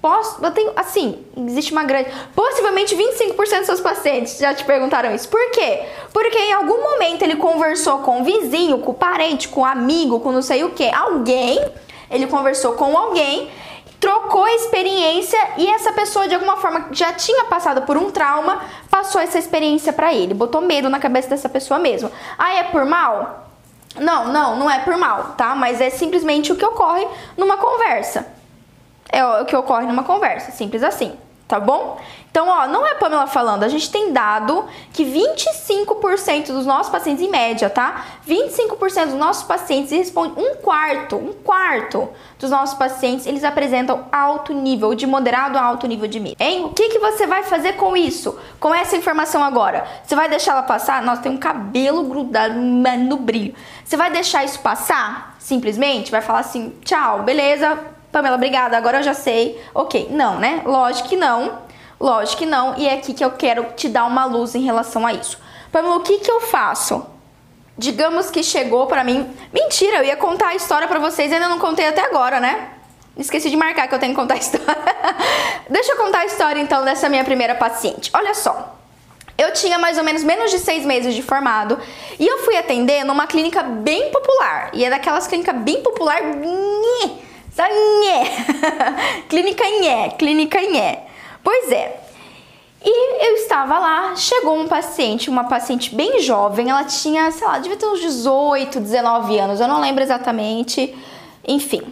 Posso, 0.00 0.42
eu 0.42 0.50
tenho, 0.50 0.72
assim, 0.76 1.22
existe 1.36 1.72
uma 1.72 1.84
grande. 1.84 2.10
Possivelmente 2.34 2.96
25% 2.96 3.36
dos 3.36 3.66
seus 3.66 3.80
pacientes 3.80 4.38
já 4.38 4.54
te 4.54 4.64
perguntaram 4.64 5.14
isso. 5.14 5.28
Por 5.28 5.50
quê? 5.50 5.82
Porque 6.10 6.38
em 6.38 6.52
algum 6.54 6.82
momento 6.82 7.22
ele 7.22 7.36
conversou 7.36 7.98
com 7.98 8.22
o 8.22 8.24
vizinho, 8.24 8.78
com 8.78 8.92
o 8.92 8.94
parente, 8.94 9.48
com 9.48 9.60
o 9.60 9.64
amigo, 9.64 10.18
com 10.20 10.32
não 10.32 10.40
sei 10.40 10.64
o 10.64 10.70
que, 10.70 10.88
alguém. 10.88 11.62
Ele 12.10 12.26
conversou 12.26 12.72
com 12.72 12.96
alguém, 12.96 13.50
trocou 14.00 14.48
experiência 14.48 15.38
e 15.58 15.68
essa 15.68 15.92
pessoa 15.92 16.26
de 16.26 16.34
alguma 16.34 16.56
forma 16.56 16.86
já 16.92 17.12
tinha 17.12 17.44
passado 17.44 17.82
por 17.82 17.98
um 17.98 18.10
trauma, 18.10 18.64
passou 18.90 19.20
essa 19.20 19.38
experiência 19.38 19.92
para 19.92 20.14
ele, 20.14 20.32
botou 20.32 20.62
medo 20.62 20.88
na 20.88 20.98
cabeça 20.98 21.28
dessa 21.28 21.48
pessoa 21.48 21.78
mesmo. 21.78 22.10
Ah, 22.38 22.54
é 22.54 22.62
por 22.64 22.86
mal? 22.86 23.48
Não, 23.96 24.32
não, 24.32 24.56
não 24.56 24.70
é 24.70 24.78
por 24.78 24.96
mal, 24.96 25.34
tá? 25.36 25.54
Mas 25.54 25.78
é 25.78 25.90
simplesmente 25.90 26.50
o 26.52 26.56
que 26.56 26.64
ocorre 26.64 27.06
numa 27.36 27.58
conversa. 27.58 28.39
É 29.10 29.24
o 29.24 29.44
que 29.44 29.56
ocorre 29.56 29.86
numa 29.86 30.04
conversa, 30.04 30.52
simples 30.52 30.82
assim, 30.82 31.16
tá 31.48 31.58
bom? 31.58 31.98
Então, 32.30 32.46
ó, 32.48 32.68
não 32.68 32.86
é 32.86 32.94
Pamela 32.94 33.26
falando, 33.26 33.64
a 33.64 33.68
gente 33.68 33.90
tem 33.90 34.12
dado 34.12 34.64
que 34.92 35.04
25% 35.04 36.52
dos 36.52 36.64
nossos 36.64 36.92
pacientes, 36.92 37.24
em 37.24 37.28
média, 37.28 37.68
tá? 37.68 38.04
25% 38.26 39.06
dos 39.06 39.14
nossos 39.14 39.42
pacientes 39.42 39.90
respondem 39.90 40.44
um 40.44 40.54
quarto, 40.54 41.16
um 41.16 41.32
quarto 41.32 42.08
dos 42.38 42.50
nossos 42.50 42.78
pacientes, 42.78 43.26
eles 43.26 43.42
apresentam 43.42 44.06
alto 44.12 44.52
nível, 44.52 44.94
de 44.94 45.08
moderado 45.08 45.58
a 45.58 45.62
alto 45.62 45.88
nível 45.88 46.06
de 46.06 46.20
medo. 46.20 46.36
Hein? 46.38 46.66
O 46.66 46.68
que, 46.68 46.90
que 46.90 47.00
você 47.00 47.26
vai 47.26 47.42
fazer 47.42 47.72
com 47.72 47.96
isso? 47.96 48.38
Com 48.60 48.72
essa 48.72 48.96
informação 48.96 49.42
agora? 49.42 49.84
Você 50.04 50.14
vai 50.14 50.28
deixar 50.28 50.52
ela 50.52 50.62
passar? 50.62 51.02
Nossa, 51.02 51.22
tem 51.22 51.32
um 51.32 51.36
cabelo 51.36 52.04
grudado 52.04 52.54
no 52.54 53.16
brilho. 53.16 53.56
Você 53.84 53.96
vai 53.96 54.08
deixar 54.08 54.44
isso 54.44 54.60
passar? 54.60 55.34
Simplesmente? 55.40 56.12
Vai 56.12 56.22
falar 56.22 56.40
assim, 56.40 56.72
tchau, 56.84 57.24
beleza, 57.24 57.76
Pamela, 58.12 58.36
obrigada, 58.36 58.76
agora 58.76 58.98
eu 58.98 59.02
já 59.02 59.14
sei. 59.14 59.60
Ok, 59.74 60.08
não, 60.10 60.38
né? 60.38 60.62
Lógico 60.64 61.08
que 61.08 61.16
não. 61.16 61.58
Lógico 62.00 62.38
que 62.38 62.46
não. 62.46 62.76
E 62.76 62.88
é 62.88 62.94
aqui 62.94 63.14
que 63.14 63.24
eu 63.24 63.30
quero 63.32 63.64
te 63.76 63.88
dar 63.88 64.04
uma 64.04 64.24
luz 64.24 64.54
em 64.54 64.62
relação 64.62 65.06
a 65.06 65.12
isso. 65.12 65.38
Pamela, 65.70 65.96
o 65.96 66.00
que 66.00 66.18
que 66.18 66.30
eu 66.30 66.40
faço? 66.40 67.06
Digamos 67.78 68.30
que 68.30 68.42
chegou 68.42 68.86
para 68.86 69.04
mim. 69.04 69.28
Mentira, 69.52 69.98
eu 69.98 70.04
ia 70.04 70.16
contar 70.16 70.48
a 70.48 70.54
história 70.54 70.88
para 70.88 70.98
vocês, 70.98 71.32
ainda 71.32 71.48
não 71.48 71.58
contei 71.58 71.86
até 71.86 72.02
agora, 72.02 72.40
né? 72.40 72.68
Esqueci 73.16 73.50
de 73.50 73.56
marcar 73.56 73.86
que 73.88 73.94
eu 73.94 73.98
tenho 73.98 74.14
que 74.14 74.20
contar 74.20 74.34
a 74.34 74.38
história. 74.38 74.66
Deixa 75.68 75.92
eu 75.92 75.96
contar 75.96 76.20
a 76.20 76.26
história 76.26 76.60
então 76.60 76.84
dessa 76.84 77.08
minha 77.08 77.24
primeira 77.24 77.54
paciente. 77.54 78.10
Olha 78.14 78.34
só. 78.34 78.76
Eu 79.36 79.52
tinha 79.54 79.78
mais 79.78 79.96
ou 79.96 80.04
menos 80.04 80.22
menos 80.22 80.50
de 80.50 80.58
seis 80.58 80.84
meses 80.84 81.14
de 81.14 81.22
formado 81.22 81.78
e 82.18 82.26
eu 82.26 82.40
fui 82.44 82.56
atender 82.58 83.04
numa 83.04 83.26
clínica 83.26 83.62
bem 83.62 84.10
popular. 84.10 84.70
E 84.74 84.84
é 84.84 84.90
daquelas 84.90 85.26
clínicas 85.26 85.56
bem 85.56 85.82
popular. 85.82 86.20
Nhé. 87.68 89.24
clínica 89.28 89.64
Nhé, 89.64 90.10
clínica 90.10 90.60
Nhé. 90.60 91.06
Pois 91.42 91.70
é. 91.72 92.00
E 92.82 93.26
eu 93.26 93.34
estava 93.34 93.78
lá, 93.78 94.16
chegou 94.16 94.58
um 94.58 94.66
paciente, 94.66 95.28
uma 95.28 95.44
paciente 95.44 95.94
bem 95.94 96.20
jovem, 96.20 96.70
ela 96.70 96.84
tinha, 96.84 97.30
sei 97.30 97.46
lá, 97.46 97.58
devia 97.58 97.76
ter 97.76 97.86
uns 97.86 98.00
18, 98.00 98.80
19 98.80 99.38
anos, 99.38 99.60
eu 99.60 99.68
não 99.68 99.80
lembro 99.80 100.02
exatamente. 100.02 100.96
Enfim, 101.46 101.82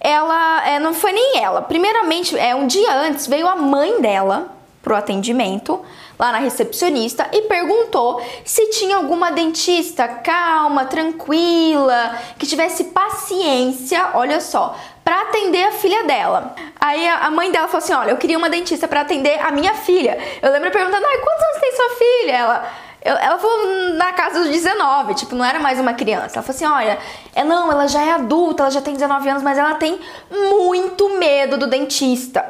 ela, 0.00 0.66
é, 0.68 0.80
não 0.80 0.92
foi 0.92 1.12
nem 1.12 1.38
ela. 1.38 1.62
Primeiramente, 1.62 2.36
é 2.36 2.54
um 2.56 2.66
dia 2.66 2.92
antes 2.92 3.28
veio 3.28 3.46
a 3.46 3.54
mãe 3.54 4.00
dela 4.00 4.52
pro 4.82 4.96
atendimento 4.96 5.80
lá 6.18 6.32
na 6.32 6.38
recepcionista 6.38 7.28
e 7.32 7.42
perguntou 7.42 8.20
se 8.44 8.68
tinha 8.70 8.96
alguma 8.96 9.30
dentista 9.30 10.08
calma, 10.08 10.84
tranquila, 10.86 12.18
que 12.36 12.46
tivesse 12.46 12.84
paciência, 12.84 14.10
olha 14.14 14.40
só, 14.40 14.76
para 15.04 15.22
atender 15.22 15.64
a 15.64 15.72
filha 15.72 16.04
dela. 16.04 16.54
Aí 16.80 17.08
a 17.08 17.30
mãe 17.30 17.50
dela 17.50 17.68
falou 17.68 17.82
assim: 17.82 17.92
"Olha, 17.92 18.10
eu 18.10 18.16
queria 18.16 18.38
uma 18.38 18.50
dentista 18.50 18.86
para 18.86 19.00
atender 19.00 19.40
a 19.40 19.50
minha 19.50 19.74
filha". 19.74 20.18
Eu 20.40 20.50
lembro 20.52 20.70
perguntando: 20.70 21.04
"Ai, 21.06 21.18
quantos 21.18 21.44
anos 21.44 21.60
tem 21.60 21.72
sua 21.76 21.90
filha?". 21.90 22.36
Ela 22.36 22.72
ela 23.04 23.36
falou 23.36 23.66
na 23.94 24.12
casa 24.12 24.40
dos 24.40 24.48
19, 24.48 25.14
tipo, 25.14 25.34
não 25.34 25.44
era 25.44 25.58
mais 25.58 25.80
uma 25.80 25.92
criança. 25.92 26.36
Ela 26.38 26.42
falou 26.42 26.54
assim: 26.54 26.66
olha, 26.66 26.98
é, 27.34 27.42
não, 27.42 27.70
ela 27.70 27.88
já 27.88 28.00
é 28.00 28.12
adulta, 28.12 28.62
ela 28.62 28.70
já 28.70 28.80
tem 28.80 28.94
19 28.94 29.28
anos, 29.28 29.42
mas 29.42 29.58
ela 29.58 29.74
tem 29.74 29.98
muito 30.30 31.18
medo 31.18 31.58
do 31.58 31.66
dentista. 31.66 32.44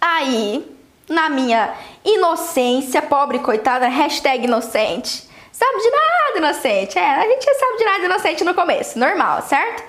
Aí, 0.00 0.64
na 1.08 1.28
minha 1.28 1.74
inocência, 2.04 3.02
pobre 3.02 3.40
coitada, 3.40 3.88
hashtag 3.88 4.44
inocente, 4.44 5.28
Sabe 5.54 5.78
de 5.78 5.90
nada, 5.90 6.38
inocente. 6.38 6.98
É, 6.98 7.14
a 7.14 7.28
gente 7.28 7.44
sabe 7.54 7.78
de 7.78 7.84
nada 7.84 8.04
inocente 8.06 8.42
no 8.42 8.54
começo, 8.54 8.98
normal, 8.98 9.40
certo? 9.42 9.84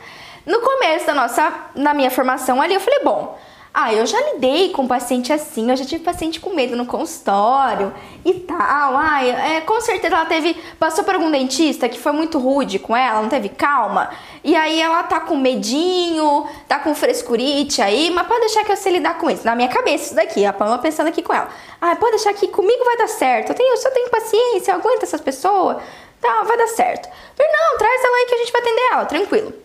No 0.46 0.62
começo 0.62 1.06
da 1.06 1.14
nossa, 1.14 1.54
na 1.74 1.94
minha 1.94 2.12
formação 2.12 2.62
ali, 2.62 2.74
eu 2.74 2.80
falei, 2.80 3.00
bom, 3.04 3.38
ah, 3.78 3.94
eu 3.94 4.06
já 4.06 4.18
lidei 4.32 4.70
com 4.70 4.88
paciente 4.88 5.34
assim, 5.34 5.70
eu 5.70 5.76
já 5.76 5.84
tive 5.84 6.02
paciente 6.02 6.40
com 6.40 6.52
medo 6.52 6.78
no 6.78 6.86
consultório 6.86 7.94
e 8.24 8.34
tal. 8.36 8.96
Ah, 8.96 9.26
é, 9.26 9.60
com 9.60 9.82
certeza 9.82 10.16
ela 10.16 10.26
teve. 10.26 10.54
Passou 10.80 11.04
por 11.04 11.16
algum 11.16 11.30
dentista 11.30 11.90
que 11.90 12.00
foi 12.00 12.14
muito 12.14 12.40
rude 12.40 12.80
com 12.80 12.96
ela, 12.96 13.22
não 13.22 13.28
teve 13.28 13.50
calma. 13.50 14.10
E 14.46 14.56
aí 14.56 14.80
ela 14.80 15.04
tá 15.04 15.20
com 15.20 15.36
medinho, 15.36 16.48
tá 16.70 16.80
com 16.80 16.96
frescurite 16.96 17.82
aí, 17.82 18.10
mas 18.12 18.26
pode 18.26 18.42
deixar 18.42 18.64
que 18.64 18.72
eu 18.72 18.78
sei 18.78 18.94
lidar 18.94 19.18
com 19.18 19.30
isso. 19.30 19.46
Na 19.46 19.58
minha 19.58 19.68
cabeça, 19.68 20.06
isso 20.06 20.16
daqui, 20.16 20.46
a 20.46 20.54
Pamela 20.54 20.78
pensando 20.78 21.08
aqui 21.08 21.22
com 21.22 21.34
ela. 21.34 21.50
Ah, 21.82 21.98
pode 21.98 22.12
deixar 22.12 22.34
que 22.34 22.48
comigo 22.48 22.86
vai 22.86 22.96
dar 22.96 23.10
certo. 23.10 23.50
Eu, 23.50 23.56
tenho, 23.56 23.74
eu 23.74 23.78
só 23.78 23.90
tenho 23.90 24.10
paciência, 24.10 24.72
eu 24.72 24.76
aguento 24.76 25.04
essas 25.04 25.20
pessoas. 25.20 25.84
Tá, 26.22 26.44
vai 26.44 26.58
dar 26.58 26.68
certo. 26.68 27.10
Falei, 27.36 27.52
não, 27.52 27.78
traz 27.78 28.04
ela 28.06 28.16
aí 28.16 28.26
que 28.26 28.36
a 28.36 28.38
gente 28.38 28.52
vai 28.54 28.62
atender 28.62 28.88
ela, 28.94 29.06
tranquilo. 29.06 29.65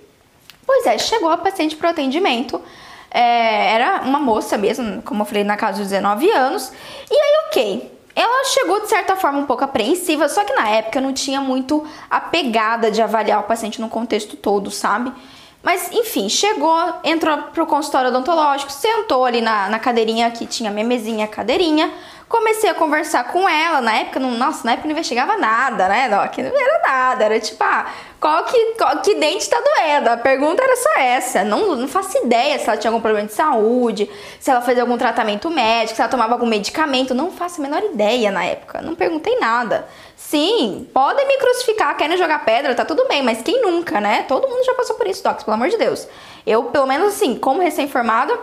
Pois 0.72 0.86
é, 0.86 0.96
chegou 0.98 1.28
a 1.28 1.36
paciente 1.36 1.74
pro 1.74 1.88
atendimento. 1.88 2.62
É, 3.10 3.74
era 3.74 4.02
uma 4.04 4.20
moça 4.20 4.56
mesmo, 4.56 5.02
como 5.02 5.22
eu 5.22 5.26
falei, 5.26 5.42
na 5.42 5.56
casa 5.56 5.78
dos 5.78 5.88
19 5.88 6.30
anos. 6.30 6.72
E 7.10 7.12
aí, 7.12 7.46
ok. 7.48 7.98
Ela 8.14 8.44
chegou 8.44 8.80
de 8.80 8.88
certa 8.88 9.16
forma 9.16 9.40
um 9.40 9.46
pouco 9.46 9.64
apreensiva, 9.64 10.28
só 10.28 10.44
que 10.44 10.52
na 10.52 10.68
época 10.68 11.00
não 11.00 11.12
tinha 11.12 11.40
muito 11.40 11.84
a 12.08 12.20
pegada 12.20 12.88
de 12.88 13.02
avaliar 13.02 13.40
o 13.40 13.42
paciente 13.48 13.80
no 13.80 13.88
contexto 13.88 14.36
todo, 14.36 14.70
sabe? 14.70 15.12
Mas 15.60 15.90
enfim, 15.90 16.28
chegou, 16.28 16.78
entrou 17.02 17.36
pro 17.52 17.66
consultório 17.66 18.10
odontológico, 18.10 18.70
sentou 18.70 19.24
ali 19.24 19.40
na, 19.40 19.68
na 19.68 19.78
cadeirinha 19.80 20.30
que 20.30 20.46
tinha 20.46 20.70
memezinha, 20.70 21.26
cadeirinha, 21.26 21.92
Comecei 22.30 22.70
a 22.70 22.74
conversar 22.74 23.24
com 23.24 23.48
ela, 23.48 23.80
na 23.80 23.92
época, 23.96 24.20
não, 24.20 24.30
nossa, 24.30 24.64
na 24.64 24.74
época 24.74 24.86
não 24.86 24.92
investigava 24.92 25.36
nada, 25.36 25.88
né, 25.88 26.08
Doc? 26.08 26.38
Não 26.38 26.60
era 26.60 26.80
nada, 26.80 27.24
era 27.24 27.40
tipo, 27.40 27.60
ah, 27.64 27.92
qual 28.20 28.44
que, 28.44 28.74
qual, 28.78 28.98
que 28.98 29.16
dente 29.16 29.50
tá 29.50 29.60
doendo? 29.60 30.10
A 30.10 30.16
pergunta 30.16 30.62
era 30.62 30.76
só 30.76 30.90
essa. 30.96 31.42
Não, 31.42 31.74
não 31.74 31.88
faço 31.88 32.16
ideia 32.24 32.56
se 32.56 32.68
ela 32.68 32.76
tinha 32.76 32.88
algum 32.88 33.00
problema 33.00 33.26
de 33.26 33.34
saúde, 33.34 34.08
se 34.38 34.48
ela 34.48 34.60
fazia 34.60 34.84
algum 34.84 34.96
tratamento 34.96 35.50
médico, 35.50 35.96
se 35.96 36.02
ela 36.02 36.08
tomava 36.08 36.34
algum 36.34 36.46
medicamento. 36.46 37.16
Não 37.16 37.32
faço 37.32 37.60
a 37.60 37.64
menor 37.64 37.82
ideia 37.82 38.30
na 38.30 38.44
época. 38.44 38.80
Não 38.80 38.94
perguntei 38.94 39.36
nada. 39.40 39.88
Sim, 40.16 40.88
podem 40.94 41.26
me 41.26 41.36
crucificar, 41.36 41.96
querem 41.96 42.16
jogar 42.16 42.44
pedra, 42.44 42.76
tá 42.76 42.84
tudo 42.84 43.08
bem, 43.08 43.24
mas 43.24 43.42
quem 43.42 43.60
nunca, 43.60 44.00
né? 44.00 44.24
Todo 44.28 44.46
mundo 44.46 44.64
já 44.64 44.74
passou 44.74 44.94
por 44.94 45.08
isso, 45.08 45.24
Docs, 45.24 45.42
pelo 45.42 45.56
amor 45.56 45.68
de 45.68 45.76
Deus. 45.76 46.06
Eu, 46.46 46.62
pelo 46.66 46.86
menos 46.86 47.08
assim, 47.08 47.34
como 47.34 47.60
recém-formada, 47.60 48.38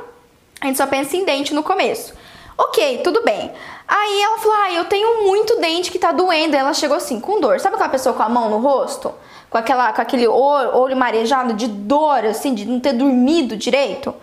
a 0.60 0.65
gente 0.65 0.76
só 0.76 0.86
pensa 0.86 1.15
em 1.15 1.23
dente 1.23 1.54
no 1.54 1.63
começo. 1.63 2.13
Ok, 2.58 3.02
tudo 3.04 3.24
bem. 3.24 3.52
Aí 3.88 4.22
ela 4.22 4.38
falou: 4.39 4.58
Ah, 4.58 4.72
eu 4.72 4.86
tenho 4.86 5.24
muito 5.24 5.60
dente 5.60 5.91
que 5.91 6.00
tá 6.00 6.12
doendo. 6.12 6.56
Ela 6.56 6.74
chegou 6.74 6.98
assim, 6.98 7.20
com 7.20 7.39
dor. 7.39 7.60
Sabe 7.60 7.76
aquela 7.76 7.89
pessoa 7.89 8.15
com 8.15 8.24
a 8.24 8.30
mão 8.30 8.50
no 8.50 8.58
rosto? 8.58 9.13
Com, 9.50 9.58
aquela, 9.58 9.93
com 9.93 10.02
aquele 10.02 10.28
olho 10.28 10.98
marejado 10.98 11.54
de 11.54 11.67
dor, 11.67 12.26
assim, 12.26 12.54
de 12.54 12.65
não 12.65 12.80
ter 12.80 12.93
dormido 12.93 13.56
direito? 13.56 14.13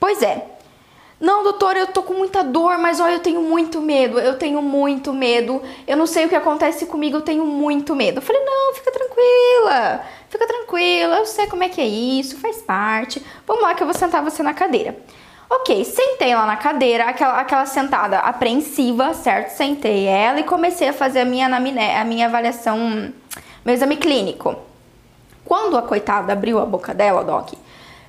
Pois 0.00 0.22
é. 0.22 0.46
Não, 1.20 1.44
doutor, 1.44 1.76
eu 1.76 1.86
tô 1.86 2.02
com 2.02 2.14
muita 2.14 2.42
dor, 2.42 2.78
mas 2.78 2.98
olha, 2.98 3.12
eu 3.14 3.20
tenho 3.20 3.40
muito 3.42 3.80
medo. 3.80 4.18
Eu 4.18 4.36
tenho 4.36 4.60
muito 4.60 5.12
medo. 5.12 5.62
Eu 5.86 5.96
não 5.96 6.06
sei 6.06 6.24
o 6.24 6.28
que 6.28 6.34
acontece 6.34 6.86
comigo, 6.86 7.18
eu 7.18 7.20
tenho 7.20 7.44
muito 7.44 7.94
medo. 7.94 8.18
Eu 8.18 8.22
falei: 8.22 8.42
Não, 8.42 8.74
fica 8.74 8.90
tranquila. 8.90 10.00
Fica 10.30 10.46
tranquila. 10.46 11.18
Eu 11.18 11.26
sei 11.26 11.46
como 11.46 11.62
é 11.62 11.68
que 11.68 11.80
é 11.80 11.86
isso, 11.86 12.38
faz 12.38 12.62
parte. 12.62 13.22
Vamos 13.46 13.62
lá 13.62 13.74
que 13.74 13.82
eu 13.82 13.86
vou 13.86 13.94
sentar 13.94 14.24
você 14.24 14.42
na 14.42 14.54
cadeira. 14.54 14.96
Ok, 15.54 15.84
sentei 15.84 16.34
lá 16.34 16.46
na 16.46 16.56
cadeira, 16.56 17.04
aquela, 17.04 17.38
aquela 17.38 17.66
sentada 17.66 18.18
apreensiva, 18.20 19.12
certo? 19.12 19.50
Sentei 19.50 20.06
ela 20.06 20.40
e 20.40 20.44
comecei 20.44 20.88
a 20.88 20.94
fazer 20.94 21.20
a 21.20 21.24
minha, 21.26 21.46
a 21.46 22.04
minha 22.04 22.26
avaliação, 22.26 23.12
meu 23.62 23.74
exame 23.74 23.98
clínico. 23.98 24.56
Quando 25.44 25.76
a 25.76 25.82
coitada 25.82 26.32
abriu 26.32 26.58
a 26.58 26.64
boca 26.64 26.94
dela, 26.94 27.22
Doc, 27.22 27.52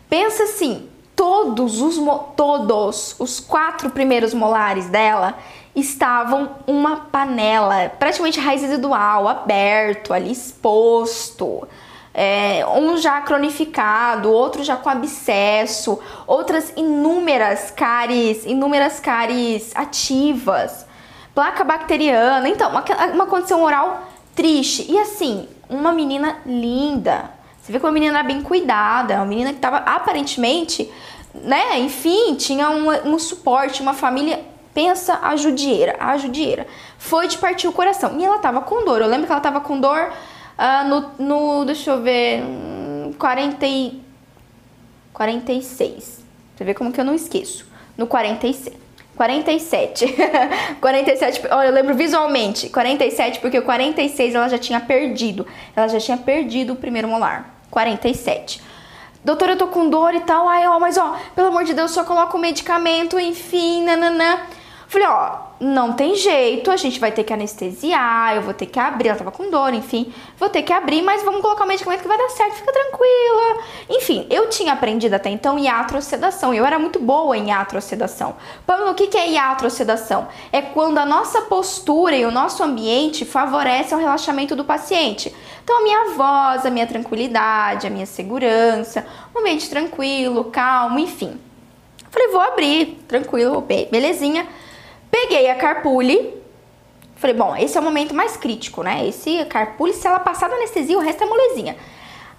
pensa 0.09 0.43
assim, 0.43 0.87
todos 1.13 1.81
os, 1.81 1.97
todos 2.37 3.17
os 3.19 3.41
quatro 3.41 3.89
primeiros 3.89 4.33
molares 4.33 4.87
dela 4.87 5.35
estavam 5.75 6.49
uma 6.65 7.07
panela, 7.11 7.91
praticamente 7.99 8.39
raiz 8.39 8.61
residual, 8.61 9.27
aberto, 9.27 10.13
ali 10.13 10.31
exposto 10.31 11.67
é, 12.13 12.65
um 12.67 12.95
já 12.97 13.19
cronificado, 13.21 14.31
outro 14.31 14.63
já 14.63 14.77
com 14.77 14.89
abscesso, 14.89 15.99
outras 16.27 16.71
inúmeras 16.75 17.71
cáries, 17.71 18.45
inúmeras 18.45 18.99
cáries 18.99 19.71
ativas, 19.75 20.85
placa 21.33 21.63
bacteriana, 21.63 22.47
então 22.47 22.69
uma, 22.69 22.83
uma 23.13 23.25
condição 23.25 23.63
oral 23.63 24.07
triste 24.35 24.85
e 24.91 24.99
assim 24.99 25.47
uma 25.69 25.91
menina 25.91 26.37
linda. 26.45 27.31
Você 27.59 27.71
vê 27.71 27.79
que 27.79 27.85
uma 27.85 27.91
menina 27.91 28.21
bem 28.23 28.41
cuidada, 28.41 29.15
uma 29.15 29.25
menina 29.25 29.51
que 29.51 29.55
estava 29.55 29.77
aparentemente, 29.77 30.91
né? 31.33 31.79
Enfim, 31.79 32.35
tinha 32.35 32.69
um, 32.69 33.13
um 33.13 33.17
suporte, 33.17 33.81
uma 33.81 33.93
família 33.93 34.43
pensa 34.73 35.19
a 35.21 35.35
judieira, 35.35 35.95
a 35.99 36.17
judieira. 36.17 36.67
Foi 36.97 37.27
de 37.27 37.37
partir 37.37 37.67
o 37.67 37.71
coração. 37.71 38.19
E 38.19 38.25
ela 38.25 38.39
tava 38.39 38.61
com 38.61 38.83
dor. 38.83 39.01
Eu 39.01 39.07
lembro 39.07 39.27
que 39.27 39.31
ela 39.31 39.41
tava 39.41 39.61
com 39.61 39.79
dor 39.79 40.11
ah, 40.57 40.83
no, 40.83 41.11
no, 41.19 41.65
deixa 41.65 41.91
eu 41.91 42.01
ver, 42.01 42.43
40 43.17 43.65
e, 43.65 44.01
46. 45.13 46.23
Você 46.55 46.63
vê 46.63 46.73
como 46.73 46.91
que 46.91 46.99
eu 46.99 47.05
não 47.05 47.15
esqueço. 47.15 47.65
No 47.97 48.07
46. 48.07 48.83
47. 49.15 50.07
47, 50.81 51.41
olha, 51.51 51.67
eu 51.67 51.73
lembro 51.73 51.93
visualmente. 51.95 52.69
47 52.69 53.39
porque 53.39 53.59
o 53.59 53.61
46 53.61 54.35
ela 54.35 54.49
já 54.49 54.57
tinha 54.57 54.79
perdido. 54.79 55.45
Ela 55.75 55.87
já 55.87 55.99
tinha 55.99 56.17
perdido 56.17 56.73
o 56.73 56.75
primeiro 56.75 57.07
molar. 57.07 57.53
47. 57.69 58.61
Doutora, 59.23 59.53
eu 59.53 59.57
tô 59.57 59.67
com 59.67 59.89
dor 59.89 60.13
e 60.13 60.21
tal. 60.21 60.47
Ai, 60.49 60.67
ó, 60.67 60.79
mas 60.79 60.97
ó, 60.97 61.15
pelo 61.35 61.47
amor 61.47 61.63
de 61.63 61.73
Deus, 61.73 61.91
só 61.91 62.03
coloca 62.03 62.35
o 62.35 62.39
medicamento, 62.39 63.19
enfim, 63.19 63.83
nananã. 63.83 64.39
Falei, 64.87 65.07
ó, 65.07 65.37
não 65.63 65.93
tem 65.93 66.13
jeito, 66.15 66.69
a 66.69 66.75
gente 66.75 66.99
vai 66.99 67.11
ter 67.11 67.23
que 67.23 67.31
anestesiar, 67.31 68.35
eu 68.35 68.41
vou 68.41 68.53
ter 68.53 68.65
que 68.65 68.77
abrir, 68.77 69.07
ela 69.07 69.17
tava 69.17 69.31
com 69.31 69.49
dor, 69.49 69.73
enfim, 69.73 70.13
vou 70.37 70.49
ter 70.49 70.61
que 70.61 70.73
abrir, 70.73 71.01
mas 71.01 71.23
vamos 71.23 71.41
colocar 71.41 71.63
o 71.63 71.67
medicamento 71.67 72.01
que 72.01 72.07
vai 72.07 72.17
dar 72.17 72.29
certo, 72.29 72.55
fica 72.55 72.73
tranquila. 72.73 73.63
Enfim, 73.89 74.27
eu 74.29 74.49
tinha 74.49 74.73
aprendido 74.73 75.13
até 75.13 75.29
então 75.29 75.57
iatrosedação, 75.57 76.53
eu 76.53 76.65
era 76.65 76.77
muito 76.77 76.99
boa 76.99 77.37
em 77.37 77.47
iatrosedação. 77.47 78.35
Pamela, 78.67 78.91
o 78.91 78.93
que 78.93 79.17
é 79.17 79.29
iatrosedação? 79.29 80.27
É 80.51 80.61
quando 80.61 80.97
a 80.97 81.05
nossa 81.05 81.43
postura 81.43 82.15
e 82.15 82.25
o 82.25 82.31
nosso 82.31 82.61
ambiente 82.61 83.23
favorecem 83.23 83.97
o 83.97 84.01
relaxamento 84.01 84.57
do 84.57 84.65
paciente. 84.65 85.33
Então, 85.63 85.79
a 85.79 85.83
minha 85.83 86.09
voz, 86.15 86.65
a 86.65 86.69
minha 86.69 86.85
tranquilidade, 86.85 87.87
a 87.87 87.89
minha 87.89 88.05
segurança, 88.05 89.05
um 89.33 89.39
ambiente 89.39 89.69
tranquilo, 89.69 90.45
calmo, 90.45 90.99
enfim. 90.99 91.39
Falei, 92.11 92.27
vou 92.27 92.41
abrir, 92.41 93.01
tranquilo, 93.07 93.65
belezinha. 93.89 94.45
Peguei 95.13 95.47
a 95.47 95.53
carpule. 95.53 96.41
Falei, 97.17 97.35
bom, 97.35 97.55
esse 97.55 97.77
é 97.77 97.79
o 97.79 97.83
momento 97.83 98.15
mais 98.15 98.35
crítico, 98.35 98.81
né? 98.81 99.07
Esse 99.07 99.45
carpule, 99.45 99.93
se 99.93 100.07
ela 100.07 100.19
passar 100.19 100.49
da 100.49 100.55
anestesia, 100.55 100.97
o 100.97 101.01
resto 101.01 101.23
é 101.23 101.27
molezinha. 101.27 101.77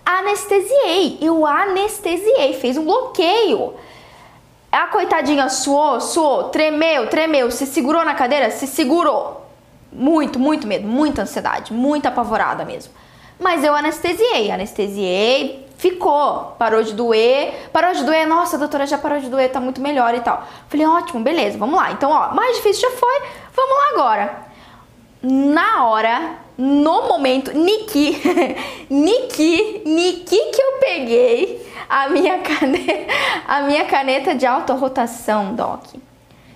Anestesiei, 0.05 1.19
eu 1.23 1.47
anestesiei, 1.47 2.53
fez 2.55 2.77
um 2.77 2.85
bloqueio. 2.85 3.75
A 4.73 4.89
coitadinha 4.89 5.49
suou, 5.49 6.01
suou, 6.01 6.49
tremeu, 6.49 7.09
tremeu, 7.09 7.49
se 7.49 7.65
segurou 7.65 8.05
na 8.05 8.13
cadeira, 8.13 8.51
se 8.51 8.67
segurou. 8.67 9.47
Muito, 9.93 10.41
muito 10.41 10.67
medo, 10.67 10.85
muita 10.85 11.23
ansiedade, 11.23 11.73
muito 11.73 12.07
apavorada 12.07 12.65
mesmo. 12.65 12.93
Mas 13.39 13.63
eu 13.63 13.73
anestesiei, 13.73 14.51
anestesiei, 14.51 15.64
ficou, 15.85 16.55
parou 16.59 16.83
de 16.83 16.95
doer, 16.95 17.69
parou 17.71 17.93
de 17.93 18.03
doer, 18.05 18.27
nossa, 18.27 18.57
doutora, 18.57 18.87
já 18.87 18.97
parou 18.97 19.21
de 19.21 19.29
doer, 19.29 19.53
tá 19.53 19.61
muito 19.61 19.83
melhor 19.83 20.15
e 20.15 20.21
tal. 20.21 20.43
Falei, 20.67 20.87
ótimo, 20.87 21.23
beleza, 21.23 21.59
vamos 21.59 21.77
lá. 21.77 21.93
Então, 21.93 22.11
ó, 22.11 22.35
mais 22.35 22.57
difícil 22.57 22.89
já 22.89 22.97
foi, 22.97 23.21
vamos 23.55 23.77
lá 23.77 23.89
agora. 23.93 24.37
Na 25.23 25.85
hora, 25.85 26.37
no 26.57 27.07
momento, 27.07 27.53
Niki, 27.53 28.19
Niki, 28.89 29.83
Niki 29.85 30.39
que 30.39 30.63
eu 30.63 30.73
peguei 30.81 31.71
a 31.87 32.09
minha 32.09 32.39
caneta, 32.39 33.13
a 33.47 33.61
minha 33.61 33.85
caneta 33.85 34.35
de 34.35 34.47
alta 34.47 34.73
rotação, 34.73 35.55
Doc. 35.55 35.85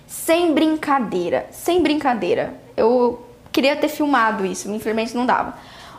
Sem 0.07 0.55
brincadeira, 0.55 1.45
sem 1.51 1.83
brincadeira. 1.83 2.55
Eu 2.75 3.23
queria 3.51 3.75
ter 3.75 3.89
filmado 3.89 4.43
isso, 4.43 4.71
infelizmente 4.71 5.15
não 5.15 5.27
dava 5.27 5.53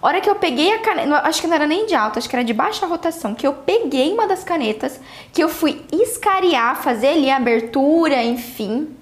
hora 0.06 0.20
que 0.20 0.30
eu 0.30 0.34
peguei 0.34 0.72
a 0.72 0.78
caneta, 0.78 1.16
acho 1.24 1.40
que 1.40 1.46
não 1.46 1.54
era 1.54 1.66
nem 1.66 1.86
de 1.86 1.94
alta, 1.94 2.18
acho 2.18 2.28
que 2.28 2.34
era 2.34 2.44
de 2.44 2.52
baixa 2.52 2.86
rotação, 2.86 3.34
que 3.34 3.46
eu 3.46 3.52
peguei 3.52 4.12
uma 4.12 4.26
das 4.26 4.42
canetas, 4.42 4.98
que 5.32 5.42
eu 5.42 5.48
fui 5.48 5.84
escariar, 5.92 6.82
fazer 6.82 7.08
ali 7.08 7.30
a 7.30 7.36
abertura, 7.36 8.22
enfim. 8.22 8.96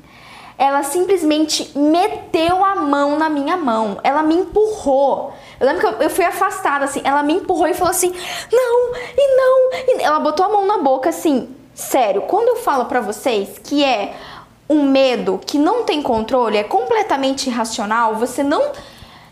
Ela 0.58 0.82
simplesmente 0.82 1.70
meteu 1.78 2.64
a 2.64 2.74
mão 2.74 3.16
na 3.16 3.28
minha 3.28 3.56
mão. 3.56 4.00
Ela 4.02 4.24
me 4.24 4.34
empurrou. 4.34 5.32
Eu 5.60 5.66
lembro 5.68 5.80
que 5.80 5.86
eu, 5.86 6.02
eu 6.02 6.10
fui 6.10 6.24
afastada, 6.24 6.84
assim. 6.84 7.00
Ela 7.04 7.22
me 7.22 7.34
empurrou 7.34 7.68
e 7.68 7.74
falou 7.74 7.92
assim: 7.92 8.12
não, 8.52 8.92
e 9.16 9.36
não. 9.36 9.72
E 9.72 10.02
ela 10.02 10.18
botou 10.18 10.44
a 10.44 10.48
mão 10.48 10.66
na 10.66 10.78
boca, 10.78 11.10
assim. 11.10 11.54
Sério, 11.76 12.22
quando 12.22 12.48
eu 12.48 12.56
falo 12.56 12.86
pra 12.86 13.00
vocês 13.00 13.56
que 13.62 13.84
é 13.84 14.16
um 14.68 14.82
medo 14.82 15.40
que 15.46 15.58
não 15.58 15.84
tem 15.84 16.02
controle, 16.02 16.56
é 16.56 16.64
completamente 16.64 17.48
irracional, 17.48 18.16
você 18.16 18.42
não 18.42 18.72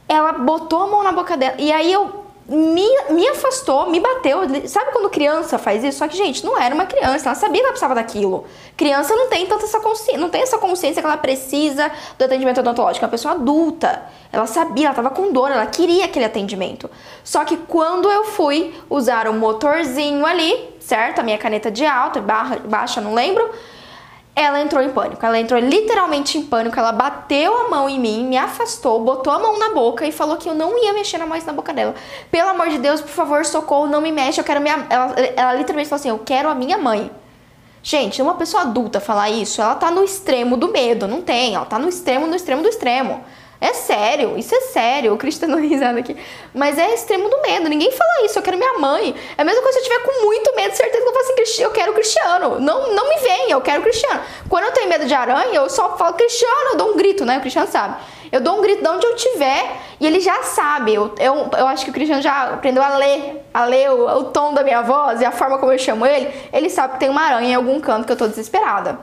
ela 0.09 0.33
botou 0.33 0.83
a 0.83 0.87
mão 0.87 1.03
na 1.03 1.13
boca 1.13 1.37
dela. 1.37 1.57
E 1.59 1.73
aí 1.73 1.93
eu 1.93 2.27
me, 2.49 2.87
me 3.11 3.29
afastou, 3.29 3.91
me 3.91 3.99
bateu. 3.99 4.41
Sabe 4.69 4.93
quando 4.93 5.11
criança 5.11 5.59
faz 5.59 5.83
isso? 5.83 5.99
Só 5.99 6.07
que, 6.07 6.17
gente, 6.17 6.45
não 6.45 6.57
era 6.57 6.75
uma 6.75 6.87
criança, 6.87 7.29
ela 7.29 7.35
sabia 7.35 7.57
que 7.57 7.63
ela 7.63 7.71
precisava 7.71 7.95
daquilo. 7.95 8.45
Criança 8.77 9.17
não 9.17 9.29
tem 9.29 9.47
tanta 9.47 9.65
essa 9.65 9.81
consciência, 9.81 10.19
não 10.19 10.29
tem 10.29 10.43
essa 10.43 10.57
consciência 10.59 11.03
que 11.03 11.07
ela 11.07 11.17
precisa 11.17 11.91
do 12.17 12.25
atendimento 12.25 12.61
odontológico. 12.61 13.05
É 13.05 13.07
uma 13.07 13.11
pessoa 13.11 13.35
adulta. 13.35 14.03
Ela 14.33 14.47
sabia, 14.47 14.87
ela 14.87 14.93
estava 14.93 15.11
com 15.11 15.33
dor, 15.33 15.51
ela 15.51 15.67
queria 15.67 16.05
aquele 16.05 16.25
atendimento. 16.25 16.89
Só 17.25 17.45
que 17.45 17.57
quando 17.57 18.11
eu 18.11 18.25
fui 18.25 18.75
usar 18.89 19.27
o 19.27 19.33
motorzinho 19.33 20.25
ali, 20.25 20.77
certo? 20.79 21.19
A 21.19 21.23
minha 21.25 21.39
caneta 21.39 21.71
de 21.71 21.85
alta, 21.85 22.21
barra, 22.21 22.59
baixa, 22.65 23.01
não 23.01 23.13
lembro 23.13 23.51
ela 24.37 24.61
entrou 24.61 24.83
em 24.83 24.91
pânico. 24.91 25.25
Ela 25.25 25.41
entrou 25.41 25.59
literalmente 25.59 26.37
em 26.37 26.43
pânico. 26.43 26.79
Ela 26.79 26.93
bateu 26.93 27.57
a 27.57 27.71
mão 27.71 27.89
em 27.89 27.99
mim, 27.99 28.27
me 28.27 28.37
afastou, 28.37 29.03
botou 29.03 29.33
a 29.33 29.39
mão 29.39 29.59
na 29.59 29.71
boca 29.71 30.07
e 30.07 30.13
falou 30.13 30.37
que 30.37 30.47
eu 30.47 30.55
não 30.55 30.79
ia 30.79 30.93
mexer 30.93 31.17
mais 31.25 31.47
na 31.47 31.55
boca 31.55 31.73
dela. 31.73 31.95
Pelo 32.31 32.51
amor 32.51 32.69
de 32.69 32.77
Deus, 32.77 33.01
por 33.01 33.09
favor, 33.09 33.47
socorro, 33.47 33.87
não 33.87 34.03
me 34.03 34.13
mexe. 34.13 34.39
Eu 34.39 34.45
quero 34.45 34.61
minha. 34.61 34.87
Ela, 34.91 35.15
ela 35.35 35.55
literalmente 35.55 35.89
falou 35.89 36.01
assim: 36.01 36.11
Eu 36.11 36.19
quero 36.19 36.51
a 36.51 36.55
minha 36.55 36.77
mãe. 36.77 37.11
Gente, 37.83 38.21
uma 38.21 38.35
pessoa 38.35 38.65
adulta 38.65 39.01
falar 39.01 39.31
isso, 39.31 39.63
ela 39.63 39.77
tá 39.77 39.91
no 39.91 40.05
extremo 40.05 40.57
do 40.57 40.69
medo. 40.69 41.09
Não 41.09 41.23
tem. 41.23 41.55
Ela 41.55 41.65
tá 41.65 41.79
no 41.79 41.89
extremo, 41.89 42.27
no 42.27 42.37
extremo 42.37 42.63
do 42.63 42.69
extremo. 42.69 43.25
É 43.61 43.73
sério, 43.73 44.37
isso 44.37 44.55
é 44.55 44.61
sério. 44.61 45.15
O 45.15 45.17
Cristo 45.17 45.47
tá 45.47 45.57
risada 45.57 45.99
aqui. 45.99 46.17
Mas 46.55 46.79
é 46.79 46.93
extremo 46.93 47.29
do 47.29 47.41
medo. 47.41 47.69
Ninguém 47.69 47.91
fala 47.91 48.25
isso. 48.25 48.39
Eu 48.39 48.43
quero 48.43 48.59
minha 48.59 48.79
mãe. 48.79 49.15
É 49.37 49.43
a 49.43 49.45
mesma 49.45 49.63
coisa 49.63 49.79
se 49.79 49.85
eu 49.85 49.91
tiver 49.91 50.03
com 50.05 50.25
muito 50.25 50.55
medo, 50.55 50.75
certeza 50.75 51.03
que 51.03 51.09
eu 51.09 51.13
falo 51.13 51.43
assim, 51.43 51.63
eu 51.63 51.71
quero 51.71 51.93
Cristiano. 51.95 52.61
Não, 52.61 52.93
não 52.93 53.09
me 53.09 53.17
vem, 53.17 53.51
eu 53.51 53.61
quero 53.61 53.83
Cristiano. 53.83 54.21
Quando 54.49 54.65
eu 54.65 54.73
tenho 54.73 54.89
medo 54.89 55.07
de 55.07 55.15
aranha, 55.15 55.55
eu 55.55 55.71
só 55.71 55.97
falo 55.97 56.15
Cristiano, 56.15 56.71
eu 56.73 56.77
dou 56.77 56.93
um 56.93 56.97
grito, 56.97 57.25
né? 57.25 57.39
O 57.39 57.41
Cristiano 57.41 57.69
sabe. 57.69 57.97
Eu 58.31 58.41
dou 58.41 58.59
um 58.59 58.63
grito 58.63 58.83
de 58.83 58.89
onde 58.89 59.07
eu 59.07 59.17
tiver 59.17 59.77
e 59.99 60.07
ele 60.07 60.21
já 60.21 60.43
sabe. 60.43 60.95
Eu, 60.95 61.15
eu, 61.19 61.49
eu 61.57 61.67
acho 61.67 61.85
que 61.85 61.91
o 61.91 61.95
Cristiano 61.95 62.21
já 62.21 62.55
aprendeu 62.55 62.83
a 62.83 62.97
ler, 62.97 63.43
a 63.55 63.65
ler 63.65 63.91
o, 63.91 64.19
o 64.19 64.25
tom 64.25 64.53
da 64.53 64.63
minha 64.63 64.83
voz 64.83 65.21
e 65.21 65.25
a 65.25 65.31
forma 65.31 65.59
como 65.59 65.73
eu 65.73 65.79
chamo 65.79 66.05
ele. 66.05 66.29
Ele 66.53 66.69
sabe 66.69 66.95
que 66.95 67.01
tem 67.01 67.09
uma 67.09 67.23
aranha 67.23 67.51
em 67.51 67.55
algum 67.55 67.81
canto 67.81 68.05
que 68.05 68.13
eu 68.13 68.17
tô 68.17 68.27
desesperada. 68.27 68.99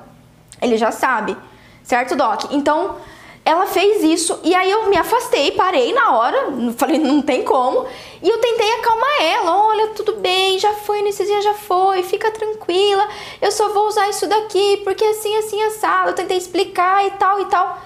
Ele 0.62 0.78
já 0.78 0.92
sabe. 0.92 1.36
Certo, 1.84 2.16
Doc? 2.16 2.46
Então, 2.52 2.98
ela 3.46 3.66
fez 3.66 4.02
isso 4.04 4.40
e 4.42 4.56
aí 4.56 4.72
eu 4.72 4.90
me 4.90 4.96
afastei, 4.96 5.52
parei 5.52 5.92
na 5.94 6.16
hora, 6.16 6.48
falei, 6.78 6.98
não 6.98 7.22
tem 7.22 7.44
como. 7.44 7.86
E 8.22 8.30
eu 8.30 8.38
tentei 8.38 8.72
acalmar 8.74 9.22
ela, 9.22 9.68
olha, 9.68 9.88
tudo 9.90 10.14
bem, 10.14 10.58
já 10.58 10.74
foi, 10.74 11.02
nesse 11.02 11.26
dia 11.26 11.42
já 11.42 11.54
foi, 11.54 12.04
fica 12.04 12.32
tranquila, 12.32 13.06
eu 13.42 13.52
só 13.52 13.70
vou 13.70 13.88
usar 13.88 14.10
isso 14.10 14.28
daqui, 14.28 14.78
porque 14.86 15.04
assim, 15.04 15.36
assim, 15.38 15.62
assado, 15.64 16.10
eu 16.10 16.16
tentei 16.16 16.38
explicar 16.38 17.06
e 17.06 17.12
tal 17.12 17.42
e 17.42 17.46
tal. 17.46 17.80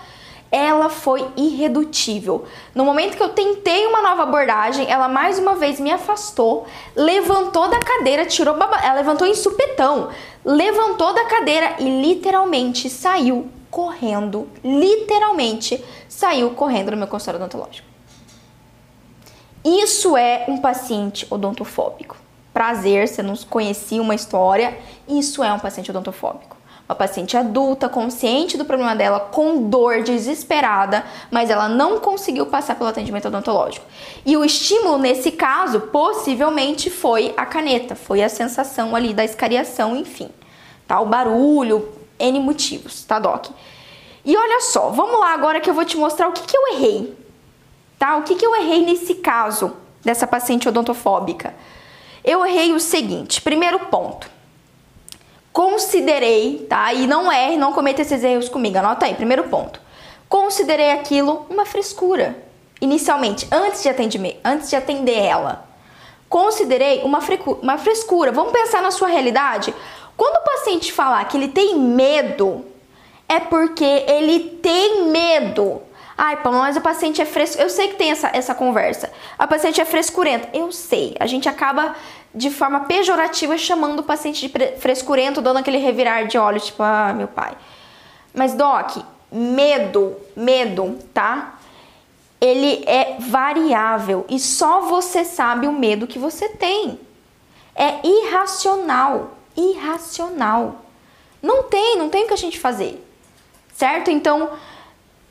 Ela 0.49 0.87
foi 0.89 1.27
irredutível. 1.35 2.45
No 2.73 2.85
momento 2.85 3.17
que 3.17 3.23
eu 3.23 3.29
tentei 3.29 3.85
uma 3.85 4.01
nova 4.01 4.23
abordagem, 4.23 4.89
ela 4.89 5.09
mais 5.09 5.37
uma 5.37 5.55
vez 5.55 5.77
me 5.77 5.91
afastou, 5.91 6.65
levantou 6.95 7.67
da 7.67 7.79
cadeira, 7.79 8.25
tirou 8.25 8.55
baba... 8.55 8.77
ela 8.81 8.93
levantou 8.93 9.27
em 9.27 9.35
supetão, 9.35 10.09
levantou 10.45 11.13
da 11.13 11.25
cadeira 11.25 11.75
e 11.79 12.01
literalmente 12.01 12.89
saiu 12.89 13.49
correndo, 13.69 14.47
literalmente 14.63 15.83
saiu 16.07 16.51
correndo 16.51 16.91
no 16.91 16.97
meu 16.97 17.07
consultório 17.07 17.39
odontológico. 17.39 17.87
Isso 19.63 20.15
é 20.15 20.45
um 20.47 20.59
paciente 20.59 21.27
odontofóbico. 21.29 22.15
Prazer, 22.53 23.07
você 23.07 23.21
não 23.21 23.35
conhecia 23.35 24.01
uma 24.01 24.15
história, 24.15 24.77
isso 25.07 25.43
é 25.43 25.51
um 25.51 25.59
paciente 25.59 25.91
odontofóbico. 25.91 26.57
Uma 26.87 26.95
paciente 26.95 27.35
adulta, 27.35 27.89
consciente 27.89 28.57
do 28.57 28.63
problema 28.63 28.95
dela, 28.95 29.19
com 29.19 29.67
dor, 29.69 30.03
desesperada, 30.03 31.03
mas 31.29 31.49
ela 31.49 31.67
não 31.67 31.99
conseguiu 31.99 32.45
passar 32.45 32.75
pelo 32.75 32.89
atendimento 32.89 33.27
odontológico. 33.27 33.85
E 34.25 34.37
o 34.37 34.45
estímulo 34.45 34.97
nesse 34.97 35.31
caso, 35.31 35.81
possivelmente, 35.81 36.89
foi 36.89 37.33
a 37.35 37.45
caneta, 37.45 37.93
foi 37.93 38.23
a 38.23 38.29
sensação 38.29 38.95
ali 38.95 39.13
da 39.13 39.25
escariação, 39.25 39.97
enfim. 39.97 40.29
Tá? 40.87 41.01
O 41.01 41.05
barulho, 41.05 41.89
N 42.19 42.39
motivos, 42.39 43.03
tá, 43.03 43.19
Doc? 43.19 43.47
E 44.25 44.35
olha 44.35 44.61
só, 44.61 44.89
vamos 44.89 45.19
lá 45.19 45.33
agora 45.33 45.61
que 45.61 45.69
eu 45.69 45.73
vou 45.73 45.85
te 45.85 45.95
mostrar 45.95 46.27
o 46.27 46.33
que, 46.33 46.41
que 46.41 46.57
eu 46.57 46.67
errei, 46.73 47.17
tá? 47.97 48.17
O 48.17 48.23
que, 48.23 48.35
que 48.35 48.45
eu 48.45 48.55
errei 48.55 48.85
nesse 48.85 49.15
caso 49.15 49.73
dessa 50.03 50.27
paciente 50.27 50.67
odontofóbica? 50.67 51.55
Eu 52.23 52.45
errei 52.45 52.73
o 52.73 52.79
seguinte, 52.79 53.41
primeiro 53.41 53.79
ponto. 53.87 54.29
Considerei, 55.53 56.65
tá? 56.69 56.93
E 56.93 57.07
não 57.07 57.31
erre, 57.31 57.57
não 57.57 57.71
cometa 57.71 58.01
esses 58.01 58.23
erros 58.23 58.49
comigo, 58.49 58.77
anota 58.77 59.05
aí, 59.05 59.15
primeiro 59.15 59.45
ponto. 59.45 59.79
Considerei 60.27 60.91
aquilo 60.91 61.45
uma 61.49 61.65
frescura, 61.65 62.37
inicialmente, 62.81 63.47
antes 63.51 63.81
de, 63.81 63.89
atender, 63.89 64.41
antes 64.43 64.69
de 64.69 64.75
atender 64.75 65.17
ela. 65.17 65.65
Considerei 66.29 67.01
uma, 67.03 67.19
uma 67.61 67.77
frescura. 67.77 68.31
Vamos 68.31 68.51
pensar 68.51 68.81
na 68.81 68.91
sua 68.91 69.07
realidade? 69.07 69.73
Quando 70.17 70.37
o 70.37 70.43
paciente 70.43 70.91
falar 70.91 71.23
que 71.25 71.37
ele 71.37 71.47
tem 71.47 71.79
medo, 71.79 72.65
é 73.29 73.39
porque 73.39 73.85
ele 73.85 74.39
tem 74.61 75.09
medo. 75.11 75.83
Ai, 76.17 76.37
Paulo, 76.37 76.57
mas 76.57 76.75
o 76.75 76.81
paciente 76.81 77.21
é 77.21 77.25
fresco. 77.25 77.61
Eu 77.61 77.69
sei 77.69 77.89
que 77.89 77.95
tem 77.95 78.09
essa, 78.09 78.31
essa 78.33 78.55
conversa. 78.55 79.11
A 79.37 79.45
paciente 79.45 79.79
é 79.79 79.85
frescurenta. 79.85 80.49
Eu 80.51 80.71
sei. 80.71 81.15
A 81.19 81.27
gente 81.27 81.47
acaba 81.47 81.95
de 82.33 82.49
forma 82.49 82.81
pejorativa 82.81 83.55
chamando 83.55 83.99
o 83.99 84.03
paciente 84.03 84.47
de 84.47 84.77
frescurento, 84.79 85.41
dando 85.41 85.57
aquele 85.57 85.77
revirar 85.77 86.25
de 86.25 86.37
olhos, 86.37 86.65
tipo, 86.65 86.81
ah, 86.81 87.13
meu 87.15 87.27
pai. 87.27 87.55
Mas, 88.33 88.55
Doc, 88.55 88.97
medo, 89.31 90.15
medo, 90.35 90.97
tá? 91.13 91.59
Ele 92.41 92.83
é 92.87 93.17
variável 93.19 94.25
e 94.27 94.39
só 94.39 94.81
você 94.81 95.23
sabe 95.23 95.67
o 95.67 95.71
medo 95.71 96.07
que 96.07 96.17
você 96.17 96.49
tem. 96.49 96.99
É 97.75 97.99
irracional 98.03 99.36
irracional. 99.57 100.75
Não 101.41 101.63
tem, 101.63 101.97
não 101.97 102.09
tem 102.09 102.23
o 102.25 102.27
que 102.27 102.33
a 102.33 102.37
gente 102.37 102.59
fazer. 102.59 103.03
Certo? 103.73 104.09
Então, 104.09 104.51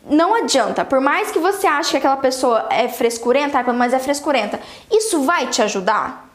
não 0.08 0.34
adianta, 0.34 0.84
por 0.84 1.00
mais 1.00 1.30
que 1.30 1.38
você 1.38 1.66
ache 1.66 1.92
que 1.92 1.96
aquela 1.96 2.16
pessoa 2.16 2.66
é 2.70 2.88
frescurenta, 2.88 3.62
mas 3.72 3.92
é 3.92 3.98
frescurenta, 3.98 4.60
isso 4.90 5.22
vai 5.22 5.48
te 5.48 5.62
ajudar? 5.62 6.28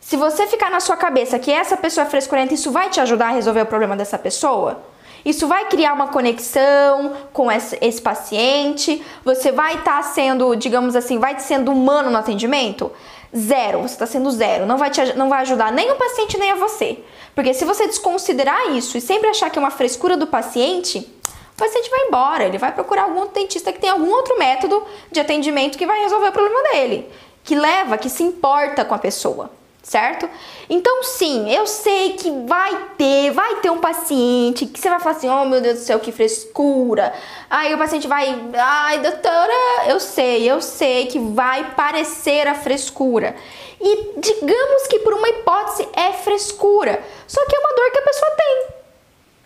Se 0.00 0.16
você 0.16 0.46
ficar 0.46 0.70
na 0.70 0.80
sua 0.80 0.96
cabeça 0.96 1.38
que 1.38 1.50
essa 1.50 1.76
pessoa 1.76 2.06
é 2.06 2.10
frescurenta, 2.10 2.54
isso 2.54 2.70
vai 2.70 2.90
te 2.90 3.00
ajudar 3.00 3.28
a 3.28 3.32
resolver 3.32 3.62
o 3.62 3.66
problema 3.66 3.96
dessa 3.96 4.18
pessoa? 4.18 4.82
Isso 5.24 5.48
vai 5.48 5.66
criar 5.66 5.94
uma 5.94 6.08
conexão 6.08 7.14
com 7.32 7.50
esse, 7.50 7.78
esse 7.80 8.00
paciente? 8.00 9.02
Você 9.24 9.50
vai 9.50 9.76
estar 9.76 9.96
tá 9.96 10.02
sendo, 10.02 10.54
digamos 10.54 10.94
assim, 10.94 11.18
vai 11.18 11.38
sendo 11.40 11.72
humano 11.72 12.10
no 12.10 12.18
atendimento? 12.18 12.92
Zero, 13.36 13.80
você 13.80 13.94
está 13.94 14.06
sendo 14.06 14.30
zero. 14.30 14.66
Não 14.66 14.78
vai, 14.78 14.90
te, 14.90 15.12
não 15.14 15.28
vai 15.28 15.40
ajudar 15.42 15.72
nem 15.72 15.90
o 15.90 15.96
paciente 15.96 16.38
nem 16.38 16.52
a 16.52 16.54
você. 16.54 16.98
Porque 17.34 17.52
se 17.52 17.64
você 17.64 17.86
desconsiderar 17.86 18.70
isso 18.76 18.96
e 18.96 19.00
sempre 19.00 19.28
achar 19.28 19.50
que 19.50 19.58
é 19.58 19.62
uma 19.62 19.70
frescura 19.70 20.16
do 20.16 20.26
paciente, 20.26 20.98
o 20.98 21.56
paciente 21.56 21.90
vai 21.90 22.06
embora, 22.06 22.44
ele 22.44 22.58
vai 22.58 22.72
procurar 22.72 23.04
algum 23.04 23.26
dentista 23.26 23.72
que 23.72 23.80
tem 23.80 23.90
algum 23.90 24.10
outro 24.10 24.38
método 24.38 24.82
de 25.10 25.20
atendimento 25.20 25.76
que 25.76 25.86
vai 25.86 26.00
resolver 26.02 26.28
o 26.28 26.32
problema 26.32 26.62
dele, 26.70 27.10
que 27.42 27.56
leva, 27.56 27.98
que 27.98 28.08
se 28.08 28.22
importa 28.22 28.84
com 28.84 28.94
a 28.94 28.98
pessoa 28.98 29.50
certo? 29.84 30.28
Então, 30.68 31.02
sim, 31.02 31.52
eu 31.54 31.66
sei 31.66 32.14
que 32.14 32.30
vai 32.46 32.88
ter, 32.96 33.30
vai 33.30 33.56
ter 33.56 33.70
um 33.70 33.78
paciente 33.78 34.66
que 34.66 34.80
você 34.80 34.88
vai 34.88 34.98
falar 34.98 35.16
assim: 35.16 35.28
oh 35.28 35.44
meu 35.44 35.60
Deus 35.60 35.78
do 35.78 35.84
céu, 35.84 36.00
que 36.00 36.10
frescura. 36.10 37.12
Aí 37.48 37.72
o 37.74 37.78
paciente 37.78 38.08
vai, 38.08 38.34
ai 38.54 38.98
doutora, 38.98 39.52
eu 39.86 40.00
sei, 40.00 40.50
eu 40.50 40.60
sei 40.60 41.06
que 41.06 41.18
vai 41.18 41.72
parecer 41.76 42.48
a 42.48 42.54
frescura. 42.54 43.36
E 43.80 44.14
digamos 44.16 44.86
que 44.88 44.98
por 45.00 45.12
uma 45.12 45.28
hipótese 45.28 45.86
é 45.92 46.12
frescura, 46.12 47.04
só 47.26 47.44
que 47.44 47.54
é 47.54 47.58
uma 47.58 47.74
dor 47.74 47.90
que 47.92 47.98
a 47.98 48.02
pessoa 48.02 48.30
tem, 48.32 48.66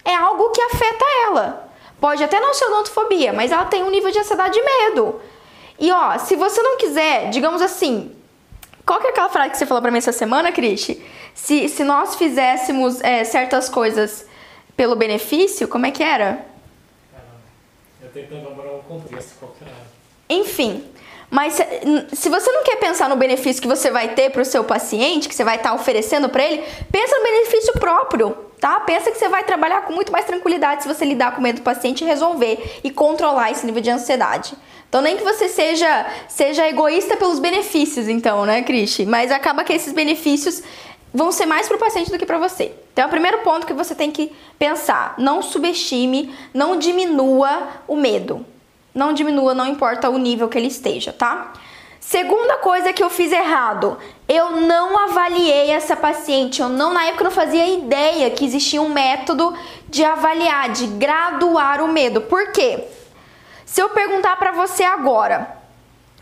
é 0.04 0.14
algo 0.14 0.50
que 0.50 0.62
afeta 0.62 1.04
ela. 1.26 1.68
Pode 2.00 2.22
até 2.22 2.38
não 2.38 2.54
ser 2.54 2.66
odontofobia, 2.66 3.32
mas 3.32 3.50
ela 3.50 3.64
tem 3.64 3.82
um 3.82 3.90
nível 3.90 4.12
de 4.12 4.20
ansiedade 4.20 4.56
e 4.56 4.62
medo. 4.62 5.20
E 5.80 5.90
ó, 5.90 6.16
se 6.18 6.36
você 6.36 6.62
não 6.62 6.76
quiser, 6.76 7.30
digamos 7.30 7.60
assim, 7.60 8.14
qual 8.88 9.00
que 9.00 9.06
é 9.06 9.10
aquela 9.10 9.28
frase 9.28 9.50
que 9.50 9.58
você 9.58 9.66
falou 9.66 9.82
pra 9.82 9.90
mim 9.90 9.98
essa 9.98 10.12
semana, 10.12 10.50
Cristi? 10.50 10.98
Se, 11.34 11.68
se 11.68 11.84
nós 11.84 12.16
fizéssemos 12.16 13.02
é, 13.02 13.22
certas 13.22 13.68
coisas 13.68 14.26
pelo 14.74 14.96
benefício, 14.96 15.68
como 15.68 15.84
é 15.84 15.90
que 15.90 16.02
era? 16.02 16.46
Eu 18.02 18.08
tentando 18.08 18.48
lembrar 18.48 18.72
um 18.72 18.80
contexto, 18.80 19.38
qual 19.38 19.52
que 19.52 19.64
era? 19.64 19.74
Enfim, 20.30 20.90
mas 21.30 21.52
se, 21.52 21.64
se, 22.14 22.30
você 22.30 22.50
não 22.50 22.64
quer 22.64 22.76
pensar 22.76 23.10
no 23.10 23.16
benefício 23.16 23.60
que 23.60 23.68
você 23.68 23.90
vai 23.90 24.14
ter 24.14 24.30
para 24.30 24.40
o 24.40 24.44
seu 24.44 24.64
paciente, 24.64 25.28
que 25.28 25.34
você 25.34 25.44
vai 25.44 25.56
estar 25.56 25.70
tá 25.70 25.74
oferecendo 25.74 26.30
para 26.30 26.42
ele, 26.42 26.64
pensa 26.90 27.14
no 27.18 27.22
benefício 27.22 27.74
próprio, 27.74 28.30
tá? 28.58 28.80
Pensa 28.80 29.10
que 29.10 29.18
você 29.18 29.28
vai 29.28 29.44
trabalhar 29.44 29.82
com 29.82 29.92
muito 29.92 30.10
mais 30.10 30.24
tranquilidade 30.24 30.84
se 30.84 30.88
você 30.88 31.04
lidar 31.04 31.32
com 31.32 31.40
o 31.40 31.42
medo 31.42 31.56
do 31.56 31.62
paciente 31.62 32.04
e 32.04 32.06
resolver 32.06 32.80
e 32.82 32.90
controlar 32.90 33.50
esse 33.50 33.66
nível 33.66 33.82
de 33.82 33.90
ansiedade. 33.90 34.54
Então 34.88 35.02
nem 35.02 35.16
que 35.16 35.24
você 35.24 35.48
seja 35.48 36.06
seja 36.28 36.66
egoísta 36.68 37.16
pelos 37.16 37.38
benefícios, 37.38 38.08
então, 38.08 38.46
né, 38.46 38.62
Cristi? 38.62 39.04
Mas 39.04 39.30
acaba 39.30 39.62
que 39.64 39.72
esses 39.72 39.92
benefícios 39.92 40.62
vão 41.12 41.30
ser 41.32 41.46
mais 41.46 41.66
para 41.68 41.76
o 41.76 41.80
paciente 41.80 42.10
do 42.10 42.18
que 42.18 42.26
para 42.26 42.38
você. 42.38 42.72
Então, 42.92 43.04
é 43.04 43.06
o 43.06 43.10
primeiro 43.10 43.38
ponto 43.38 43.66
que 43.66 43.72
você 43.72 43.94
tem 43.94 44.10
que 44.10 44.32
pensar: 44.58 45.14
não 45.18 45.42
subestime, 45.42 46.34
não 46.52 46.78
diminua 46.78 47.68
o 47.86 47.96
medo. 47.96 48.44
não 48.94 49.12
diminua, 49.12 49.54
não 49.54 49.66
importa 49.66 50.10
o 50.10 50.18
nível 50.18 50.48
que 50.48 50.58
ele 50.58 50.66
esteja, 50.66 51.12
tá? 51.12 51.52
Segunda 52.00 52.56
coisa 52.56 52.92
que 52.92 53.02
eu 53.02 53.10
fiz 53.10 53.30
errado, 53.30 53.98
eu 54.26 54.62
não 54.62 54.98
avaliei 54.98 55.70
essa 55.70 55.94
paciente. 55.94 56.60
Eu 56.60 56.68
não, 56.68 56.92
na 56.92 57.04
época, 57.04 57.24
não 57.24 57.30
fazia 57.30 57.66
ideia 57.68 58.30
que 58.30 58.44
existia 58.44 58.80
um 58.80 58.88
método 58.88 59.54
de 59.88 60.02
avaliar, 60.04 60.70
de 60.70 60.86
graduar 60.86 61.82
o 61.82 61.88
medo. 61.88 62.22
Por 62.22 62.50
quê? 62.50 62.84
Se 63.68 63.82
eu 63.82 63.90
perguntar 63.90 64.34
para 64.36 64.50
você 64.50 64.82
agora, 64.82 65.56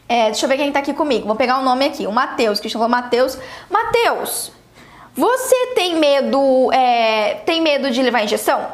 é, 0.08 0.26
deixa 0.26 0.44
eu 0.44 0.48
ver 0.48 0.56
quem 0.56 0.72
tá 0.72 0.80
aqui 0.80 0.92
comigo. 0.92 1.28
Vou 1.28 1.36
pegar 1.36 1.58
o 1.58 1.60
um 1.60 1.64
nome 1.64 1.84
aqui, 1.86 2.04
o 2.04 2.10
Matheus, 2.10 2.58
que 2.58 2.68
chamou 2.68 2.88
Matheus. 2.88 3.38
Matheus, 3.70 4.50
você 5.14 5.68
tem 5.76 5.94
medo, 5.94 6.72
é, 6.72 7.34
tem 7.46 7.60
medo 7.60 7.88
de 7.88 8.02
levar 8.02 8.24
injeção? 8.24 8.66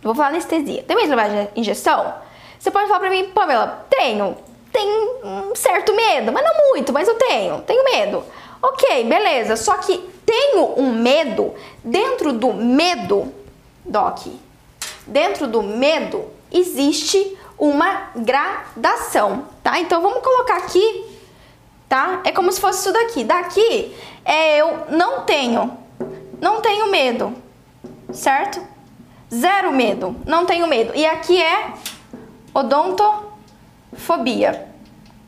Vou 0.00 0.14
falar 0.14 0.28
anestesia. 0.28 0.84
Tem 0.84 0.96
medo 0.96 1.08
de 1.08 1.16
levar 1.16 1.48
injeção? 1.56 2.14
Você 2.56 2.70
pode 2.70 2.86
falar 2.86 3.00
pra 3.00 3.10
mim, 3.10 3.30
Pamela, 3.30 3.84
tenho 3.90 4.36
tem 4.72 4.88
um 5.24 5.54
certo 5.56 5.92
medo, 5.92 6.30
mas 6.30 6.44
não 6.44 6.68
muito, 6.68 6.92
mas 6.92 7.08
eu 7.08 7.14
tenho, 7.14 7.62
tenho 7.62 7.82
medo. 7.82 8.22
Ok, 8.62 9.04
beleza. 9.04 9.56
Só 9.56 9.78
que 9.78 9.98
tenho 10.24 10.74
um 10.76 10.92
medo, 10.92 11.52
dentro 11.82 12.32
do 12.32 12.52
medo, 12.52 13.32
Doc, 13.84 14.26
dentro 15.06 15.48
do 15.48 15.62
medo 15.62 16.26
existe 16.52 17.36
uma 17.58 18.10
gradação, 18.14 19.46
tá? 19.62 19.78
Então 19.80 20.02
vamos 20.02 20.22
colocar 20.22 20.58
aqui, 20.58 21.04
tá? 21.88 22.20
É 22.24 22.32
como 22.32 22.52
se 22.52 22.60
fosse 22.60 22.80
isso 22.80 22.92
daqui. 22.92 23.24
Daqui 23.24 23.94
é 24.24 24.58
eu 24.58 24.86
não 24.90 25.22
tenho, 25.22 25.76
não 26.40 26.60
tenho 26.60 26.90
medo, 26.90 27.34
certo? 28.12 28.60
Zero 29.32 29.72
medo, 29.72 30.14
não 30.26 30.44
tenho 30.44 30.66
medo. 30.66 30.92
E 30.94 31.04
aqui 31.04 31.40
é 31.42 31.72
odonto 32.54 33.04
fobia. 33.94 34.68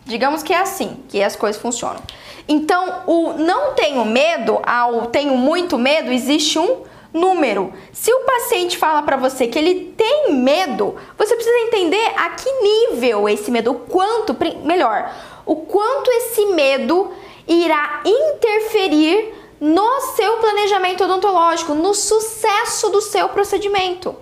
Digamos 0.05 0.43
que 0.43 0.53
é 0.53 0.59
assim 0.59 1.03
que 1.09 1.23
as 1.23 1.37
coisas 1.37 1.61
funcionam. 1.61 2.01
Então, 2.47 3.03
o 3.07 3.35
não 3.35 3.75
tenho 3.75 4.05
medo 4.07 4.59
ao 4.65 5.07
tenho 5.07 5.37
muito 5.37 5.77
medo, 5.77 6.11
existe 6.11 6.59
um 6.59 6.85
número. 7.13 7.73
Se 7.93 8.13
o 8.13 8.21
paciente 8.21 8.77
fala 8.77 9.03
para 9.03 9.17
você 9.17 9.47
que 9.47 9.59
ele 9.59 9.93
tem 9.97 10.33
medo, 10.33 10.97
você 11.17 11.35
precisa 11.35 11.59
entender 11.61 12.13
a 12.17 12.31
que 12.31 12.51
nível 12.61 13.29
esse 13.29 13.51
medo, 13.51 13.73
o 13.73 13.75
quanto, 13.75 14.37
melhor, 14.65 15.13
o 15.47 15.57
quanto 15.57 16.11
esse 16.11 16.47
medo 16.47 17.11
irá 17.47 18.03
interferir 18.05 19.35
no 19.61 20.01
seu 20.17 20.37
planejamento 20.37 21.05
odontológico, 21.05 21.75
no 21.75 21.95
sucesso 21.95 22.91
do 22.91 23.01
seu 23.01 23.29
procedimento. 23.31 24.15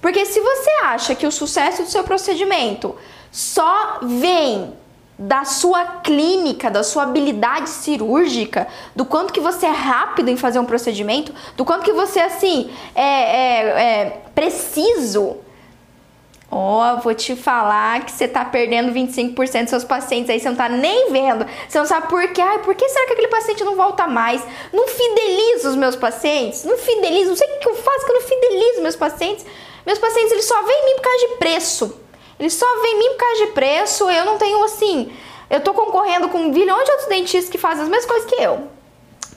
Porque 0.00 0.24
se 0.24 0.40
você 0.40 0.70
acha 0.82 1.14
que 1.14 1.26
o 1.26 1.32
sucesso 1.32 1.82
do 1.82 1.88
seu 1.88 2.04
procedimento 2.04 2.96
só 3.30 3.98
vem 4.02 4.74
da 5.18 5.44
sua 5.44 5.84
clínica, 6.02 6.70
da 6.70 6.82
sua 6.82 7.04
habilidade 7.04 7.70
cirúrgica, 7.70 8.68
do 8.94 9.04
quanto 9.04 9.32
que 9.32 9.40
você 9.40 9.66
é 9.66 9.70
rápido 9.70 10.28
em 10.28 10.36
fazer 10.36 10.58
um 10.58 10.64
procedimento, 10.64 11.32
do 11.56 11.64
quanto 11.64 11.84
que 11.84 11.92
você 11.92 12.20
assim 12.20 12.70
é, 12.94 13.02
é, 13.02 13.82
é 13.82 14.22
preciso. 14.34 15.38
Ó, 16.48 16.94
oh, 16.94 17.00
vou 17.00 17.12
te 17.12 17.34
falar 17.34 18.04
que 18.04 18.12
você 18.12 18.28
tá 18.28 18.44
perdendo 18.44 18.92
25% 18.92 19.62
dos 19.62 19.70
seus 19.70 19.84
pacientes 19.84 20.30
aí, 20.30 20.38
você 20.38 20.48
não 20.48 20.56
tá 20.56 20.68
nem 20.68 21.10
vendo. 21.10 21.44
Você 21.68 21.78
não 21.78 21.86
sabe 21.86 22.08
por 22.08 22.28
quê. 22.28 22.40
Ai, 22.40 22.60
por 22.60 22.74
que 22.74 22.88
será 22.88 23.06
que 23.06 23.12
aquele 23.14 23.28
paciente 23.28 23.64
não 23.64 23.74
volta 23.74 24.06
mais? 24.06 24.42
Não 24.72 24.86
fidelizo 24.86 25.70
os 25.70 25.76
meus 25.76 25.96
pacientes? 25.96 26.64
Não 26.64 26.78
fidelizo, 26.78 27.30
não 27.30 27.36
sei 27.36 27.48
o 27.48 27.58
que 27.58 27.68
eu 27.68 27.74
faço 27.74 28.06
que 28.06 28.12
eu 28.12 28.14
não 28.14 28.22
fidelizo 28.22 28.82
meus 28.82 28.96
pacientes. 28.96 29.44
Meus 29.84 29.98
pacientes, 29.98 30.32
eles 30.32 30.44
só 30.44 30.62
vêm 30.62 30.82
em 30.82 30.84
mim 30.86 30.96
por 30.96 31.02
causa 31.02 31.18
de 31.18 31.34
preço. 31.36 32.05
Eles 32.38 32.54
só 32.54 32.66
vêm 32.82 32.94
em 32.94 32.98
mim 32.98 33.08
por 33.10 33.18
causa 33.18 33.46
de 33.46 33.52
preço. 33.52 34.10
Eu 34.10 34.24
não 34.24 34.38
tenho 34.38 34.62
assim. 34.64 35.12
Eu 35.48 35.60
tô 35.60 35.72
concorrendo 35.72 36.28
com 36.28 36.50
bilhões 36.50 36.84
de 36.84 36.90
outros 36.90 37.08
dentistas 37.08 37.48
que 37.48 37.58
fazem 37.58 37.84
as 37.84 37.88
mesmas 37.88 38.06
coisas 38.06 38.28
que 38.28 38.34
eu. 38.36 38.68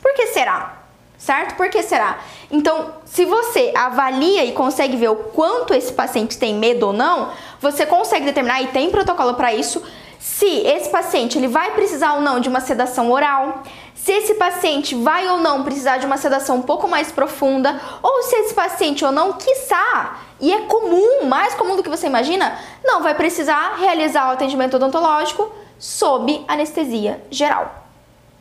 Por 0.01 0.13
que 0.13 0.27
será? 0.27 0.79
Certo? 1.17 1.55
Por 1.55 1.69
que 1.69 1.83
será? 1.83 2.19
Então, 2.49 2.93
se 3.05 3.25
você 3.25 3.73
avalia 3.75 4.45
e 4.45 4.53
consegue 4.53 4.95
ver 4.95 5.09
o 5.09 5.15
quanto 5.15 5.73
esse 5.73 5.91
paciente 5.91 6.37
tem 6.37 6.55
medo 6.55 6.87
ou 6.87 6.93
não, 6.93 7.31
você 7.59 7.85
consegue 7.85 8.25
determinar 8.25 8.61
e 8.61 8.67
tem 8.67 8.89
protocolo 8.89 9.33
para 9.33 9.53
isso 9.53 9.83
se 10.19 10.45
esse 10.45 10.89
paciente 10.89 11.37
ele 11.37 11.47
vai 11.47 11.71
precisar 11.71 12.13
ou 12.13 12.21
não 12.21 12.39
de 12.39 12.49
uma 12.49 12.59
sedação 12.59 13.09
oral, 13.09 13.63
se 13.95 14.11
esse 14.11 14.35
paciente 14.35 14.93
vai 14.93 15.27
ou 15.29 15.39
não 15.39 15.63
precisar 15.63 15.97
de 15.97 16.05
uma 16.05 16.17
sedação 16.17 16.57
um 16.57 16.61
pouco 16.61 16.87
mais 16.87 17.11
profunda, 17.11 17.79
ou 18.03 18.23
se 18.23 18.35
esse 18.35 18.53
paciente 18.53 19.03
ou 19.03 19.11
não, 19.11 19.33
quiçá, 19.33 20.19
e 20.39 20.53
é 20.53 20.61
comum, 20.61 21.25
mais 21.25 21.53
comum 21.55 21.75
do 21.75 21.83
que 21.83 21.89
você 21.89 22.07
imagina, 22.07 22.57
não 22.83 23.01
vai 23.01 23.13
precisar 23.13 23.75
realizar 23.77 24.29
o 24.29 24.31
atendimento 24.31 24.75
odontológico 24.75 25.51
sob 25.77 26.43
anestesia 26.47 27.21
geral, 27.29 27.85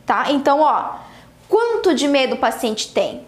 tá? 0.07 0.31
Então, 0.31 0.61
ó, 0.61 0.97
quanto 1.49 1.95
de 1.95 2.07
medo 2.07 2.35
o 2.35 2.39
paciente 2.39 2.93
tem? 2.93 3.27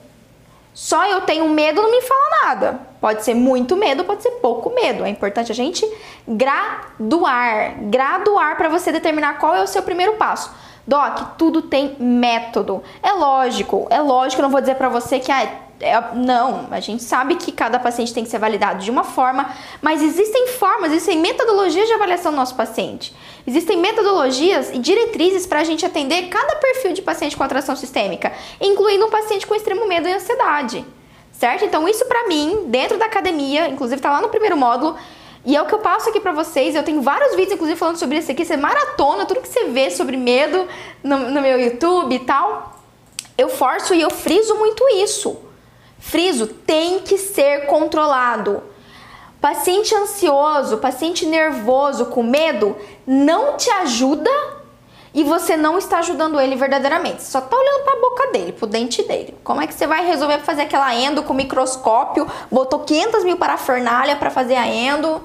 Só 0.73 1.05
eu 1.07 1.23
tenho 1.23 1.49
medo 1.49 1.83
não 1.83 1.91
me 1.91 2.01
fala 2.01 2.47
nada. 2.47 2.81
Pode 3.01 3.25
ser 3.25 3.35
muito 3.35 3.77
medo, 3.77 4.05
pode 4.05 4.23
ser 4.23 4.31
pouco 4.33 4.71
medo. 4.71 5.05
É 5.05 5.09
importante 5.09 5.51
a 5.51 5.55
gente 5.55 5.87
graduar, 6.27 7.75
graduar 7.83 8.57
para 8.57 8.68
você 8.68 8.93
determinar 8.93 9.39
qual 9.39 9.55
é 9.55 9.62
o 9.62 9.66
seu 9.66 9.83
primeiro 9.83 10.14
passo. 10.14 10.51
Doc, 10.87 11.37
tudo 11.37 11.62
tem 11.62 11.97
método. 11.99 12.83
É 13.03 13.12
lógico, 13.12 13.87
é 13.91 14.01
lógico, 14.01 14.43
não 14.43 14.51
vou 14.51 14.61
dizer 14.61 14.77
para 14.77 14.89
você 14.89 15.18
que 15.18 15.31
ah, 15.31 15.49
é, 15.81 16.14
não, 16.14 16.68
a 16.70 16.78
gente 16.78 17.03
sabe 17.03 17.37
que 17.37 17.51
cada 17.51 17.78
paciente 17.78 18.12
tem 18.12 18.22
que 18.22 18.28
ser 18.28 18.39
validado 18.39 18.85
de 18.85 18.91
uma 18.91 19.03
forma, 19.03 19.51
mas 19.81 20.03
existem 20.03 20.49
formas, 20.49 20.93
existem 20.93 21.18
metodologias 21.18 21.89
de 21.89 21.95
avaliação 21.95 22.33
do 22.33 22.37
nosso 22.37 22.55
paciente. 22.55 23.14
Existem 23.47 23.78
metodologias 23.78 24.70
e 24.70 24.78
diretrizes 24.78 25.47
para 25.47 25.61
a 25.61 25.64
gente 25.64 25.85
atender 25.85 26.28
cada 26.28 26.57
perfil 26.57 26.93
de 26.93 27.01
paciente 27.01 27.37
com 27.37 27.43
atração 27.43 27.74
sistêmica, 27.74 28.31
incluindo 28.61 29.07
um 29.07 29.11
paciente 29.11 29.47
com 29.47 29.55
extremo 29.55 29.89
medo 29.89 30.07
e 30.07 30.12
ansiedade. 30.12 30.85
Certo? 31.33 31.64
Então, 31.64 31.89
isso 31.89 32.05
para 32.05 32.28
mim, 32.28 32.64
dentro 32.66 32.99
da 32.99 33.07
academia, 33.07 33.66
inclusive 33.68 34.03
tá 34.03 34.11
lá 34.11 34.20
no 34.20 34.28
primeiro 34.28 34.59
módulo, 34.59 34.99
e 35.47 35.57
é 35.57 35.62
o 35.62 35.64
que 35.64 35.74
eu 35.74 35.78
passo 35.78 36.11
aqui 36.11 36.20
pra 36.20 36.33
vocês. 36.33 36.74
Eu 36.74 36.83
tenho 36.83 37.01
vários 37.01 37.31
vídeos, 37.31 37.55
inclusive, 37.55 37.78
falando 37.78 37.97
sobre 37.97 38.18
isso 38.18 38.31
aqui. 38.31 38.45
Você 38.45 38.59
maratona 38.59 39.24
tudo 39.24 39.41
que 39.41 39.49
você 39.49 39.64
vê 39.64 39.91
sobre 39.91 40.18
medo 40.18 40.68
no, 41.03 41.31
no 41.31 41.41
meu 41.41 41.59
YouTube 41.59 42.14
e 42.14 42.18
tal. 42.18 42.78
Eu 43.39 43.49
forço 43.49 43.95
e 43.95 44.03
eu 44.03 44.11
friso 44.11 44.55
muito 44.57 44.87
isso. 45.03 45.49
Friso 46.01 46.46
tem 46.46 47.01
que 47.01 47.16
ser 47.18 47.66
controlado. 47.66 48.62
Paciente 49.40 49.94
ansioso, 49.94 50.78
paciente 50.78 51.24
nervoso, 51.24 52.07
com 52.07 52.22
medo, 52.22 52.76
não 53.07 53.57
te 53.57 53.70
ajuda 53.70 54.30
e 55.12 55.24
você 55.24 55.57
não 55.57 55.78
está 55.78 55.98
ajudando 55.98 56.40
ele 56.40 56.57
verdadeiramente. 56.57 57.22
Só 57.22 57.38
está 57.38 57.57
olhando 57.57 57.84
para 57.84 57.92
a 57.94 58.01
boca 58.01 58.26
dele, 58.32 58.53
para 58.53 58.66
o 58.66 58.68
dente 58.68 59.03
dele. 59.03 59.36
Como 59.42 59.61
é 59.61 59.66
que 59.66 59.74
você 59.74 59.86
vai 59.86 60.07
resolver 60.07 60.38
fazer 60.40 60.62
aquela 60.62 60.94
endo 60.94 61.22
com 61.22 61.34
microscópio? 61.34 62.26
Botou 62.51 62.80
500 62.80 63.24
mil 63.24 63.36
parafernália 63.36 64.16
para 64.16 64.30
fazer 64.30 64.57
a 64.57 64.66
endo. 64.66 65.22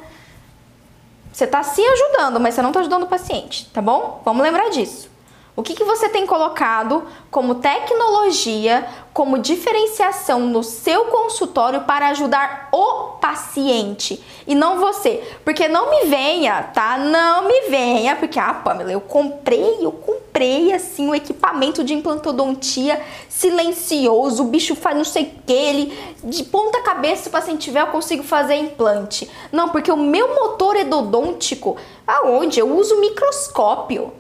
Você 1.32 1.44
está 1.44 1.62
se 1.64 1.86
ajudando, 1.86 2.40
mas 2.40 2.56
você 2.56 2.62
não 2.62 2.70
está 2.70 2.80
ajudando 2.80 3.04
o 3.04 3.08
paciente, 3.08 3.70
tá 3.74 3.82
bom? 3.82 4.22
Vamos 4.24 4.42
lembrar 4.42 4.70
disso. 4.70 5.10
O 5.58 5.64
que, 5.64 5.74
que 5.74 5.86
você 5.86 6.10
tem 6.10 6.26
colocado 6.26 7.04
como 7.32 7.56
tecnologia, 7.56 8.86
como 9.14 9.40
diferenciação 9.40 10.42
no 10.42 10.62
seu 10.62 11.06
consultório 11.06 11.84
para 11.84 12.10
ajudar 12.10 12.68
o 12.74 13.16
paciente 13.22 14.22
e 14.46 14.54
não 14.54 14.80
você? 14.80 15.24
Porque 15.46 15.70
não 15.70 15.90
me 15.90 16.10
venha, 16.10 16.62
tá? 16.74 16.98
Não 16.98 17.48
me 17.48 17.70
venha, 17.70 18.18
porque, 18.18 18.38
ah, 18.38 18.54
Pamela, 18.54 18.92
eu 18.92 19.00
comprei, 19.00 19.78
eu 19.80 19.94
comprei 19.94 20.74
assim 20.74 21.08
um 21.08 21.16
equipamento 21.16 21.86
de 21.86 21.94
implantodontia 21.94 23.02
silencioso, 23.30 24.44
o 24.44 24.48
bicho 24.48 24.76
faz 24.76 24.98
não 24.98 25.06
sei 25.06 25.24
o 25.24 25.46
que, 25.48 25.54
ele 25.54 26.16
de 26.22 26.44
ponta 26.44 26.82
cabeça, 26.82 27.24
se 27.24 27.30
o 27.30 27.32
paciente 27.32 27.62
tiver, 27.62 27.80
eu 27.80 27.88
consigo 27.88 28.24
fazer 28.24 28.56
implante. 28.56 29.32
Não, 29.54 29.70
porque 29.70 29.90
o 29.90 29.96
meu 29.96 30.36
motor 30.36 30.76
endodôntico, 30.76 31.78
aonde? 32.06 32.60
Eu 32.60 32.76
uso 32.76 33.00
microscópio. 33.00 34.12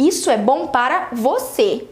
Isso 0.00 0.30
é 0.30 0.38
bom 0.38 0.68
para 0.68 1.08
você. 1.12 1.86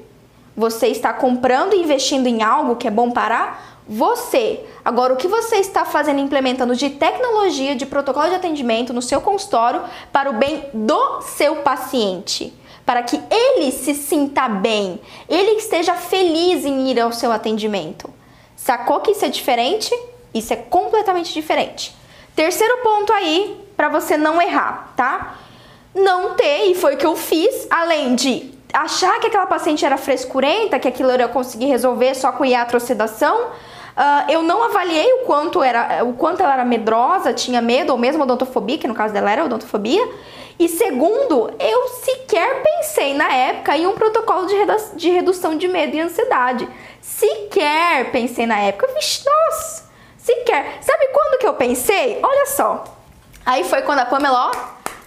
Você 0.57 0.87
está 0.87 1.13
comprando 1.13 1.75
e 1.75 1.83
investindo 1.83 2.27
em 2.27 2.43
algo 2.43 2.77
que 2.77 2.89
é 2.89 2.91
bom 2.91 3.11
para 3.11 3.59
você. 3.87 4.65
Agora, 4.83 5.13
o 5.13 5.17
que 5.17 5.29
você 5.29 5.57
está 5.57 5.85
fazendo, 5.85 6.19
implementando 6.19 6.75
de 6.75 6.89
tecnologia, 6.89 7.77
de 7.77 7.85
protocolo 7.85 8.31
de 8.31 8.35
atendimento 8.35 8.95
no 8.95 9.03
seu 9.03 9.21
consultório 9.21 9.83
para 10.11 10.31
o 10.31 10.33
bem 10.33 10.71
do 10.73 11.21
seu 11.21 11.57
paciente? 11.57 12.55
Para 12.87 13.03
que 13.03 13.21
ele 13.31 13.71
se 13.71 13.95
sinta 13.95 14.49
bem, 14.49 14.99
ele 15.29 15.59
esteja 15.59 15.95
feliz 15.95 16.65
em 16.65 16.91
ir 16.91 16.99
ao 16.99 17.13
seu 17.13 17.31
atendimento. 17.31 18.09
Sacou 18.57 19.01
que 19.01 19.11
isso 19.11 19.27
é 19.27 19.29
diferente? 19.29 19.95
Isso 20.33 20.55
é 20.55 20.57
completamente 20.57 21.35
diferente. 21.35 21.95
Terceiro 22.35 22.79
ponto 22.79 23.13
aí, 23.13 23.61
para 23.77 23.91
você 23.91 24.17
não 24.17 24.41
errar, 24.41 24.95
tá? 24.97 25.37
Não 25.99 26.35
ter, 26.35 26.67
e 26.71 26.75
foi 26.75 26.95
o 26.95 26.97
que 26.97 27.07
eu 27.07 27.17
fiz, 27.17 27.67
além 27.71 28.15
de 28.15 28.53
achar 28.73 29.19
que 29.21 29.27
aquela 29.27 29.47
paciente 29.47 29.85
era 29.85 29.97
frescurenta, 29.97 30.79
que 30.79 30.89
aquilo 30.89 31.11
eu 31.11 31.19
ia 31.19 31.29
conseguir 31.29 31.67
resolver 31.67 32.15
só 32.15 32.33
com 32.33 32.45
iatrosedação, 32.45 33.51
Uh, 33.99 34.31
eu 34.31 34.43
não 34.43 34.63
avaliei 34.63 35.13
o 35.15 35.19
quanto, 35.25 35.61
era, 35.61 36.05
o 36.05 36.13
quanto 36.13 36.41
ela 36.41 36.53
era 36.53 36.65
medrosa, 36.65 37.33
tinha 37.33 37.61
medo, 37.61 37.91
ou 37.91 37.99
mesmo 37.99 38.23
odontofobia, 38.23 38.79
que 38.79 38.87
no 38.87 38.95
caso 38.95 39.13
dela 39.13 39.29
era 39.29 39.45
odontofobia. 39.45 40.09
E 40.57 40.69
segundo, 40.69 41.51
eu 41.59 41.89
sequer 41.89 42.63
pensei 42.63 43.13
na 43.13 43.33
época 43.33 43.77
em 43.77 43.89
um 43.89 43.95
protocolo 43.95 44.47
de, 44.47 44.55
de 44.95 45.11
redução 45.11 45.57
de 45.57 45.67
medo 45.67 45.97
e 45.97 46.01
ansiedade. 46.01 46.69
Sequer 47.01 48.13
pensei 48.13 48.47
na 48.47 48.61
época. 48.61 48.87
Vixe, 48.95 49.25
nossa! 49.27 49.89
Sequer. 50.17 50.79
Sabe 50.81 51.09
quando 51.13 51.39
que 51.41 51.47
eu 51.49 51.55
pensei? 51.55 52.21
Olha 52.23 52.47
só. 52.47 52.85
Aí 53.45 53.65
foi 53.65 53.83
quando 53.83 54.01
a 54.01 54.07
Pamela, 54.07 54.53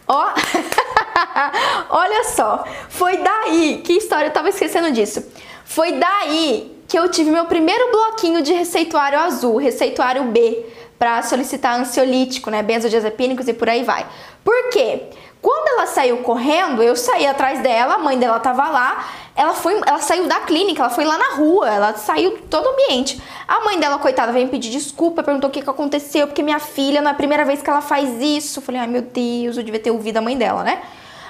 ó, 0.08 0.14
ó. 0.16 0.34
Olha 1.89 2.24
só. 2.26 2.63
Foi 2.89 3.17
daí. 3.17 3.82
Que 3.84 3.93
história, 3.93 4.28
eu 4.28 4.34
tava 4.34 4.49
esquecendo 4.49 4.91
disso. 4.91 5.26
Foi 5.65 5.93
daí 5.93 6.78
que 6.88 6.99
eu 6.99 7.09
tive 7.09 7.32
meu 7.32 7.45
primeiro 7.45 7.89
bloquinho 7.91 8.41
de 8.41 8.51
receituário 8.51 9.17
azul, 9.17 9.55
receituário 9.55 10.26
B, 10.26 10.65
para 10.99 11.24
solicitar 11.24 11.80
ansiolítico, 11.80 12.51
né, 12.51 12.61
benzodiazepínicos 12.61 13.47
e 13.47 13.53
por 13.53 13.69
aí 13.69 13.82
vai. 13.82 14.05
Por 14.43 14.69
quê? 14.69 15.03
Quando 15.41 15.69
ela 15.69 15.88
saiu 15.88 16.17
correndo, 16.17 16.84
eu 16.84 16.95
saí 16.95 17.26
atrás 17.26 17.61
dela, 17.61 17.95
a 17.95 17.97
mãe 17.97 18.19
dela 18.19 18.39
tava 18.39 18.67
lá, 18.69 19.07
ela 19.36 19.53
foi, 19.53 19.74
ela 19.88 19.99
saiu 19.99 20.28
da 20.28 20.41
clínica, 20.41 20.84
ela 20.84 20.91
foi 20.91 21.03
lá 21.03 21.17
na 21.17 21.36
rua, 21.36 21.67
ela 21.67 21.93
saiu 21.95 22.38
todo 22.49 22.65
o 22.65 22.69
ambiente. 22.74 23.19
A 23.47 23.61
mãe 23.61 23.80
dela, 23.80 23.97
coitada, 23.97 24.32
veio 24.32 24.49
pedir 24.49 24.69
desculpa, 24.69 25.24
perguntou 25.24 25.49
o 25.49 25.53
que, 25.53 25.61
que 25.61 25.69
aconteceu, 25.69 26.28
porque 26.28 26.43
minha 26.43 26.59
filha, 26.59 27.01
não 27.01 27.09
é 27.09 27.13
a 27.13 27.15
primeira 27.15 27.43
vez 27.43 27.61
que 27.61 27.69
ela 27.69 27.82
faz 27.82 28.22
isso. 28.22 28.59
Eu 28.59 28.63
falei, 28.63 28.82
ai 28.82 28.88
meu 28.88 29.01
Deus, 29.01 29.57
eu 29.57 29.63
devia 29.63 29.80
ter 29.80 29.89
ouvido 29.89 30.17
a 30.17 30.22
mãe 30.22 30.38
dela, 30.38 30.63
né? 30.63 30.84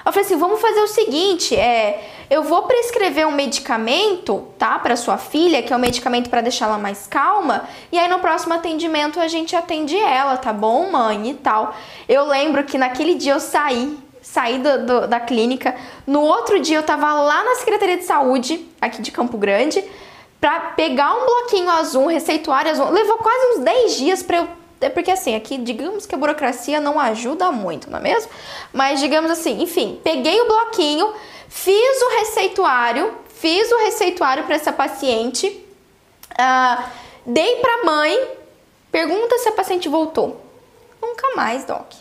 Eu 0.06 0.12
falei 0.12 0.26
assim, 0.26 0.38
vamos 0.38 0.60
fazer 0.60 0.82
o 0.82 0.88
seguinte, 0.88 1.56
é, 1.56 2.10
eu 2.30 2.44
vou 2.44 2.64
prescrever 2.64 3.28
um 3.28 3.32
medicamento, 3.32 4.48
tá, 4.58 4.80
para 4.80 4.96
sua 4.96 5.18
filha, 5.18 5.62
que 5.62 5.72
é 5.72 5.76
um 5.76 5.80
medicamento 5.80 6.30
para 6.30 6.42
deixá-la 6.42 6.78
mais 6.78 7.06
calma, 7.06 7.68
e 7.92 8.00
aí 8.00 8.10
no 8.10 8.20
próximo 8.20 8.54
atendimento 8.54 9.20
a 9.20 9.28
gente 9.28 9.56
atende 9.56 9.96
ela, 9.98 10.38
tá 10.38 10.52
bom, 10.52 10.90
mãe 10.92 11.30
e 11.30 11.34
tal. 11.36 11.76
Eu 12.10 12.26
lembro 12.26 12.64
que 12.64 12.78
naquele 12.78 13.16
dia 13.16 13.34
eu 13.34 13.40
saí, 13.40 13.98
saí 14.22 14.58
do, 14.58 14.86
do, 14.86 15.08
da 15.08 15.20
clínica, 15.20 15.76
no 16.08 16.22
outro 16.22 16.60
dia 16.60 16.78
eu 16.78 16.84
tava 16.84 17.14
lá 17.14 17.44
na 17.44 17.56
Secretaria 17.56 17.98
de 17.98 18.06
Saúde, 18.06 18.66
aqui 18.80 19.02
de 19.02 19.12
Campo 19.12 19.38
Grande, 19.38 19.84
para 20.40 20.60
pegar 20.72 21.14
um 21.14 21.26
bloquinho 21.26 21.70
azul, 21.70 22.06
um 22.06 22.08
receituário 22.08 22.72
azul. 22.72 22.90
Levou 22.90 23.18
quase 23.20 23.60
uns 23.60 23.64
10 23.64 23.98
dias 23.98 24.24
para 24.24 24.38
eu 24.38 24.61
porque 24.90 25.12
assim, 25.12 25.36
aqui 25.36 25.58
digamos 25.58 26.06
que 26.06 26.16
a 26.16 26.18
burocracia 26.18 26.80
não 26.80 27.00
ajuda 27.00 27.52
muito, 27.52 27.90
não 27.90 28.00
é 28.00 28.02
mesmo? 28.02 28.32
Mas 28.74 29.00
digamos 29.00 29.30
assim, 29.30 29.62
enfim, 29.62 30.00
peguei 30.04 30.40
o 30.42 30.48
bloquinho, 30.48 31.14
fiz 31.48 32.02
o 32.02 32.10
receituário, 32.20 33.14
fiz 33.30 33.72
o 33.72 33.78
receituário 33.80 34.44
para 34.46 34.56
essa 34.56 34.72
paciente, 34.72 35.48
uh, 36.32 36.84
dei 37.26 37.58
para 37.58 37.84
mãe, 37.84 38.28
pergunta 38.92 39.38
se 39.38 39.50
a 39.50 39.52
paciente 39.52 39.88
voltou. 39.88 40.42
Nunca 41.02 41.36
mais, 41.36 41.66
Doc. 41.66 41.94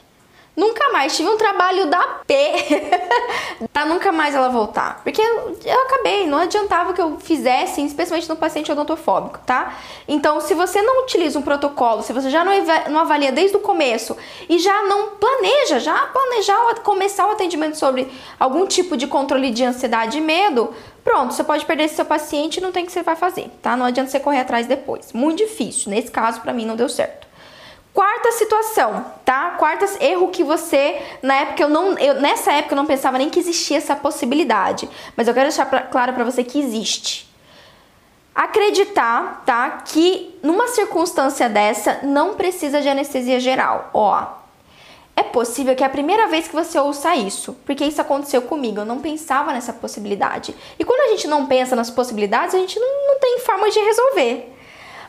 Nunca 0.61 0.91
mais. 0.93 1.17
Tive 1.17 1.31
um 1.31 1.39
trabalho 1.39 1.87
da 1.87 2.03
P 2.27 2.35
pra 3.73 3.87
nunca 3.87 4.13
mais 4.13 4.35
ela 4.35 4.51
voltar. 4.51 5.01
Porque 5.03 5.23
eu 5.23 5.83
acabei, 5.87 6.27
não 6.27 6.37
adiantava 6.37 6.93
que 6.93 7.01
eu 7.01 7.19
fizesse, 7.19 7.83
especialmente 7.83 8.29
no 8.29 8.37
paciente 8.37 8.71
odontofóbico, 8.71 9.39
tá? 9.47 9.79
Então, 10.07 10.39
se 10.39 10.53
você 10.53 10.83
não 10.83 11.05
utiliza 11.05 11.39
um 11.39 11.43
protocolo, 11.43 12.03
se 12.03 12.13
você 12.13 12.29
já 12.29 12.45
não, 12.45 12.53
não 12.91 13.01
avalia 13.01 13.33
desde 13.33 13.57
o 13.57 13.61
começo 13.61 14.15
e 14.51 14.59
já 14.59 14.83
não 14.83 15.13
planeja, 15.17 15.79
já 15.79 15.97
planejar 16.09 16.75
começar 16.83 17.27
o 17.27 17.31
atendimento 17.31 17.79
sobre 17.79 18.13
algum 18.39 18.67
tipo 18.67 18.99
de 18.99 19.07
controle 19.07 19.51
de 19.51 19.65
ansiedade 19.65 20.19
e 20.19 20.21
medo, 20.21 20.75
pronto, 21.03 21.33
você 21.33 21.43
pode 21.43 21.65
perder 21.65 21.85
esse 21.85 21.95
seu 21.95 22.05
paciente 22.05 22.59
e 22.59 22.61
não 22.61 22.71
tem 22.71 22.83
o 22.85 22.87
que 22.87 22.93
você 22.93 23.03
vai 23.03 23.17
fazer, 23.17 23.49
tá? 23.63 23.79
Não 23.79 23.87
adianta 23.87 24.11
você 24.11 24.21
correr 24.21 24.41
atrás 24.41 24.67
depois. 24.67 25.15
Muito 25.15 25.39
difícil. 25.39 25.91
Nesse 25.91 26.11
caso, 26.11 26.43
para 26.43 26.53
mim, 26.53 26.67
não 26.67 26.77
deu 26.77 26.89
certo. 26.91 27.30
Quarta 27.93 28.31
situação, 28.33 29.05
tá? 29.25 29.57
Quarta 29.59 29.85
erro 30.01 30.29
que 30.29 30.45
você, 30.45 31.03
na 31.23 31.35
época 31.35 31.63
eu 31.63 31.69
não, 31.69 31.99
eu, 31.99 32.15
nessa 32.21 32.53
época 32.53 32.75
eu 32.75 32.77
não 32.77 32.87
pensava 32.87 33.19
nem 33.19 33.29
que 33.29 33.41
existia 33.41 33.79
essa 33.79 33.97
possibilidade, 33.97 34.89
mas 35.17 35.27
eu 35.27 35.35
quero 35.35 35.49
deixar 35.49 35.67
pra, 35.67 35.83
claro 35.83 36.13
para 36.13 36.23
você 36.23 36.45
que 36.45 36.61
existe. 36.61 37.29
Acreditar, 38.33 39.43
tá? 39.45 39.83
Que 39.85 40.39
numa 40.41 40.69
circunstância 40.69 41.49
dessa 41.49 41.99
não 42.05 42.35
precisa 42.35 42.81
de 42.81 42.89
anestesia 42.89 43.41
geral. 43.41 43.91
Ó, 43.93 44.25
é 45.17 45.25
possível 45.25 45.75
que 45.75 45.83
é 45.83 45.87
a 45.87 45.91
primeira 45.91 46.29
vez 46.29 46.47
que 46.47 46.55
você 46.55 46.79
ouça 46.79 47.17
isso, 47.17 47.57
porque 47.67 47.85
isso 47.85 48.01
aconteceu 48.01 48.43
comigo, 48.43 48.81
eu 48.81 48.87
não 48.87 49.01
pensava 49.01 49.53
nessa 49.53 49.73
possibilidade. 49.73 50.55
E 50.79 50.85
quando 50.85 51.01
a 51.01 51.09
gente 51.09 51.27
não 51.27 51.47
pensa 51.47 51.75
nas 51.75 51.91
possibilidades, 51.91 52.55
a 52.55 52.59
gente 52.59 52.79
não, 52.79 53.09
não 53.09 53.19
tem 53.19 53.41
forma 53.41 53.69
de 53.69 53.81
resolver. 53.81 54.60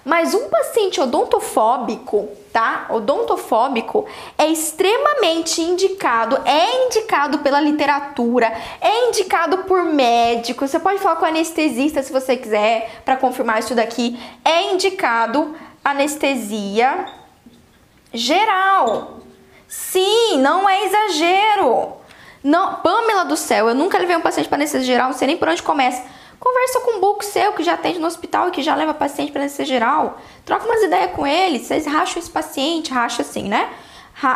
Mas 0.03 0.33
um 0.33 0.49
paciente 0.49 0.99
odontofóbico, 0.99 2.27
tá? 2.51 2.87
Odontofóbico 2.89 4.05
é 4.35 4.47
extremamente 4.47 5.61
indicado, 5.61 6.41
é 6.43 6.87
indicado 6.87 7.39
pela 7.39 7.61
literatura, 7.61 8.51
é 8.81 9.09
indicado 9.09 9.59
por 9.59 9.83
médico. 9.83 10.67
Você 10.67 10.79
pode 10.79 10.99
falar 10.99 11.17
com 11.17 11.25
anestesista 11.25 12.01
se 12.01 12.11
você 12.11 12.35
quiser 12.35 13.01
para 13.05 13.15
confirmar 13.15 13.59
isso 13.59 13.75
daqui. 13.75 14.19
É 14.43 14.73
indicado 14.73 15.55
anestesia 15.85 17.05
geral. 18.11 19.19
Sim, 19.67 20.39
não 20.39 20.67
é 20.67 20.83
exagero. 20.83 21.93
Não, 22.43 22.75
Pamela 22.75 23.23
do 23.23 23.37
céu, 23.37 23.69
eu 23.69 23.75
nunca 23.75 23.99
levei 23.99 24.15
um 24.15 24.21
paciente 24.21 24.49
para 24.49 24.57
anestesia 24.57 24.87
geral, 24.95 25.09
não 25.09 25.17
sei 25.17 25.27
nem 25.27 25.37
por 25.37 25.47
onde 25.47 25.61
começa. 25.61 26.03
Conversa 26.41 26.79
com 26.79 26.97
um 26.97 26.99
buco 26.99 27.23
seu 27.23 27.53
que 27.53 27.61
já 27.61 27.75
atende 27.75 27.99
no 27.99 28.07
hospital 28.07 28.47
e 28.47 28.51
que 28.51 28.63
já 28.63 28.73
leva 28.73 28.95
paciente 28.95 29.31
para 29.31 29.41
anestesia 29.41 29.63
geral. 29.63 30.19
Troca 30.43 30.65
umas 30.65 30.81
ideias 30.81 31.11
com 31.11 31.25
ele, 31.27 31.59
vocês 31.59 31.85
racham 31.85 32.19
esse 32.19 32.31
paciente, 32.31 32.91
racha 32.91 33.21
assim, 33.21 33.43
né? 33.43 33.69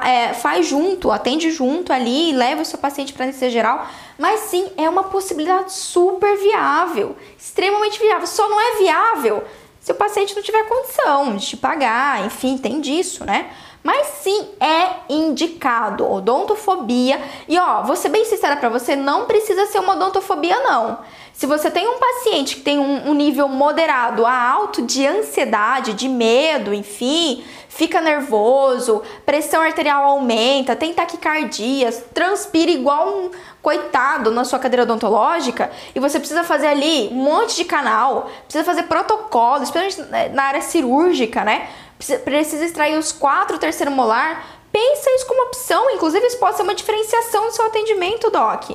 É, 0.04 0.32
faz 0.36 0.68
junto, 0.68 1.10
atende 1.10 1.50
junto 1.50 1.92
ali, 1.92 2.32
leva 2.32 2.62
o 2.62 2.66
seu 2.66 2.78
paciente 2.78 3.12
para 3.12 3.24
anestesia 3.24 3.50
geral. 3.50 3.88
Mas 4.20 4.42
sim, 4.42 4.72
é 4.78 4.88
uma 4.88 5.06
possibilidade 5.06 5.74
super 5.74 6.38
viável, 6.38 7.16
extremamente 7.40 7.98
viável. 7.98 8.28
Só 8.28 8.48
não 8.48 8.62
é 8.62 8.76
viável 8.78 9.44
se 9.80 9.92
o 9.92 9.96
paciente 9.96 10.36
não 10.36 10.44
tiver 10.44 10.64
condição 10.68 11.36
de 11.36 11.44
te 11.44 11.58
pagar, 11.58 12.24
enfim, 12.24 12.56
tem 12.56 12.82
disso, 12.82 13.26
né? 13.26 13.52
Mas 13.86 14.08
sim 14.24 14.48
é 14.60 14.96
indicado 15.08 16.12
odontofobia. 16.12 17.22
E 17.48 17.56
ó, 17.60 17.84
vou 17.84 17.96
ser 17.96 18.10
bem 18.10 18.26
sincera 18.26 18.58
para 18.58 18.68
você, 18.68 18.96
não 18.96 19.26
precisa 19.26 19.68
ser 19.68 19.78
uma 19.78 19.94
odontofobia 19.94 20.60
não. 20.62 20.98
Se 21.32 21.46
você 21.46 21.70
tem 21.70 21.88
um 21.88 22.00
paciente 22.00 22.56
que 22.56 22.62
tem 22.62 22.80
um, 22.80 23.12
um 23.12 23.14
nível 23.14 23.48
moderado 23.48 24.26
a 24.26 24.50
alto 24.52 24.82
de 24.82 25.06
ansiedade, 25.06 25.94
de 25.94 26.10
medo, 26.10 26.74
enfim, 26.74 27.44
fica 27.70 28.02
nervoso, 28.02 29.04
pressão 29.24 29.62
arterial 29.62 30.04
aumenta, 30.04 30.76
tem 30.76 30.92
taquicardias, 30.92 32.06
transpira 32.12 32.72
igual 32.72 33.08
um 33.08 33.32
coitado 33.62 34.32
na 34.32 34.46
sua 34.46 34.58
cadeira 34.58 34.82
odontológica 34.82 35.70
e 35.94 36.00
você 36.00 36.18
precisa 36.18 36.44
fazer 36.44 36.68
ali 36.68 37.10
um 37.12 37.16
monte 37.16 37.56
de 37.56 37.66
canal, 37.66 38.32
precisa 38.46 38.64
fazer 38.64 38.84
protocolo, 38.84 39.62
especialmente 39.62 40.34
na 40.34 40.44
área 40.44 40.62
cirúrgica, 40.62 41.44
né? 41.44 41.68
Precisa 41.98 42.66
extrair 42.66 42.98
os 42.98 43.12
quatro 43.12 43.58
terceiro 43.58 43.92
molar. 43.92 44.46
Pensa 44.72 45.10
isso 45.12 45.26
como 45.26 45.44
opção, 45.44 45.90
inclusive 45.92 46.26
isso 46.28 46.38
pode 46.38 46.58
ser 46.58 46.64
uma 46.64 46.76
diferenciação 46.76 47.46
do 47.46 47.52
seu 47.52 47.66
atendimento, 47.66 48.30
Doc 48.30 48.72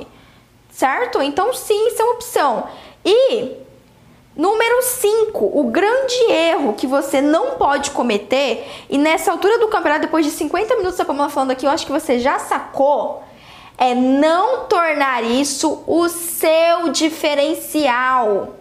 certo? 0.81 1.21
Então, 1.21 1.53
sim, 1.53 1.89
isso 1.89 2.01
é 2.01 2.05
uma 2.05 2.15
opção. 2.15 2.67
E 3.05 3.53
número 4.35 4.83
5, 4.83 5.51
o 5.53 5.65
grande 5.65 6.17
erro 6.31 6.73
que 6.73 6.87
você 6.87 7.21
não 7.21 7.53
pode 7.53 7.91
cometer, 7.91 8.67
e 8.89 8.97
nessa 8.97 9.31
altura 9.31 9.59
do 9.59 9.69
campeonato, 9.69 10.03
depois 10.03 10.25
de 10.25 10.31
50 10.33 10.77
minutos 10.77 10.97
da 10.97 11.05
Pamela 11.05 11.29
falando 11.29 11.51
aqui, 11.51 11.67
eu 11.67 11.71
acho 11.71 11.85
que 11.85 11.93
você 11.93 12.19
já 12.19 12.39
sacou, 12.39 13.23
é 13.77 13.95
não 13.95 14.65
tornar 14.67 15.23
isso 15.23 15.83
o 15.87 16.09
seu 16.09 16.89
diferencial. 16.91 18.55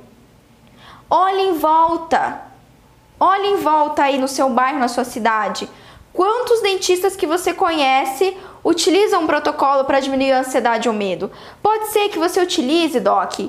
Olhe 1.09 1.41
em 1.41 1.53
volta. 1.53 2.48
Olhe 3.19 3.47
em 3.47 3.57
volta 3.57 4.03
aí 4.03 4.17
no 4.17 4.27
seu 4.27 4.49
bairro, 4.49 4.79
na 4.79 4.87
sua 4.87 5.03
cidade. 5.03 5.69
Quantos 6.13 6.61
dentistas 6.61 7.15
que 7.15 7.27
você 7.27 7.53
conhece 7.53 8.35
utilizam 8.63 9.23
um 9.23 9.27
protocolo 9.27 9.83
para 9.83 9.99
diminuir 9.99 10.31
a 10.31 10.39
ansiedade 10.39 10.87
ou 10.87 10.95
medo? 10.95 11.31
Pode 11.61 11.87
ser 11.87 12.09
que 12.09 12.17
você 12.17 12.41
utilize, 12.41 12.99
Doc, 12.99 13.39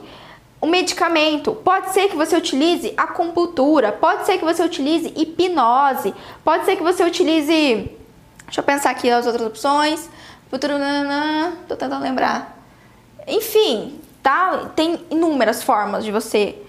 um 0.62 0.68
medicamento, 0.68 1.54
pode 1.54 1.90
ser 1.92 2.08
que 2.08 2.16
você 2.16 2.36
utilize 2.36 2.92
acupuntura, 2.96 3.92
pode 3.92 4.26
ser 4.26 4.38
que 4.38 4.44
você 4.44 4.62
utilize 4.62 5.12
hipnose, 5.16 6.14
pode 6.44 6.64
ser 6.64 6.76
que 6.76 6.82
você 6.82 7.02
utilize. 7.02 7.90
Deixa 8.44 8.60
eu 8.60 8.64
pensar 8.64 8.90
aqui 8.90 9.08
as 9.08 9.26
outras 9.26 9.46
opções. 9.46 10.10
Tô 10.50 10.58
tentando 10.58 12.02
lembrar. 12.02 12.58
Enfim, 13.26 14.00
tá? 14.22 14.70
Tem 14.74 15.00
inúmeras 15.10 15.62
formas 15.62 16.04
de 16.04 16.10
você 16.10 16.60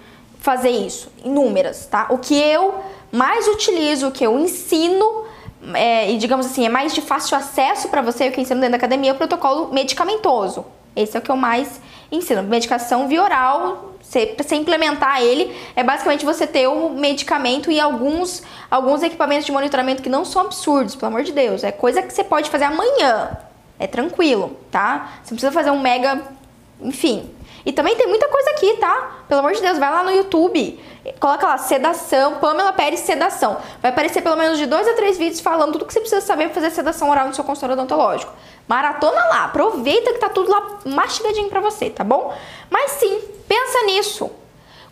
fazer 0.42 0.70
isso, 0.70 1.10
inúmeras, 1.24 1.86
tá? 1.86 2.08
O 2.10 2.18
que 2.18 2.38
eu 2.38 2.74
mais 3.10 3.46
utilizo, 3.48 4.08
o 4.08 4.12
que 4.12 4.26
eu 4.26 4.38
ensino 4.38 5.24
é, 5.74 6.10
e 6.10 6.18
digamos 6.18 6.46
assim, 6.46 6.66
é 6.66 6.68
mais 6.68 6.92
de 6.92 7.00
fácil 7.00 7.36
acesso 7.36 7.88
para 7.88 8.02
você, 8.02 8.28
o 8.28 8.32
que 8.32 8.40
ensino 8.40 8.60
dentro 8.60 8.72
da 8.72 8.76
academia, 8.76 9.12
é 9.12 9.14
o 9.14 9.16
protocolo 9.16 9.72
medicamentoso, 9.72 10.66
Esse 10.96 11.16
é 11.16 11.20
o 11.20 11.22
que 11.22 11.30
eu 11.30 11.36
mais 11.36 11.80
ensino. 12.10 12.42
Medicação 12.42 13.06
via 13.06 13.22
oral, 13.22 13.92
você, 14.02 14.34
você 14.36 14.56
implementar 14.56 15.22
ele, 15.22 15.56
é 15.76 15.84
basicamente 15.84 16.24
você 16.24 16.46
ter 16.46 16.66
o 16.66 16.90
medicamento 16.90 17.70
e 17.70 17.80
alguns, 17.80 18.42
alguns 18.70 19.02
equipamentos 19.02 19.46
de 19.46 19.52
monitoramento 19.52 20.02
que 20.02 20.08
não 20.08 20.24
são 20.24 20.42
absurdos, 20.42 20.96
pelo 20.96 21.12
amor 21.12 21.22
de 21.22 21.32
Deus. 21.32 21.62
É 21.62 21.70
coisa 21.70 22.02
que 22.02 22.12
você 22.12 22.24
pode 22.24 22.50
fazer 22.50 22.64
amanhã. 22.64 23.38
É 23.78 23.86
tranquilo, 23.86 24.56
tá? 24.70 25.12
Você 25.22 25.32
não 25.32 25.36
precisa 25.36 25.52
fazer 25.52 25.70
um 25.70 25.80
mega. 25.80 26.20
Enfim. 26.80 27.30
E 27.64 27.72
também 27.72 27.96
tem 27.96 28.06
muita 28.06 28.28
coisa 28.28 28.50
aqui, 28.50 28.76
tá? 28.78 29.22
Pelo 29.28 29.40
amor 29.40 29.52
de 29.52 29.60
Deus, 29.60 29.78
vai 29.78 29.90
lá 29.90 30.02
no 30.02 30.10
YouTube. 30.10 30.80
Coloca 31.18 31.46
lá, 31.46 31.58
sedação, 31.58 32.34
Pamela 32.36 32.72
Pérez, 32.72 33.00
sedação. 33.00 33.56
Vai 33.80 33.90
aparecer 33.90 34.22
pelo 34.22 34.36
menos 34.36 34.58
de 34.58 34.66
dois 34.66 34.86
a 34.86 34.94
três 34.94 35.18
vídeos 35.18 35.40
falando 35.40 35.72
tudo 35.72 35.86
que 35.86 35.92
você 35.92 36.00
precisa 36.00 36.20
saber 36.20 36.46
para 36.46 36.54
fazer 36.54 36.70
sedação 36.70 37.10
oral 37.10 37.26
no 37.26 37.34
seu 37.34 37.44
consultório 37.44 37.74
odontológico. 37.74 38.32
Maratona 38.68 39.24
lá, 39.26 39.44
aproveita 39.44 40.12
que 40.12 40.18
tá 40.18 40.28
tudo 40.28 40.50
lá 40.50 40.78
mastigadinho 40.84 41.48
para 41.48 41.60
você, 41.60 41.90
tá 41.90 42.04
bom? 42.04 42.34
Mas 42.70 42.92
sim, 42.92 43.20
pensa 43.48 43.82
nisso. 43.86 44.30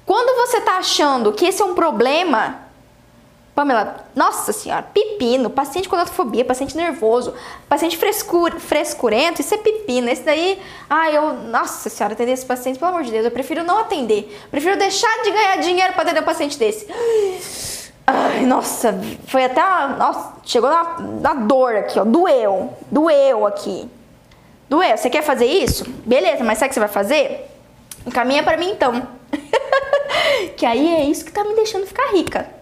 Quando 0.07 0.37
você 0.47 0.61
tá 0.61 0.79
achando 0.79 1.33
que 1.33 1.47
esse 1.47 1.63
é 1.63 1.65
um 1.65 1.75
problema, 1.75 2.70
Pamela, 3.55 4.07
nossa 4.15 4.53
senhora, 4.53 4.83
pepino, 4.83 5.51
paciente 5.51 5.89
com 5.89 5.97
odonofobia, 5.97 6.45
paciente 6.45 6.77
nervoso, 6.77 7.35
paciente 7.69 7.97
frescur, 7.99 8.53
frescurento, 8.61 9.41
isso 9.41 9.53
é 9.53 9.59
pepino. 9.59 10.09
Esse 10.09 10.23
daí, 10.23 10.61
ah, 10.89 11.11
eu, 11.11 11.35
nossa 11.35 11.91
senhora, 11.91 12.15
atender 12.15 12.33
esse 12.33 12.47
paciente, 12.47 12.79
pelo 12.79 12.93
amor 12.93 13.03
de 13.03 13.11
Deus, 13.11 13.25
eu 13.25 13.31
prefiro 13.31 13.65
não 13.65 13.79
atender. 13.79 14.41
Prefiro 14.51 14.79
deixar 14.79 15.23
de 15.25 15.33
ganhar 15.33 15.57
dinheiro 15.57 15.93
para 15.95 16.03
atender 16.03 16.23
um 16.23 16.25
paciente 16.25 16.57
desse. 16.59 16.87
Ai, 18.07 18.47
nossa, 18.47 18.99
foi 19.27 19.45
até, 19.45 19.61
nossa, 19.99 20.33
chegou 20.45 20.71
na, 20.71 21.01
na 21.21 21.35
dor 21.35 21.75
aqui, 21.77 21.99
ó, 21.99 22.05
doeu, 22.05 22.73
doeu 22.91 23.47
aqui. 23.47 23.89
Doeu, 24.69 24.97
você 24.97 25.11
quer 25.11 25.23
fazer 25.23 25.47
isso? 25.47 25.85
Beleza, 26.07 26.45
mas 26.45 26.59
sabe 26.59 26.67
o 26.67 26.69
que 26.69 26.75
você 26.75 26.81
vai 26.81 26.89
fazer? 26.89 27.51
Encaminha 28.07 28.45
para 28.45 28.57
mim 28.57 28.71
então. 28.71 29.09
que 30.57 30.65
aí 30.65 30.95
é 30.95 31.05
isso 31.05 31.25
que 31.25 31.33
tá 31.33 31.43
me 31.43 31.55
deixando 31.55 31.87
ficar 31.87 32.13
rica 32.13 32.60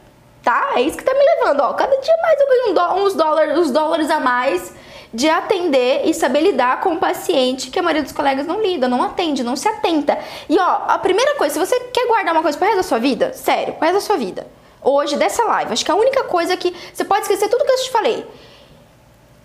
tá? 0.49 0.71
É 0.77 0.81
isso 0.81 0.97
que 0.97 1.05
tá 1.05 1.13
me 1.13 1.21
levando, 1.23 1.61
ó. 1.61 1.75
Cada 1.75 1.95
dia 1.95 2.15
mais 2.23 2.41
eu 2.41 2.49
ganho 2.49 3.05
uns 3.05 3.13
dólares, 3.13 3.59
uns 3.59 3.71
dólares 3.71 4.11
a 4.11 4.19
mais 4.19 4.73
de 5.13 5.29
atender 5.29 6.07
e 6.07 6.15
saber 6.15 6.41
lidar 6.41 6.81
com 6.81 6.95
o 6.95 6.97
paciente 6.99 7.71
que 7.71 7.79
a 7.79 7.83
maioria 7.83 8.03
dos 8.03 8.13
colegas 8.13 8.47
não 8.47 8.63
lida, 8.63 8.89
não 8.89 9.03
atende, 9.03 9.43
não 9.43 9.57
se 9.57 9.69
atenta. 9.69 10.19
E 10.49 10.59
ó, 10.59 10.81
a 10.89 10.99
primeira 10.99 11.35
coisa, 11.37 11.53
se 11.53 11.61
você 11.61 11.79
quer 11.93 12.07
guardar 12.07 12.33
uma 12.33 12.41
coisa 12.41 12.57
pro 12.57 12.67
resto 12.67 12.79
da 12.79 12.83
sua 12.83 12.99
vida, 12.99 13.35
sério, 13.35 13.75
pro 13.75 13.83
resto 13.83 13.95
da 13.97 14.01
sua 14.01 14.17
vida, 14.17 14.47
hoje, 14.83 15.19
dessa 15.19 15.45
live, 15.45 15.71
acho 15.71 15.85
que 15.85 15.91
a 15.91 15.95
única 15.95 16.25
coisa 16.25 16.57
que 16.57 16.75
você 16.95 17.05
pode 17.05 17.23
esquecer 17.23 17.49
tudo 17.49 17.67
que 17.67 17.73
eu 17.73 17.83
te 17.83 17.91
falei. 17.91 18.27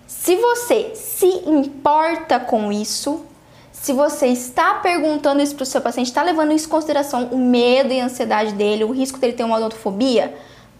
Se 0.07 0.37
você 0.37 0.95
se 0.95 1.27
importa 1.45 2.39
com 2.39 2.71
isso, 2.71 3.25
se 3.73 3.91
você 3.91 4.27
está 4.27 4.75
perguntando 4.75 5.41
isso 5.41 5.53
pro 5.53 5.65
seu 5.65 5.81
paciente, 5.81 6.07
está 6.07 6.23
levando 6.23 6.53
isso 6.53 6.67
em 6.67 6.69
consideração 6.69 7.25
o 7.25 7.37
medo 7.37 7.91
e 7.91 7.99
a 7.99 8.05
ansiedade 8.05 8.53
dele, 8.53 8.85
o 8.85 8.91
risco 8.91 9.19
dele 9.19 9.33
ter 9.33 9.43
uma 9.43 9.57
odontofobia, 9.57 10.33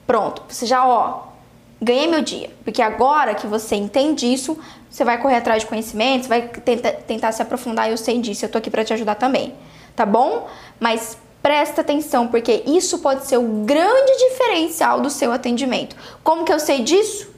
Pronto, 0.05 0.43
você 0.47 0.65
já, 0.65 0.85
ó, 0.87 1.23
ganhei 1.81 2.07
meu 2.07 2.21
dia. 2.21 2.49
Porque 2.63 2.81
agora 2.81 3.35
que 3.35 3.47
você 3.47 3.75
entende 3.75 4.31
isso, 4.31 4.57
você 4.89 5.03
vai 5.03 5.21
correr 5.21 5.37
atrás 5.37 5.63
de 5.63 5.67
conhecimentos, 5.67 6.27
vai 6.27 6.47
tenta, 6.47 6.91
tentar 6.91 7.31
se 7.31 7.41
aprofundar. 7.41 7.89
Eu 7.89 7.97
sei 7.97 8.19
disso, 8.19 8.45
eu 8.45 8.49
tô 8.49 8.57
aqui 8.57 8.69
para 8.69 8.83
te 8.83 8.93
ajudar 8.93 9.15
também, 9.15 9.55
tá 9.95 10.05
bom? 10.05 10.47
Mas 10.79 11.17
presta 11.41 11.81
atenção, 11.81 12.27
porque 12.27 12.63
isso 12.65 12.99
pode 12.99 13.25
ser 13.25 13.37
o 13.37 13.63
grande 13.65 14.17
diferencial 14.29 15.01
do 15.01 15.09
seu 15.09 15.31
atendimento. 15.31 15.95
Como 16.23 16.45
que 16.45 16.53
eu 16.53 16.59
sei 16.59 16.81
disso? 16.83 17.29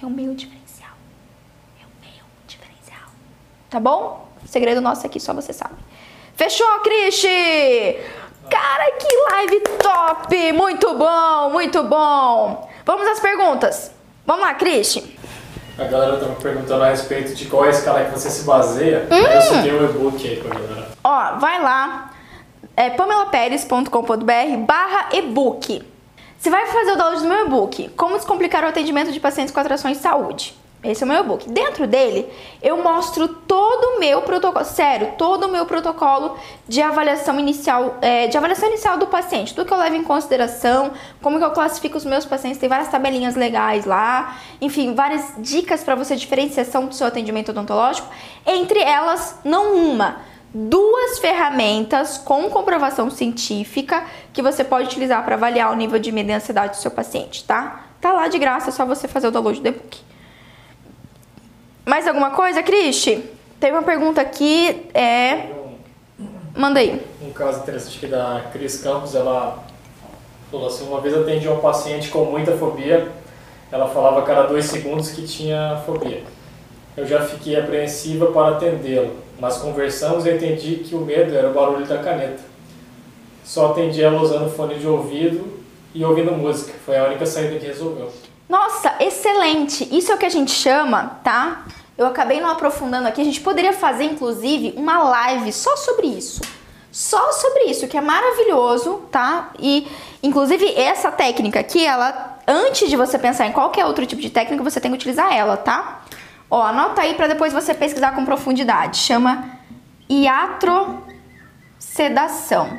É 0.00 0.04
o 0.04 0.10
meu 0.10 0.34
diferencial. 0.34 0.92
É 1.80 1.84
o 1.84 1.90
meu 2.00 2.24
diferencial. 2.46 3.10
Tá 3.70 3.78
bom? 3.78 4.28
segredo 4.48 4.80
nosso 4.80 5.06
aqui, 5.06 5.20
só 5.20 5.32
você 5.32 5.52
sabe. 5.52 5.74
Fechou, 6.34 6.80
Cristi? 6.80 7.28
Cara, 8.50 8.90
que 8.92 9.16
live 9.32 9.60
top! 9.82 10.52
Muito 10.52 10.94
bom, 10.94 11.50
muito 11.50 11.82
bom! 11.82 12.68
Vamos 12.84 13.06
às 13.08 13.20
perguntas. 13.20 13.90
Vamos 14.26 14.42
lá, 14.42 14.54
Christian. 14.54 15.02
A 15.78 15.84
galera 15.84 16.16
tá 16.16 16.26
me 16.26 16.34
perguntando 16.36 16.82
a 16.82 16.88
respeito 16.88 17.34
de 17.34 17.46
qual 17.46 17.64
é 17.64 17.68
a 17.68 17.70
escala 17.70 18.04
que 18.04 18.10
você 18.10 18.28
se 18.30 18.44
baseia. 18.44 19.06
Hum. 19.10 19.16
Eu 19.16 19.40
citei 19.40 19.72
o 19.72 19.84
e-book 19.84 20.28
aí 20.28 20.36
pra 20.36 20.58
galera. 20.58 20.88
Ó, 21.04 21.38
vai 21.38 21.62
lá, 21.62 22.10
é 22.76 22.90
pamelaperes.com.br 22.90 24.56
barra 24.66 25.08
e-book. 25.12 25.86
Você 26.36 26.50
vai 26.50 26.66
fazer 26.66 26.92
o 26.92 26.96
download 26.96 27.22
do 27.22 27.28
meu 27.28 27.46
e-book, 27.46 27.90
Como 27.96 28.16
Descomplicar 28.16 28.64
o 28.64 28.68
Atendimento 28.68 29.12
de 29.12 29.20
Pacientes 29.20 29.54
com 29.54 29.60
Atrações 29.60 29.98
de 29.98 30.02
Saúde. 30.02 30.57
Esse 30.82 31.02
é 31.02 31.06
o 31.06 31.08
meu 31.08 31.20
e-book. 31.20 31.48
Dentro 31.50 31.88
dele, 31.88 32.28
eu 32.62 32.80
mostro 32.80 33.26
todo 33.26 33.96
o 33.96 33.98
meu 33.98 34.22
protocolo, 34.22 34.64
sério, 34.64 35.14
todo 35.18 35.46
o 35.46 35.48
meu 35.50 35.66
protocolo 35.66 36.38
de 36.68 36.80
avaliação 36.80 37.38
inicial, 37.40 37.96
é, 38.00 38.28
de 38.28 38.36
avaliação 38.36 38.68
inicial 38.68 38.96
do 38.96 39.08
paciente, 39.08 39.52
tudo 39.54 39.66
que 39.66 39.72
eu 39.72 39.78
levo 39.78 39.96
em 39.96 40.04
consideração, 40.04 40.92
como 41.20 41.36
que 41.38 41.44
eu 41.44 41.50
classifico 41.50 41.96
os 41.96 42.04
meus 42.04 42.24
pacientes, 42.24 42.60
tem 42.60 42.68
várias 42.68 42.88
tabelinhas 42.88 43.34
legais 43.34 43.84
lá, 43.84 44.38
enfim, 44.60 44.94
várias 44.94 45.32
dicas 45.38 45.82
para 45.82 45.96
você 45.96 46.14
diferenciação 46.14 46.86
do 46.86 46.94
seu 46.94 47.08
atendimento 47.08 47.48
odontológico, 47.48 48.08
entre 48.46 48.78
elas, 48.78 49.36
não 49.44 49.74
uma, 49.74 50.18
duas 50.54 51.18
ferramentas 51.18 52.18
com 52.18 52.48
comprovação 52.50 53.10
científica 53.10 54.04
que 54.32 54.40
você 54.40 54.62
pode 54.62 54.86
utilizar 54.86 55.24
para 55.24 55.34
avaliar 55.34 55.72
o 55.72 55.76
nível 55.76 55.98
de 55.98 56.12
medo 56.12 56.30
e 56.30 56.34
ansiedade 56.34 56.76
do 56.76 56.80
seu 56.80 56.92
paciente, 56.92 57.42
tá? 57.42 57.84
Tá 58.00 58.12
lá 58.12 58.28
de 58.28 58.38
graça, 58.38 58.68
é 58.68 58.72
só 58.72 58.86
você 58.86 59.08
fazer 59.08 59.26
o 59.26 59.32
download 59.32 59.60
do 59.60 59.66
e-book. 59.66 60.07
Mais 61.88 62.06
alguma 62.06 62.32
coisa, 62.32 62.62
Cristi? 62.62 63.24
Tem 63.58 63.72
uma 63.72 63.82
pergunta 63.82 64.20
aqui, 64.20 64.90
é... 64.92 65.46
Manda 66.54 66.80
aí. 66.80 67.02
Um 67.22 67.32
caso 67.32 67.60
interessante 67.60 67.96
aqui 67.96 68.06
da 68.06 68.44
Cris 68.52 68.82
Campos, 68.82 69.14
ela 69.14 69.64
falou 70.50 70.66
assim, 70.66 70.86
uma 70.86 71.00
vez 71.00 71.16
atendi 71.16 71.48
um 71.48 71.60
paciente 71.60 72.10
com 72.10 72.26
muita 72.26 72.52
fobia, 72.58 73.10
ela 73.72 73.88
falava 73.88 74.18
a 74.18 74.22
cada 74.22 74.42
dois 74.42 74.66
segundos 74.66 75.12
que 75.12 75.26
tinha 75.26 75.82
fobia. 75.86 76.24
Eu 76.94 77.06
já 77.06 77.22
fiquei 77.22 77.58
apreensiva 77.58 78.26
para 78.32 78.56
atendê-lo, 78.56 79.16
mas 79.40 79.56
conversamos 79.56 80.26
e 80.26 80.30
entendi 80.30 80.84
que 80.86 80.94
o 80.94 81.00
medo 81.00 81.34
era 81.34 81.48
o 81.48 81.54
barulho 81.54 81.86
da 81.86 81.96
caneta. 82.02 82.42
Só 83.42 83.70
atendi 83.70 84.02
ela 84.02 84.20
usando 84.20 84.54
fone 84.54 84.74
de 84.74 84.86
ouvido 84.86 85.58
e 85.94 86.04
ouvindo 86.04 86.32
música, 86.32 86.74
foi 86.84 86.98
a 86.98 87.04
única 87.04 87.24
saída 87.24 87.58
que 87.58 87.64
resolveu. 87.64 88.12
Nossa, 88.46 88.94
excelente! 89.00 89.88
Isso 89.90 90.12
é 90.12 90.14
o 90.14 90.18
que 90.18 90.26
a 90.26 90.30
gente 90.30 90.50
chama, 90.50 91.18
tá? 91.24 91.66
Eu 91.98 92.06
acabei 92.06 92.40
não 92.40 92.48
aprofundando 92.48 93.06
aqui. 93.08 93.20
A 93.20 93.24
gente 93.24 93.40
poderia 93.40 93.72
fazer, 93.72 94.04
inclusive, 94.04 94.72
uma 94.76 95.02
live 95.02 95.52
só 95.52 95.76
sobre 95.76 96.06
isso. 96.06 96.40
Só 96.92 97.32
sobre 97.32 97.64
isso, 97.64 97.88
que 97.88 97.98
é 97.98 98.00
maravilhoso, 98.00 99.02
tá? 99.10 99.50
E, 99.58 99.88
inclusive, 100.22 100.72
essa 100.76 101.10
técnica 101.10 101.58
aqui, 101.58 101.84
ela, 101.84 102.38
antes 102.46 102.88
de 102.88 102.94
você 102.96 103.18
pensar 103.18 103.46
em 103.46 103.52
qualquer 103.52 103.84
outro 103.84 104.06
tipo 104.06 104.22
de 104.22 104.30
técnica, 104.30 104.62
você 104.62 104.80
tem 104.80 104.92
que 104.92 104.96
utilizar 104.96 105.34
ela, 105.34 105.56
tá? 105.56 106.04
Ó, 106.48 106.62
anota 106.62 107.02
aí 107.02 107.14
para 107.14 107.26
depois 107.26 107.52
você 107.52 107.74
pesquisar 107.74 108.12
com 108.12 108.24
profundidade. 108.24 108.98
Chama 108.98 109.58
iatrosedação. 110.08 112.78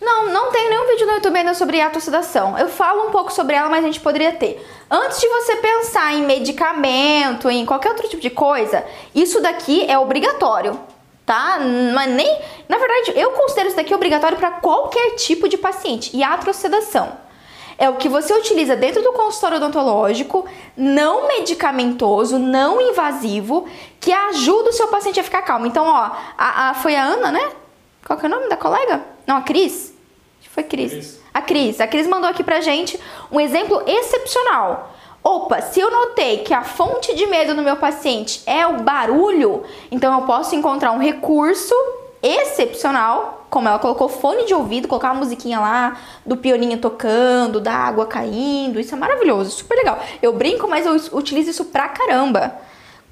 Não, 0.00 0.28
não 0.28 0.52
tem 0.52 0.68
nenhum 0.68 0.86
vídeo 0.86 1.06
no 1.06 1.14
YouTube 1.14 1.36
ainda 1.36 1.54
sobre 1.54 1.80
atoxidação. 1.80 2.56
Eu 2.56 2.68
falo 2.68 3.08
um 3.08 3.10
pouco 3.10 3.32
sobre 3.32 3.56
ela, 3.56 3.68
mas 3.68 3.84
a 3.84 3.86
gente 3.88 4.00
poderia 4.00 4.32
ter. 4.32 4.64
Antes 4.88 5.20
de 5.20 5.28
você 5.28 5.56
pensar 5.56 6.14
em 6.14 6.22
medicamento, 6.22 7.50
em 7.50 7.66
qualquer 7.66 7.90
outro 7.90 8.08
tipo 8.08 8.22
de 8.22 8.30
coisa, 8.30 8.84
isso 9.14 9.40
daqui 9.40 9.84
é 9.90 9.98
obrigatório, 9.98 10.78
tá? 11.26 11.58
Mas 11.94 12.10
nem, 12.10 12.40
na 12.68 12.78
verdade, 12.78 13.12
eu 13.16 13.32
considero 13.32 13.68
isso 13.68 13.76
daqui 13.76 13.92
obrigatório 13.92 14.36
para 14.36 14.52
qualquer 14.52 15.16
tipo 15.16 15.48
de 15.48 15.58
paciente. 15.58 16.16
E 16.16 16.22
a 16.22 16.32
atrocedação 16.34 17.18
é 17.76 17.88
o 17.88 17.96
que 17.96 18.08
você 18.08 18.32
utiliza 18.34 18.76
dentro 18.76 19.02
do 19.02 19.12
consultório 19.12 19.56
odontológico, 19.56 20.44
não 20.76 21.28
medicamentoso, 21.28 22.38
não 22.38 22.80
invasivo, 22.80 23.68
que 24.00 24.12
ajuda 24.12 24.70
o 24.70 24.72
seu 24.72 24.88
paciente 24.88 25.18
a 25.18 25.24
ficar 25.24 25.42
calmo. 25.42 25.66
Então, 25.66 25.86
ó, 25.86 26.10
a, 26.36 26.70
a 26.70 26.74
foi 26.74 26.96
a 26.96 27.04
Ana, 27.04 27.30
né? 27.32 27.50
Qual 28.04 28.18
que 28.18 28.26
é 28.26 28.28
o 28.28 28.32
nome 28.32 28.48
da 28.48 28.56
colega? 28.56 29.02
Não, 29.26 29.36
a 29.36 29.42
Cris? 29.42 29.87
Foi 30.58 30.64
Cris. 30.64 30.90
Cris. 30.90 31.20
A 31.32 31.40
Cris. 31.40 31.80
A 31.80 31.86
Cris 31.86 32.08
mandou 32.08 32.28
aqui 32.28 32.42
pra 32.42 32.60
gente 32.60 32.98
um 33.30 33.38
exemplo 33.38 33.80
excepcional. 33.86 34.92
Opa, 35.22 35.60
se 35.60 35.78
eu 35.78 35.88
notei 35.88 36.38
que 36.38 36.52
a 36.52 36.64
fonte 36.64 37.14
de 37.14 37.26
medo 37.26 37.54
no 37.54 37.62
meu 37.62 37.76
paciente 37.76 38.42
é 38.44 38.66
o 38.66 38.78
barulho, 38.78 39.62
então 39.88 40.12
eu 40.18 40.26
posso 40.26 40.56
encontrar 40.56 40.90
um 40.90 40.98
recurso 40.98 41.72
excepcional, 42.20 43.46
como 43.48 43.68
ela 43.68 43.78
colocou 43.78 44.08
fone 44.08 44.46
de 44.46 44.54
ouvido, 44.54 44.88
colocar 44.88 45.12
uma 45.12 45.20
musiquinha 45.20 45.60
lá 45.60 45.96
do 46.26 46.36
pioninho 46.36 46.78
tocando, 46.78 47.60
da 47.60 47.74
água 47.74 48.04
caindo, 48.04 48.80
isso 48.80 48.92
é 48.96 48.98
maravilhoso, 48.98 49.52
super 49.52 49.76
legal. 49.76 50.00
Eu 50.20 50.32
brinco, 50.32 50.66
mas 50.66 50.84
eu 50.84 51.16
utilizo 51.16 51.50
isso 51.50 51.66
pra 51.66 51.88
caramba. 51.88 52.52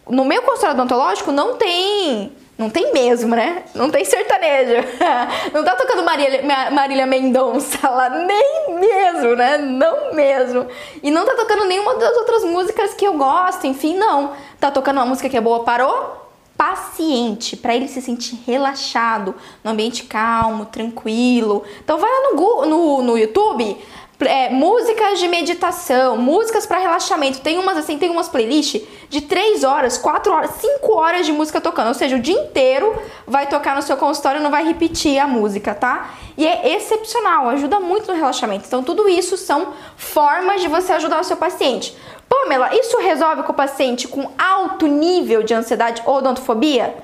No 0.08 0.24
meu 0.24 0.42
consultório 0.42 0.74
odontológico 0.74 1.30
não 1.30 1.54
tem 1.54 2.32
Não 2.58 2.70
tem 2.70 2.90
mesmo, 2.92 3.36
né? 3.36 3.64
Não 3.74 3.90
tem 3.90 4.04
sertanejo. 4.04 4.82
Não 5.52 5.62
tá 5.62 5.76
tocando 5.76 6.02
Marília, 6.02 6.42
Marília 6.70 7.06
Mendonça 7.06 7.88
lá, 7.88 8.08
nem 8.08 8.78
mesmo, 8.80 9.36
né? 9.36 9.58
Não 9.58 10.14
mesmo. 10.14 10.66
E 11.02 11.10
não 11.10 11.26
tá 11.26 11.34
tocando 11.34 11.66
nenhuma 11.66 11.96
das 11.96 12.16
outras 12.16 12.44
músicas 12.44 12.94
que 12.94 13.06
eu 13.06 13.14
gosto, 13.14 13.66
enfim, 13.66 13.96
não. 13.96 14.32
Tá 14.58 14.70
tocando 14.70 14.96
uma 14.96 15.06
música 15.06 15.28
que 15.28 15.36
é 15.36 15.40
boa 15.40 15.64
para 15.64 15.86
o 15.86 16.26
paciente, 16.56 17.56
para 17.56 17.76
ele 17.76 17.86
se 17.86 18.00
sentir 18.00 18.42
relaxado, 18.46 19.34
no 19.62 19.72
ambiente 19.72 20.04
calmo, 20.04 20.64
tranquilo. 20.64 21.62
Então 21.84 21.98
vai 21.98 22.10
lá 22.10 22.32
no, 22.32 22.66
no, 22.66 23.02
no 23.02 23.18
YouTube, 23.18 23.76
é, 24.20 24.48
músicas 24.48 25.18
de 25.18 25.28
meditação, 25.28 26.16
músicas 26.16 26.64
para 26.64 26.78
relaxamento. 26.78 27.40
Tem 27.40 27.58
umas 27.58 27.76
assim, 27.76 27.98
tem 27.98 28.10
umas 28.10 28.28
playlists 28.28 28.82
de 29.10 29.20
3 29.20 29.62
horas, 29.62 29.98
4 29.98 30.32
horas, 30.32 30.50
5 30.52 30.92
horas 30.92 31.26
de 31.26 31.32
música 31.32 31.60
tocando. 31.60 31.88
Ou 31.88 31.94
seja, 31.94 32.16
o 32.16 32.18
dia 32.18 32.34
inteiro 32.34 32.94
vai 33.26 33.46
tocar 33.46 33.76
no 33.76 33.82
seu 33.82 33.96
consultório 33.96 34.40
e 34.40 34.42
não 34.42 34.50
vai 34.50 34.64
repetir 34.64 35.18
a 35.18 35.26
música, 35.26 35.74
tá? 35.74 36.14
E 36.36 36.46
é 36.46 36.74
excepcional, 36.76 37.48
ajuda 37.50 37.78
muito 37.78 38.10
no 38.10 38.16
relaxamento. 38.16 38.64
Então, 38.66 38.82
tudo 38.82 39.08
isso 39.08 39.36
são 39.36 39.74
formas 39.96 40.62
de 40.62 40.68
você 40.68 40.92
ajudar 40.92 41.20
o 41.20 41.24
seu 41.24 41.36
paciente. 41.36 41.96
Pamela, 42.28 42.74
isso 42.74 42.98
resolve 42.98 43.42
com 43.42 43.52
o 43.52 43.54
paciente 43.54 44.08
com 44.08 44.30
alto 44.38 44.86
nível 44.86 45.42
de 45.42 45.54
ansiedade 45.54 46.02
ou 46.06 46.16
odontofobia? 46.16 46.94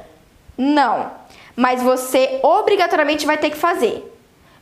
Não. 0.57 1.11
Mas 1.55 1.83
você 1.83 2.41
obrigatoriamente 2.43 3.27
vai 3.27 3.37
ter 3.37 3.51
que 3.51 3.57
fazer. 3.57 4.12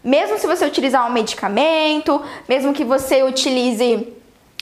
Mesmo 0.03 0.39
se 0.39 0.47
você 0.47 0.65
utilizar 0.65 1.07
um 1.07 1.13
medicamento, 1.13 2.23
mesmo 2.49 2.73
que 2.73 2.85
você 2.85 3.23
utilize 3.23 4.17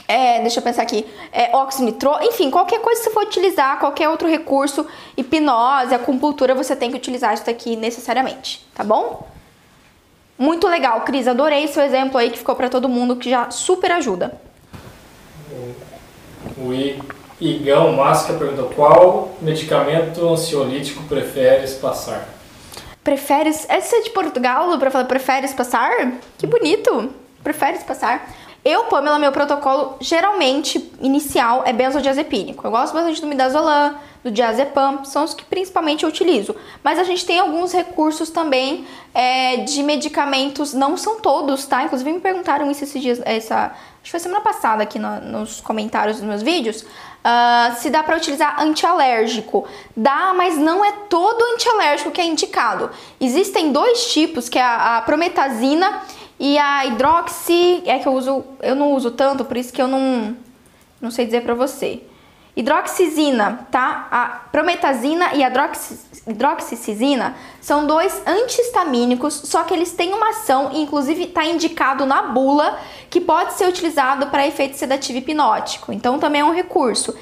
é, 0.09 0.41
deixa 0.41 0.59
eu 0.59 0.63
pensar 0.63 0.81
aqui, 0.81 1.05
é, 1.31 1.55
oxinitrol, 1.55 2.19
enfim, 2.23 2.49
qualquer 2.49 2.81
coisa 2.81 2.99
que 2.99 3.05
você 3.05 3.13
for 3.13 3.23
utilizar, 3.25 3.77
qualquer 3.77 4.09
outro 4.09 4.27
recurso, 4.27 4.87
hipnose, 5.15 5.93
acupuntura, 5.93 6.55
você 6.55 6.75
tem 6.75 6.89
que 6.89 6.97
utilizar 6.97 7.31
isso 7.35 7.45
daqui 7.45 7.75
necessariamente, 7.75 8.67
tá 8.73 8.83
bom? 8.83 9.27
Muito 10.35 10.67
legal, 10.67 11.01
Cris, 11.01 11.27
adorei 11.27 11.67
seu 11.67 11.83
exemplo 11.83 12.17
aí 12.17 12.31
que 12.31 12.39
ficou 12.39 12.55
para 12.55 12.69
todo 12.69 12.89
mundo, 12.89 13.17
que 13.17 13.29
já 13.29 13.51
super 13.51 13.91
ajuda. 13.91 14.41
O 16.57 16.73
Igão 17.39 17.91
Máscara 17.93 18.39
perguntou, 18.39 18.71
qual 18.75 19.37
medicamento 19.39 20.27
ansiolítico 20.27 21.03
preferes 21.03 21.75
passar? 21.75 22.27
Preferes. 23.09 23.65
Essa 23.67 23.95
é 23.95 24.01
de 24.01 24.11
Portugal 24.11 24.77
para 24.77 24.91
falar 24.91 25.05
preferes 25.05 25.51
passar? 25.51 26.11
Que 26.37 26.45
bonito! 26.45 27.09
Preferes 27.43 27.81
passar. 27.81 28.29
Eu, 28.63 28.83
Pamela, 28.83 29.17
meu 29.17 29.31
protocolo 29.31 29.97
geralmente 29.99 30.91
inicial 31.01 31.63
é 31.65 31.73
benzodiazepínico. 31.73 32.67
Eu 32.67 32.69
gosto 32.69 32.93
bastante 32.93 33.19
do 33.19 33.25
midazolam, 33.25 33.95
do 34.23 34.29
diazepam, 34.29 35.03
são 35.05 35.23
os 35.23 35.33
que 35.33 35.43
principalmente 35.43 36.03
eu 36.03 36.09
utilizo. 36.09 36.55
Mas 36.83 36.99
a 36.99 37.03
gente 37.03 37.25
tem 37.25 37.39
alguns 37.39 37.73
recursos 37.73 38.29
também 38.29 38.85
é, 39.11 39.57
de 39.57 39.81
medicamentos, 39.81 40.71
não 40.75 40.95
são 40.95 41.19
todos, 41.19 41.65
tá? 41.65 41.81
Inclusive 41.81 42.13
me 42.13 42.19
perguntaram 42.19 42.69
isso 42.69 42.83
esses 42.83 43.01
dias, 43.01 43.19
essa, 43.25 43.71
acho 43.71 44.03
que 44.03 44.11
foi 44.11 44.19
semana 44.19 44.41
passada 44.41 44.83
aqui 44.83 44.99
no, 44.99 45.19
nos 45.21 45.61
comentários 45.61 46.17
dos 46.17 46.27
meus 46.27 46.43
vídeos. 46.43 46.85
Uh, 47.19 47.75
se 47.75 47.89
dá 47.89 48.01
para 48.01 48.15
utilizar 48.15 48.61
antialérgico. 48.61 49.67
Dá, 49.95 50.33
mas 50.33 50.57
não 50.57 50.83
é 50.83 50.91
todo 51.09 51.41
antialérgico 51.53 52.11
que 52.11 52.21
é 52.21 52.25
indicado. 52.25 52.89
Existem 53.19 53.71
dois 53.71 54.11
tipos, 54.11 54.47
que 54.47 54.57
é 54.57 54.63
a, 54.63 54.97
a 54.97 55.01
prometazina 55.01 56.01
e 56.39 56.57
a 56.57 56.85
hidroxi, 56.85 57.83
é 57.85 57.99
que 57.99 58.07
eu 58.07 58.13
uso, 58.13 58.45
eu 58.61 58.73
não 58.73 58.93
uso 58.93 59.11
tanto, 59.11 59.43
por 59.43 59.57
isso 59.57 59.73
que 59.73 59.81
eu 59.81 59.87
não 59.87 60.37
não 61.01 61.11
sei 61.11 61.25
dizer 61.25 61.41
para 61.41 61.53
você. 61.53 62.01
Hidroxizina, 62.55 63.67
tá? 63.71 64.07
A 64.11 64.25
prometazina 64.51 65.33
e 65.33 65.43
a 65.43 65.49
hidroxicizina 66.31 67.35
são 67.61 67.85
dois 67.85 68.21
antihistamínicos, 68.25 69.33
só 69.45 69.63
que 69.63 69.73
eles 69.73 69.91
têm 69.91 70.13
uma 70.13 70.29
ação, 70.29 70.71
e 70.73 70.81
inclusive 70.81 71.23
está 71.23 71.45
indicado 71.45 72.05
na 72.05 72.21
bula, 72.23 72.79
que 73.09 73.19
pode 73.19 73.53
ser 73.53 73.67
utilizado 73.67 74.27
para 74.27 74.47
efeito 74.47 74.77
sedativo 74.77 75.19
hipnótico. 75.19 75.91
Então 75.91 76.19
também 76.19 76.41
é 76.41 76.45
um 76.45 76.53
recurso. 76.53 77.15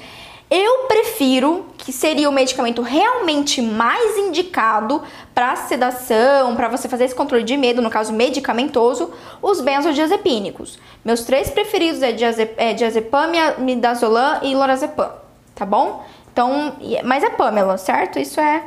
Eu 0.50 0.86
prefiro 0.88 1.66
que 1.76 1.92
seria 1.92 2.28
o 2.28 2.32
medicamento 2.32 2.80
realmente 2.80 3.60
mais 3.60 4.16
indicado 4.16 5.02
para 5.34 5.54
sedação, 5.56 6.56
para 6.56 6.68
você 6.68 6.88
fazer 6.88 7.04
esse 7.04 7.14
controle 7.14 7.44
de 7.44 7.54
medo, 7.54 7.82
no 7.82 7.90
caso 7.90 8.14
medicamentoso, 8.14 9.12
os 9.42 9.60
benzodiazepínicos. 9.60 10.78
Meus 11.04 11.22
três 11.22 11.50
preferidos 11.50 12.00
é, 12.02 12.14
é 12.56 12.72
diazepam, 12.72 13.30
midazolam 13.58 14.40
e 14.42 14.54
lorazepam, 14.54 15.10
tá 15.54 15.66
bom? 15.66 16.02
Então, 16.32 16.76
mas 17.04 17.22
é 17.22 17.30
Pamela, 17.30 17.76
certo? 17.76 18.18
Isso 18.18 18.40
é 18.40 18.62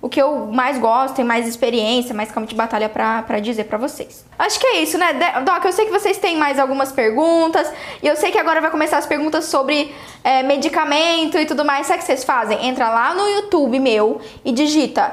o 0.00 0.08
que 0.08 0.20
eu 0.20 0.46
mais 0.52 0.78
gosto, 0.78 1.16
tem 1.16 1.24
mais 1.24 1.48
experiência, 1.48 2.14
mais 2.14 2.30
campo 2.30 2.46
de 2.46 2.54
batalha 2.54 2.88
pra 2.88 3.40
dizer 3.40 3.64
pra 3.64 3.78
vocês. 3.78 4.24
Acho 4.38 4.60
que 4.60 4.66
é 4.66 4.82
isso, 4.82 4.98
né? 4.98 5.12
Doc, 5.44 5.64
eu 5.64 5.72
sei 5.72 5.86
que 5.86 5.90
vocês 5.90 6.18
têm 6.18 6.36
mais 6.36 6.58
algumas 6.58 6.92
perguntas, 6.92 7.72
e 8.02 8.06
eu 8.06 8.14
sei 8.14 8.30
que 8.30 8.38
agora 8.38 8.60
vai 8.60 8.70
começar 8.70 8.98
as 8.98 9.06
perguntas 9.06 9.46
sobre 9.46 9.94
é, 10.22 10.42
medicamento 10.42 11.38
e 11.38 11.46
tudo 11.46 11.64
mais. 11.64 11.86
Sabe 11.86 11.98
o 11.98 12.00
que 12.00 12.06
vocês 12.06 12.24
fazem? 12.24 12.66
Entra 12.66 12.88
lá 12.88 13.14
no 13.14 13.26
YouTube 13.26 13.78
meu 13.80 14.20
e 14.44 14.52
digita 14.52 15.12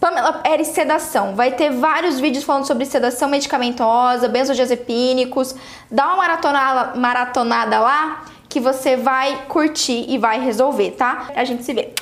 Pamela 0.00 0.32
Pérez 0.34 0.68
Sedação. 0.68 1.34
Vai 1.34 1.52
ter 1.52 1.70
vários 1.70 2.18
vídeos 2.18 2.44
falando 2.44 2.66
sobre 2.66 2.84
sedação 2.86 3.28
medicamentosa, 3.28 4.28
benzodiazepínicos. 4.28 5.54
Dá 5.90 6.06
uma 6.08 6.16
maratonada, 6.16 6.98
maratonada 6.98 7.78
lá 7.78 8.24
que 8.48 8.60
você 8.60 8.96
vai 8.96 9.46
curtir 9.48 10.04
e 10.08 10.18
vai 10.18 10.40
resolver, 10.40 10.92
tá? 10.92 11.28
A 11.34 11.44
gente 11.44 11.64
se 11.64 11.72
vê. 11.72 11.92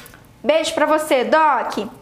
Beijo 0.43 0.74
pra 0.74 0.87
você, 0.87 1.24
Doc! 1.24 2.01